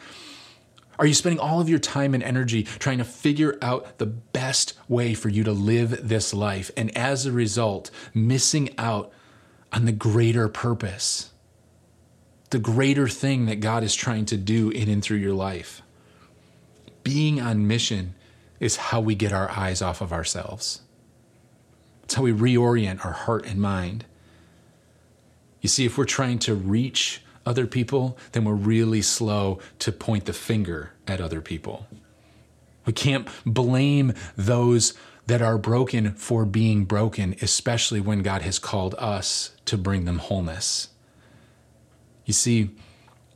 Are 0.99 1.07
you 1.07 1.15
spending 1.15 1.41
all 1.41 1.61
of 1.61 1.71
your 1.71 1.79
time 1.79 2.13
and 2.13 2.23
energy 2.23 2.65
trying 2.65 2.99
to 2.99 3.05
figure 3.05 3.59
out 3.63 3.99
the 3.99 4.07
best 4.07 4.75
way 4.87 5.15
for 5.15 5.31
you 5.31 5.43
to 5.45 5.53
live 5.53 6.07
this 6.07 6.35
life 6.35 6.71
and 6.77 6.97
as 6.97 7.25
a 7.25 7.33
result, 7.33 7.91
missing 8.13 8.75
out 8.77 9.11
on 9.73 9.87
the 9.87 9.93
greater 9.93 10.49
purpose, 10.49 11.33
the 12.51 12.59
greater 12.59 13.09
thing 13.09 13.47
that 13.47 13.61
God 13.61 13.83
is 13.83 13.95
trying 13.95 14.27
to 14.27 14.37
do 14.37 14.69
in 14.69 14.91
and 14.91 15.03
through 15.03 15.17
your 15.17 15.33
life? 15.33 15.83
Being 17.05 17.41
on 17.41 17.67
mission 17.67 18.15
is 18.61 18.77
how 18.77 19.01
we 19.01 19.15
get 19.15 19.33
our 19.33 19.51
eyes 19.51 19.83
off 19.83 20.01
of 20.01 20.13
ourselves. 20.13 20.83
It's 22.05 22.15
how 22.15 22.23
we 22.23 22.33
reorient 22.33 23.05
our 23.05 23.13
heart 23.13 23.45
and 23.45 23.61
mind. 23.61 24.05
You 25.61 25.69
see, 25.69 25.85
if 25.85 25.99
we're 25.99 26.05
trying 26.05 26.39
to 26.41 26.55
reach 26.55 27.23
other 27.45 27.67
people, 27.67 28.17
then 28.33 28.45
we're 28.45 28.55
really 28.55 29.03
slow 29.03 29.59
to 29.81 29.91
point 29.91 30.27
the 30.27 30.33
finger 30.33 30.93
at 31.09 31.21
other 31.21 31.41
people. 31.41 31.87
We 32.87 32.93
can't 32.93 33.29
blame 33.45 34.15
those 34.37 34.95
that 35.27 35.43
are 35.43 35.59
broken 35.59 36.13
for 36.15 36.45
being 36.45 36.85
broken, 36.85 37.35
especially 37.43 38.01
when 38.01 38.23
God 38.23 38.43
has 38.43 38.59
called 38.59 38.95
us 38.99 39.57
to 39.65 39.77
bring 39.77 40.05
them 40.05 40.19
wholeness. 40.19 40.89
You 42.27 42.33
see, 42.33 42.71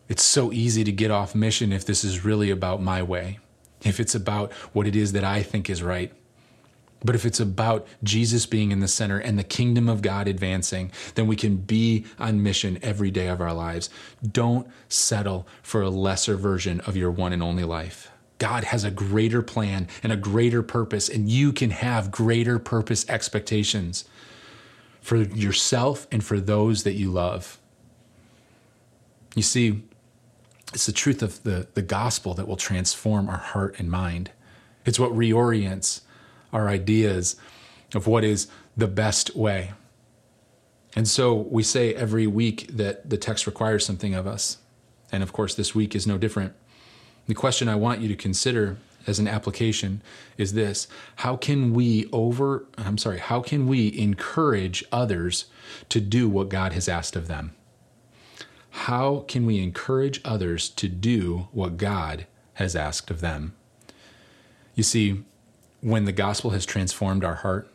it's 0.09 0.25
so 0.25 0.53
easy 0.53 0.85
to 0.85 0.93
get 0.93 1.11
off 1.11 1.35
mission 1.35 1.73
if 1.73 1.85
this 1.85 2.05
is 2.05 2.25
really 2.25 2.51
about 2.51 2.81
my 2.81 3.03
way 3.03 3.39
if 3.83 4.01
it's 4.01 4.15
about 4.15 4.53
what 4.73 4.87
it 4.87 4.97
is 4.97 5.13
that 5.13 5.25
I 5.25 5.43
think 5.43 5.69
is 5.71 5.83
right. 5.83 6.13
But 7.05 7.15
if 7.15 7.25
it's 7.25 7.41
about 7.41 7.87
Jesus 8.03 8.47
being 8.47 8.73
in 8.73 8.81
the 8.81 8.89
center 8.89 9.19
and 9.19 9.39
the 9.39 9.45
kingdom 9.45 9.89
of 9.89 10.03
God 10.03 10.27
advancing, 10.27 10.91
then 11.15 11.27
we 11.27 11.37
can 11.37 11.57
be 11.57 12.07
on 12.19 12.43
mission 12.43 12.79
every 12.83 13.11
day 13.11 13.29
of 13.29 13.41
our 13.41 13.53
lives. 13.53 13.91
Don't 14.27 14.67
settle 14.89 15.47
for 15.63 15.83
a 15.83 15.91
lesser 15.91 16.37
version 16.37 16.81
of 16.81 16.97
your 16.97 17.11
one 17.11 17.33
and 17.33 17.43
only 17.43 17.65
life. 17.65 18.11
God 18.39 18.65
has 18.65 18.85
a 18.85 18.91
greater 18.91 19.43
plan 19.43 19.89
and 20.03 20.13
a 20.13 20.17
greater 20.17 20.63
purpose, 20.63 21.09
and 21.09 21.31
you 21.31 21.53
can 21.53 21.71
have 21.71 22.11
greater 22.11 22.59
purpose 22.59 23.09
expectations 23.09 24.05
for 25.01 25.17
yourself 25.17 26.07
and 26.11 26.25
for 26.25 26.41
those 26.41 26.83
that 26.83 26.95
you 26.95 27.11
love. 27.11 27.59
You 29.35 29.43
see, 29.43 29.85
it's 30.77 30.85
the 30.85 30.93
truth 30.93 31.23
of 31.23 31.43
the, 31.43 31.67
the 31.73 31.81
gospel 31.81 32.35
that 32.35 32.47
will 32.47 32.59
transform 32.59 33.31
our 33.31 33.39
heart 33.39 33.77
and 33.79 33.91
mind. 33.91 34.31
It's 34.85 34.99
what 34.99 35.11
reorients 35.11 36.03
our 36.53 36.69
ideas 36.69 37.37
of 37.95 38.07
what 38.07 38.25
is 38.25 38.49
the 38.77 38.87
best 38.87 39.35
way. 39.35 39.73
And 40.95 41.09
so 41.09 41.33
we 41.33 41.63
say 41.63 41.95
every 41.95 42.27
week 42.27 42.69
that 42.71 43.09
the 43.09 43.17
text 43.17 43.47
requires 43.47 43.87
something 43.87 44.15
of 44.15 44.27
us. 44.27 44.59
And 45.11 45.23
of 45.23 45.33
course, 45.33 45.55
this 45.55 45.75
week 45.75 45.95
is 45.95 46.07
no 46.07 46.19
different. 46.19 46.53
The 47.27 47.33
question 47.33 47.71
I 47.71 47.77
want 47.77 48.03
you 48.03 48.09
to 48.09 48.15
consider 48.15 48.77
as 49.07 49.19
an 49.19 49.27
application 49.27 50.03
is 50.37 50.53
this 50.53 50.89
How 51.17 51.37
can 51.37 51.73
we 51.73 52.07
over, 52.13 52.67
I'm 52.77 52.99
sorry, 52.99 53.21
how 53.21 53.41
can 53.41 53.67
we 53.67 53.99
encourage 53.99 54.85
others 54.93 55.47
to 55.89 56.03
do 56.03 56.29
what 56.29 56.51
God 56.51 56.75
has 56.75 56.87
asked 56.87 57.17
of 57.17 57.29
them? 57.29 57.55
How 58.87 59.25
can 59.27 59.45
we 59.45 59.61
encourage 59.61 60.21
others 60.25 60.69
to 60.69 60.89
do 60.89 61.49
what 61.51 61.77
God 61.77 62.25
has 62.55 62.77
asked 62.77 63.11
of 63.11 63.21
them? 63.21 63.53
You 64.77 64.85
see, 64.85 65.25
when 65.81 66.05
the 66.05 66.13
gospel 66.13 66.51
has 66.51 66.65
transformed 66.65 67.25
our 67.25 67.35
heart 67.35 67.69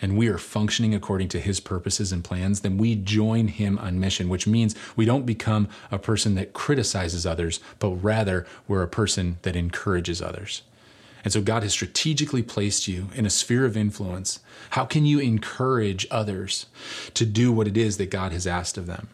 and 0.00 0.16
we 0.16 0.26
are 0.28 0.38
functioning 0.38 0.94
according 0.94 1.28
to 1.28 1.38
his 1.38 1.60
purposes 1.60 2.12
and 2.12 2.24
plans, 2.24 2.62
then 2.62 2.78
we 2.78 2.94
join 2.94 3.48
him 3.48 3.78
on 3.78 4.00
mission, 4.00 4.30
which 4.30 4.46
means 4.46 4.74
we 4.96 5.04
don't 5.04 5.26
become 5.26 5.68
a 5.90 5.98
person 5.98 6.34
that 6.36 6.54
criticizes 6.54 7.26
others, 7.26 7.60
but 7.78 7.90
rather 7.90 8.46
we're 8.66 8.82
a 8.82 8.88
person 8.88 9.36
that 9.42 9.56
encourages 9.56 10.22
others. 10.22 10.62
And 11.24 11.30
so 11.30 11.42
God 11.42 11.62
has 11.62 11.72
strategically 11.72 12.42
placed 12.42 12.88
you 12.88 13.08
in 13.14 13.26
a 13.26 13.30
sphere 13.30 13.66
of 13.66 13.76
influence. 13.76 14.40
How 14.70 14.86
can 14.86 15.04
you 15.04 15.18
encourage 15.18 16.06
others 16.10 16.64
to 17.12 17.26
do 17.26 17.52
what 17.52 17.68
it 17.68 17.76
is 17.76 17.98
that 17.98 18.10
God 18.10 18.32
has 18.32 18.46
asked 18.46 18.78
of 18.78 18.86
them? 18.86 19.10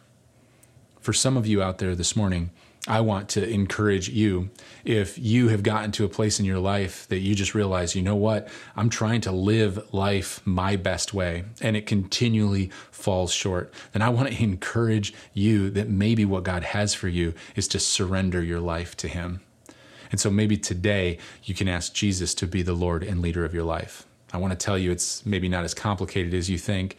For 1.01 1.13
some 1.13 1.35
of 1.35 1.47
you 1.47 1.61
out 1.61 1.79
there 1.79 1.95
this 1.95 2.15
morning, 2.15 2.51
I 2.87 3.01
want 3.01 3.29
to 3.29 3.47
encourage 3.47 4.09
you 4.09 4.49
if 4.83 5.17
you 5.19 5.49
have 5.49 5.61
gotten 5.61 5.91
to 5.93 6.05
a 6.05 6.09
place 6.09 6.39
in 6.39 6.45
your 6.45 6.57
life 6.57 7.07
that 7.09 7.19
you 7.19 7.35
just 7.35 7.53
realize, 7.53 7.95
you 7.95 8.01
know 8.01 8.15
what, 8.15 8.47
I'm 8.75 8.89
trying 8.89 9.21
to 9.21 9.31
live 9.31 9.93
life 9.93 10.41
my 10.45 10.75
best 10.77 11.13
way 11.13 11.43
and 11.61 11.77
it 11.77 11.85
continually 11.85 12.71
falls 12.89 13.31
short, 13.31 13.71
then 13.91 14.01
I 14.01 14.09
want 14.09 14.29
to 14.29 14.43
encourage 14.43 15.13
you 15.33 15.69
that 15.71 15.89
maybe 15.89 16.25
what 16.25 16.43
God 16.43 16.63
has 16.63 16.95
for 16.95 17.07
you 17.07 17.35
is 17.55 17.67
to 17.69 17.79
surrender 17.79 18.41
your 18.41 18.59
life 18.59 18.97
to 18.97 19.07
Him. 19.07 19.41
And 20.11 20.19
so 20.19 20.31
maybe 20.31 20.57
today 20.57 21.19
you 21.43 21.53
can 21.53 21.67
ask 21.67 21.93
Jesus 21.93 22.33
to 22.35 22.47
be 22.47 22.63
the 22.63 22.73
Lord 22.73 23.03
and 23.03 23.21
leader 23.21 23.45
of 23.45 23.53
your 23.53 23.63
life. 23.63 24.05
I 24.33 24.37
want 24.37 24.51
to 24.51 24.65
tell 24.65 24.77
you 24.77 24.91
it's 24.91 25.23
maybe 25.23 25.49
not 25.49 25.63
as 25.63 25.75
complicated 25.75 26.33
as 26.33 26.49
you 26.49 26.57
think 26.57 26.97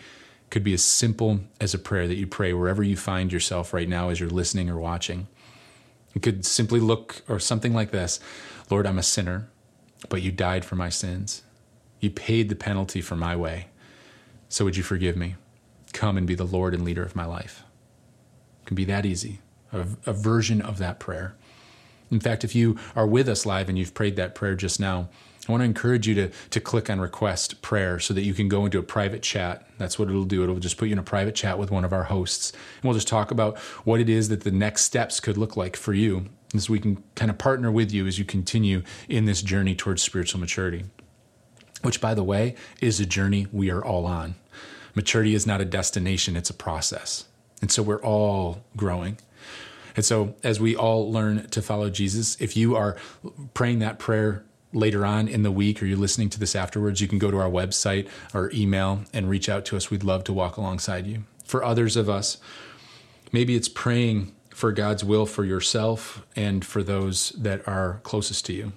could 0.53 0.63
be 0.63 0.75
as 0.75 0.85
simple 0.85 1.41
as 1.61 1.73
a 1.73 1.79
prayer 1.79 2.07
that 2.07 2.19
you 2.19 2.27
pray 2.27 2.53
wherever 2.53 2.83
you 2.83 2.95
find 2.95 3.33
yourself 3.33 3.73
right 3.73 3.89
now 3.89 4.11
as 4.11 4.21
you're 4.21 4.29
listening 4.29 4.69
or 4.69 4.79
watching. 4.79 5.27
It 6.15 6.21
could 6.21 6.45
simply 6.45 6.79
look 6.79 7.23
or 7.27 7.41
something 7.41 7.73
like 7.73 7.91
this 7.91 8.21
Lord, 8.71 8.87
I'm 8.87 8.99
a 8.99 9.03
sinner, 9.03 9.49
but 10.11 10.23
you 10.23 10.31
died 10.31 10.65
for 10.65 10.77
my 10.77 10.91
sins. 10.91 11.43
You 12.01 12.11
paid 12.11 12.51
the 12.51 12.55
penalty 12.55 13.01
for 13.01 13.17
my 13.17 13.35
way. 13.35 13.69
So 14.51 14.65
would 14.67 14.77
you 14.77 14.83
forgive 14.83 15.17
me? 15.17 15.37
Come 15.95 16.19
and 16.19 16.27
be 16.27 16.35
the 16.35 16.45
Lord 16.45 16.75
and 16.75 16.85
leader 16.85 17.03
of 17.03 17.17
my 17.17 17.25
life. 17.25 17.65
It 18.63 18.67
can 18.67 18.75
be 18.75 18.85
that 18.85 19.07
easy, 19.07 19.41
a, 19.73 19.87
a 20.05 20.13
version 20.13 20.61
of 20.61 20.77
that 20.79 21.01
prayer. 21.01 21.35
In 22.11 22.21
fact, 22.21 22.45
if 22.45 22.55
you 22.55 22.79
are 22.95 23.07
with 23.07 23.27
us 23.27 23.47
live 23.47 23.71
and 23.71 23.79
you've 23.79 23.95
prayed 23.95 24.17
that 24.17 24.35
prayer 24.35 24.55
just 24.55 24.79
now, 24.79 25.09
I 25.49 25.51
want 25.51 25.63
to 25.63 25.65
encourage 25.65 26.07
you 26.07 26.15
to, 26.15 26.31
to 26.51 26.61
click 26.61 26.89
on 26.89 27.01
request 27.01 27.63
prayer 27.63 27.99
so 27.99 28.15
that 28.15 28.23
you 28.23 28.33
can 28.33 28.49
go 28.49 28.65
into 28.65 28.79
a 28.79 28.83
private 28.83 29.23
chat. 29.23 29.67
That's 29.77 29.99
what 29.99 30.09
it'll 30.09 30.25
do. 30.25 30.45
It'll 30.45 30.59
just 30.61 30.77
put 30.77 30.87
you 30.87 30.93
in 30.93 30.99
a 31.01 31.03
private 31.03 31.35
chat 31.35 31.59
with 31.59 31.73
one 31.73 31.85
of 31.85 31.93
our 31.93 32.05
hosts. 32.05 32.53
And 32.53 32.85
we'll 32.85 32.95
just 32.95 33.09
talk 33.09 33.33
about 33.33 33.59
what 33.85 34.01
it 34.01 34.09
is 34.09 34.29
that 34.29 34.43
the 34.43 34.53
next 34.53 34.83
steps 34.83 35.19
could 35.19 35.37
look 35.37 35.57
like 35.57 35.75
for 35.77 35.95
you 35.95 36.27
as 36.55 36.71
we 36.71 36.79
can 36.79 37.03
kind 37.17 37.31
of 37.31 37.39
partner 37.39 37.73
with 37.73 37.93
you 37.93 38.07
as 38.07 38.21
you 38.21 38.25
continue 38.25 38.83
in 39.09 39.25
this 39.25 39.43
journey 39.43 39.75
towards 39.75 40.03
spiritual 40.03 40.39
maturity, 40.39 40.85
which, 41.83 42.01
by 42.01 42.15
the 42.15 42.23
way, 42.23 42.55
is 42.81 43.01
a 43.01 43.07
journey 43.07 43.49
we 43.51 43.69
are 43.71 43.85
all 43.85 44.07
on. 44.07 44.37
Maturity 44.95 45.35
is 45.35 45.47
not 45.47 45.61
a 45.61 45.65
destination, 45.65 46.37
it's 46.37 46.51
a 46.51 46.55
process. 46.55 47.25
And 47.61 47.71
so 47.71 47.83
we're 47.83 48.03
all 48.03 48.63
growing. 48.77 49.19
And 49.97 50.05
so, 50.05 50.35
as 50.43 50.61
we 50.61 50.77
all 50.77 51.11
learn 51.11 51.49
to 51.49 51.63
follow 51.63 51.91
Jesus, 51.91 52.41
if 52.41 52.57
you 52.57 52.77
are 52.77 52.97
praying 53.55 53.81
that 53.81 53.99
prayer 53.99 54.45
later 54.73 55.05
on 55.05 55.29
in 55.29 55.43
the 55.43 55.51
week 55.51 55.83
or 55.83 55.87
you're 55.87 55.99
listening 55.99 56.31
to 56.31 56.41
this 56.41 56.57
afterwards, 56.57 57.01
you 57.01 57.09
can 57.09 57.19
go 57.19 57.31
to 57.31 57.39
our 57.39 57.51
website 57.51 58.09
or 58.35 58.51
email 58.53 59.05
and 59.13 59.29
reach 59.29 59.49
out 59.49 59.65
to 59.67 59.77
us. 59.77 59.91
We'd 59.91 60.05
love 60.05 60.25
to 60.25 60.33
walk 60.33 60.57
alongside 60.57 61.07
you. 61.07 61.25
For 61.45 61.65
others 61.65 61.97
of 61.97 62.09
us, 62.09 62.39
maybe 63.33 63.55
it's 63.55 63.69
praying 63.69 64.35
for 64.51 64.73
God's 64.73 65.05
will 65.05 65.27
for 65.27 65.45
yourself 65.45 66.25
and 66.37 66.65
for 66.65 66.83
those 66.83 67.31
that 67.31 67.67
are 67.67 68.01
closest 68.03 68.47
to 68.47 68.53
you. 68.53 68.73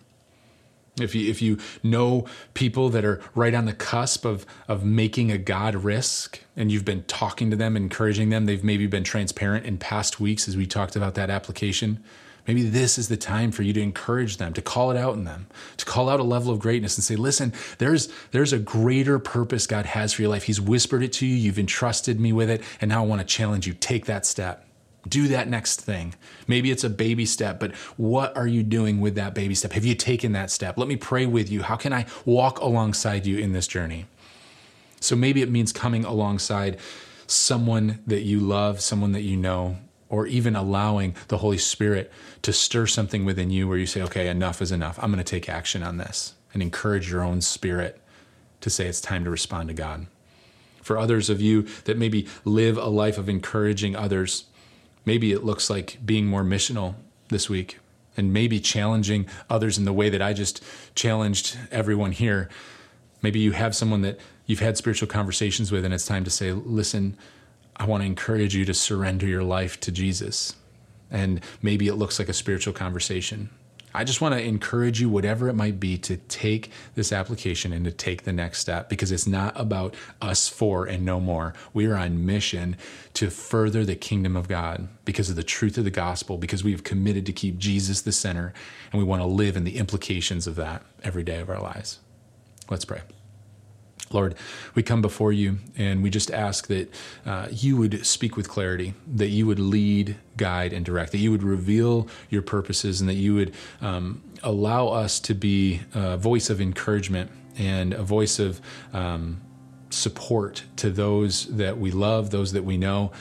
If 0.99 1.13
you 1.13 1.29
if 1.29 1.41
you 1.41 1.57
know 1.83 2.25
people 2.53 2.89
that 2.89 3.03
are 3.03 3.21
right 3.35 3.53
on 3.53 3.65
the 3.65 3.73
cusp 3.73 4.23
of 4.23 4.45
of 4.69 4.85
making 4.85 5.29
a 5.29 5.37
God 5.37 5.75
risk 5.75 6.39
and 6.55 6.71
you've 6.71 6.85
been 6.85 7.03
talking 7.03 7.49
to 7.49 7.57
them, 7.57 7.75
encouraging 7.75 8.29
them, 8.29 8.45
they've 8.45 8.63
maybe 8.63 8.87
been 8.87 9.03
transparent 9.03 9.65
in 9.65 9.77
past 9.77 10.21
weeks 10.21 10.47
as 10.47 10.55
we 10.55 10.65
talked 10.65 10.95
about 10.95 11.15
that 11.15 11.29
application. 11.29 12.01
Maybe 12.47 12.63
this 12.63 12.97
is 12.97 13.07
the 13.07 13.17
time 13.17 13.51
for 13.51 13.63
you 13.63 13.73
to 13.73 13.81
encourage 13.81 14.37
them, 14.37 14.53
to 14.53 14.61
call 14.61 14.91
it 14.91 14.97
out 14.97 15.15
in 15.15 15.23
them, 15.23 15.47
to 15.77 15.85
call 15.85 16.09
out 16.09 16.19
a 16.19 16.23
level 16.23 16.51
of 16.51 16.59
greatness 16.59 16.97
and 16.97 17.03
say, 17.03 17.15
listen, 17.15 17.53
there's, 17.79 18.09
there's 18.31 18.53
a 18.53 18.59
greater 18.59 19.17
purpose 19.17 19.65
God 19.65 19.87
has 19.87 20.13
for 20.13 20.21
your 20.21 20.29
life. 20.29 20.43
He's 20.43 20.61
whispered 20.61 21.01
it 21.01 21.13
to 21.13 21.25
you, 21.25 21.35
you've 21.35 21.57
entrusted 21.57 22.19
me 22.19 22.33
with 22.33 22.49
it, 22.49 22.61
and 22.81 22.89
now 22.89 23.03
I 23.03 23.07
want 23.07 23.21
to 23.21 23.27
challenge 23.27 23.65
you. 23.65 23.73
Take 23.73 24.05
that 24.05 24.25
step. 24.25 24.67
Do 25.07 25.27
that 25.29 25.47
next 25.47 25.81
thing. 25.81 26.15
Maybe 26.47 26.71
it's 26.71 26.83
a 26.83 26.89
baby 26.89 27.25
step, 27.25 27.59
but 27.59 27.75
what 27.97 28.35
are 28.35 28.47
you 28.47 28.63
doing 28.63 29.01
with 29.01 29.15
that 29.15 29.35
baby 29.35 29.53
step? 29.53 29.73
Have 29.73 29.85
you 29.85 29.95
taken 29.95 30.31
that 30.31 30.49
step? 30.49 30.77
Let 30.77 30.87
me 30.87 30.95
pray 30.95 31.25
with 31.25 31.51
you. 31.51 31.61
How 31.61 31.75
can 31.75 31.93
I 31.93 32.05
walk 32.25 32.59
alongside 32.59 33.25
you 33.25 33.37
in 33.37 33.53
this 33.53 33.67
journey? 33.67 34.05
So 34.99 35.15
maybe 35.15 35.43
it 35.43 35.51
means 35.51 35.71
coming 35.71 36.05
alongside 36.05 36.79
someone 37.27 38.01
that 38.07 38.21
you 38.21 38.39
love, 38.39 38.81
someone 38.81 39.11
that 39.11 39.21
you 39.21 39.37
know, 39.37 39.77
or 40.15 40.25
even 40.27 40.55
allowing 40.55 41.13
the 41.27 41.39
Holy 41.39 41.57
Spirit 41.57 42.09
to 42.41 42.53
stir 42.53 42.87
something 42.87 43.25
within 43.25 43.49
you 43.49 43.67
where 43.67 43.77
you 43.77 43.85
say, 43.85 44.01
okay, 44.01 44.29
enough 44.29 44.61
is 44.61 44.71
enough. 44.71 44.97
I'm 45.01 45.11
going 45.11 45.21
to 45.21 45.29
take 45.29 45.49
action 45.49 45.83
on 45.83 45.97
this 45.97 46.35
and 46.53 46.63
encourage 46.63 47.11
your 47.11 47.21
own 47.21 47.41
spirit 47.41 48.01
to 48.61 48.69
say 48.69 48.87
it's 48.87 49.01
time 49.01 49.25
to 49.25 49.29
respond 49.29 49.67
to 49.67 49.73
God. 49.73 50.07
For 50.81 50.97
others 50.97 51.29
of 51.29 51.41
you 51.41 51.63
that 51.83 51.97
maybe 51.97 52.29
live 52.45 52.77
a 52.77 52.85
life 52.85 53.17
of 53.17 53.27
encouraging 53.27 53.93
others, 53.93 54.45
maybe 55.03 55.33
it 55.33 55.43
looks 55.43 55.69
like 55.69 55.97
being 56.05 56.27
more 56.27 56.45
missional 56.45 56.95
this 57.27 57.49
week 57.49 57.79
and 58.15 58.31
maybe 58.31 58.61
challenging 58.61 59.27
others 59.49 59.77
in 59.77 59.83
the 59.83 59.91
way 59.91 60.09
that 60.09 60.21
I 60.21 60.31
just 60.31 60.63
challenged 60.95 61.57
everyone 61.71 62.13
here. 62.13 62.47
Maybe 63.21 63.39
you 63.39 63.51
have 63.51 63.75
someone 63.75 64.01
that 64.03 64.17
you've 64.45 64.61
had 64.61 64.77
spiritual 64.77 65.09
conversations 65.09 65.73
with, 65.73 65.83
and 65.83 65.93
it's 65.93 66.05
time 66.05 66.23
to 66.23 66.29
say, 66.29 66.53
listen, 66.53 67.17
I 67.77 67.85
want 67.85 68.01
to 68.01 68.07
encourage 68.07 68.55
you 68.55 68.65
to 68.65 68.73
surrender 68.73 69.25
your 69.25 69.43
life 69.43 69.79
to 69.81 69.91
Jesus. 69.91 70.55
And 71.11 71.41
maybe 71.61 71.87
it 71.87 71.95
looks 71.95 72.19
like 72.19 72.29
a 72.29 72.33
spiritual 72.33 72.73
conversation. 72.73 73.49
I 73.95 74.03
just 74.03 74.19
want 74.19 74.35
to 74.35 74.43
encourage 74.43 74.99
you, 74.99 75.09
whatever 75.09 75.47
it 75.47 75.53
might 75.53 75.79
be, 75.79 75.97
to 75.99 76.17
take 76.17 76.69
this 76.95 77.13
application 77.13 77.71
and 77.71 77.85
to 77.85 77.91
take 77.91 78.23
the 78.23 78.33
next 78.33 78.59
step 78.59 78.89
because 78.89 79.09
it's 79.09 79.25
not 79.25 79.53
about 79.55 79.95
us 80.21 80.49
four 80.49 80.85
and 80.85 81.05
no 81.05 81.21
more. 81.21 81.53
We 81.73 81.85
are 81.85 81.95
on 81.95 82.25
mission 82.25 82.75
to 83.13 83.29
further 83.29 83.85
the 83.85 83.95
kingdom 83.95 84.35
of 84.35 84.49
God 84.49 84.89
because 85.05 85.29
of 85.29 85.37
the 85.37 85.43
truth 85.43 85.77
of 85.77 85.85
the 85.85 85.91
gospel, 85.91 86.37
because 86.37 86.61
we 86.61 86.73
have 86.73 86.83
committed 86.83 87.25
to 87.27 87.31
keep 87.31 87.57
Jesus 87.57 88.01
the 88.01 88.11
center, 88.11 88.53
and 88.91 89.01
we 89.01 89.07
want 89.07 89.21
to 89.21 89.27
live 89.27 89.55
in 89.55 89.63
the 89.63 89.77
implications 89.77 90.45
of 90.45 90.55
that 90.55 90.83
every 91.01 91.23
day 91.23 91.39
of 91.39 91.49
our 91.49 91.61
lives. 91.61 91.99
Let's 92.69 92.83
pray. 92.83 93.01
Lord, 94.11 94.35
we 94.75 94.83
come 94.83 95.01
before 95.01 95.33
you 95.33 95.57
and 95.77 96.03
we 96.03 96.09
just 96.09 96.31
ask 96.31 96.67
that 96.67 96.93
uh, 97.25 97.47
you 97.51 97.77
would 97.77 98.05
speak 98.05 98.37
with 98.37 98.47
clarity, 98.47 98.93
that 99.15 99.29
you 99.29 99.47
would 99.47 99.59
lead, 99.59 100.15
guide, 100.37 100.73
and 100.73 100.85
direct, 100.85 101.11
that 101.11 101.17
you 101.17 101.31
would 101.31 101.43
reveal 101.43 102.07
your 102.29 102.41
purposes, 102.41 103.01
and 103.01 103.09
that 103.09 103.15
you 103.15 103.33
would 103.35 103.53
um, 103.81 104.21
allow 104.43 104.87
us 104.87 105.19
to 105.21 105.33
be 105.33 105.81
a 105.93 106.17
voice 106.17 106.49
of 106.49 106.61
encouragement 106.61 107.31
and 107.57 107.93
a 107.93 108.03
voice 108.03 108.39
of 108.39 108.61
um, 108.93 109.41
support 109.89 110.63
to 110.77 110.89
those 110.89 111.45
that 111.45 111.77
we 111.77 111.91
love, 111.91 112.29
those 112.29 112.51
that 112.51 112.63
we 112.63 112.77
know, 112.77 113.11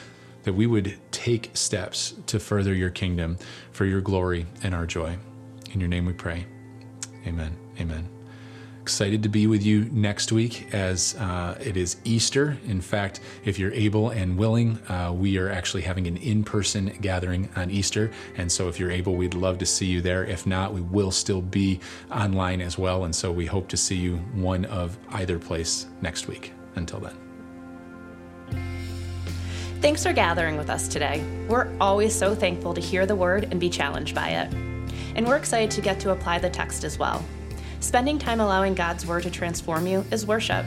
that 0.43 0.53
we 0.53 0.67
would 0.67 0.99
take 1.11 1.51
steps 1.55 2.15
to 2.27 2.39
further 2.39 2.75
your 2.75 2.91
kingdom 2.91 3.39
for 3.73 3.87
your 3.87 4.01
glory 4.01 4.47
and 4.63 4.75
our 4.75 4.87
joy. 4.87 5.17
In 5.73 5.81
your 5.81 5.89
name 5.89 6.05
we 6.05 6.13
pray. 6.13 6.47
Amen. 7.27 7.57
Amen. 7.81 8.14
Excited 8.85 9.23
to 9.23 9.31
be 9.31 9.47
with 9.47 9.65
you 9.65 9.89
next 9.93 10.31
week 10.31 10.69
as 10.75 11.15
uh, 11.15 11.57
it 11.59 11.75
is 11.75 11.97
Easter. 12.05 12.59
In 12.67 12.83
fact, 12.83 13.21
if 13.47 13.59
you're 13.59 13.73
able 13.73 14.11
and 14.11 14.37
willing, 14.37 14.79
uh, 14.91 15.11
we 15.11 15.39
are 15.39 15.49
actually 15.49 15.81
having 15.81 16.07
an 16.07 16.19
in 16.19 16.45
person 16.45 16.95
gathering 17.01 17.49
on 17.57 17.71
Easter. 17.71 18.11
And 18.37 18.53
so 18.53 18.69
if 18.69 18.79
you're 18.79 18.91
able, 18.91 19.15
we'd 19.15 19.33
love 19.33 19.57
to 19.61 19.65
see 19.65 19.87
you 19.87 20.03
there. 20.03 20.27
If 20.27 20.47
not, 20.47 20.75
we 20.75 20.83
will 20.83 21.11
still 21.11 21.41
be 21.41 21.81
online 22.13 22.61
as 22.61 22.77
well. 22.77 23.05
And 23.05 23.17
so 23.17 23.33
we 23.33 23.47
hope 23.47 23.69
to 23.69 23.77
see 23.79 23.97
you 23.97 24.19
one 24.35 24.67
of 24.67 24.99
either 25.13 25.39
place 25.39 25.87
next 26.03 26.29
week. 26.29 26.53
Until 26.75 27.01
then. 27.01 27.17
Thanks 29.81 30.03
for 30.03 30.13
gathering 30.13 30.59
with 30.59 30.69
us 30.69 30.89
today. 30.89 31.25
We're 31.49 31.75
always 31.81 32.15
so 32.15 32.35
thankful 32.35 32.75
to 32.75 32.83
hear 32.83 33.07
the 33.07 33.17
word 33.17 33.49
and 33.51 33.59
be 33.59 33.71
challenged 33.71 34.15
by 34.15 34.29
it. 34.29 34.53
And 35.17 35.27
we're 35.27 35.37
excited 35.37 35.71
to 35.71 35.81
get 35.81 35.99
to 36.01 36.11
apply 36.11 36.39
the 36.39 36.51
text 36.51 36.85
as 36.85 36.99
well. 36.99 37.25
Spending 37.85 38.19
time 38.19 38.41
allowing 38.41 38.73
God's 38.73 39.05
Word 39.05 39.25
to 39.25 39.31
transform 39.31 39.87
you 39.87 40.07
is 40.11 40.25
worship. 40.25 40.65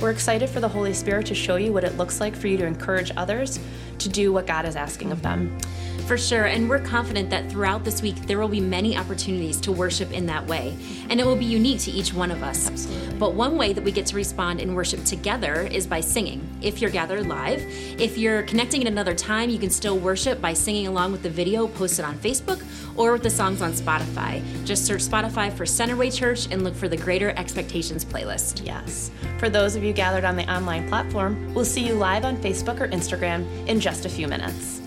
We're 0.00 0.10
excited 0.10 0.48
for 0.48 0.58
the 0.58 0.68
Holy 0.68 0.94
Spirit 0.94 1.26
to 1.26 1.34
show 1.34 1.56
you 1.56 1.70
what 1.70 1.84
it 1.84 1.98
looks 1.98 2.18
like 2.18 2.34
for 2.34 2.46
you 2.46 2.56
to 2.56 2.64
encourage 2.64 3.12
others 3.14 3.60
to 3.98 4.08
do 4.08 4.32
what 4.32 4.46
God 4.46 4.64
is 4.64 4.74
asking 4.74 5.12
of 5.12 5.20
them. 5.20 5.58
For 6.06 6.16
sure, 6.16 6.44
and 6.44 6.70
we're 6.70 6.78
confident 6.78 7.30
that 7.30 7.50
throughout 7.50 7.84
this 7.84 8.00
week 8.00 8.14
there 8.26 8.38
will 8.38 8.48
be 8.48 8.60
many 8.60 8.96
opportunities 8.96 9.60
to 9.62 9.72
worship 9.72 10.12
in 10.12 10.26
that 10.26 10.46
way, 10.46 10.76
and 11.10 11.18
it 11.20 11.26
will 11.26 11.34
be 11.34 11.44
unique 11.44 11.80
to 11.80 11.90
each 11.90 12.14
one 12.14 12.30
of 12.30 12.44
us. 12.44 12.68
Absolutely. 12.68 13.18
But 13.18 13.34
one 13.34 13.56
way 13.56 13.72
that 13.72 13.82
we 13.82 13.90
get 13.90 14.06
to 14.06 14.16
respond 14.16 14.60
and 14.60 14.76
worship 14.76 15.02
together 15.04 15.62
is 15.62 15.84
by 15.86 16.00
singing. 16.00 16.46
If 16.62 16.80
you're 16.80 16.92
gathered 16.92 17.26
live, 17.26 17.60
if 17.98 18.16
you're 18.16 18.44
connecting 18.44 18.82
at 18.82 18.86
another 18.86 19.14
time, 19.14 19.50
you 19.50 19.58
can 19.58 19.70
still 19.70 19.98
worship 19.98 20.40
by 20.40 20.52
singing 20.52 20.86
along 20.86 21.10
with 21.10 21.24
the 21.24 21.30
video 21.30 21.66
posted 21.66 22.04
on 22.04 22.16
Facebook 22.18 22.64
or 22.96 23.12
with 23.12 23.24
the 23.24 23.30
songs 23.30 23.60
on 23.60 23.72
Spotify. 23.72 24.44
Just 24.64 24.86
search 24.86 25.02
Spotify 25.02 25.52
for 25.52 25.64
Centerway 25.64 26.16
Church 26.16 26.46
and 26.52 26.62
look 26.62 26.76
for 26.76 26.88
the 26.88 26.96
Greater 26.96 27.30
Expectations 27.30 28.04
playlist. 28.04 28.64
Yes. 28.64 29.10
For 29.38 29.48
those 29.48 29.74
of 29.74 29.82
you 29.82 29.92
gathered 29.92 30.24
on 30.24 30.36
the 30.36 30.48
online 30.48 30.88
platform, 30.88 31.52
we'll 31.52 31.64
see 31.64 31.84
you 31.84 31.94
live 31.94 32.24
on 32.24 32.36
Facebook 32.36 32.80
or 32.80 32.88
Instagram 32.88 33.44
in 33.66 33.80
just 33.80 34.06
a 34.06 34.08
few 34.08 34.28
minutes. 34.28 34.85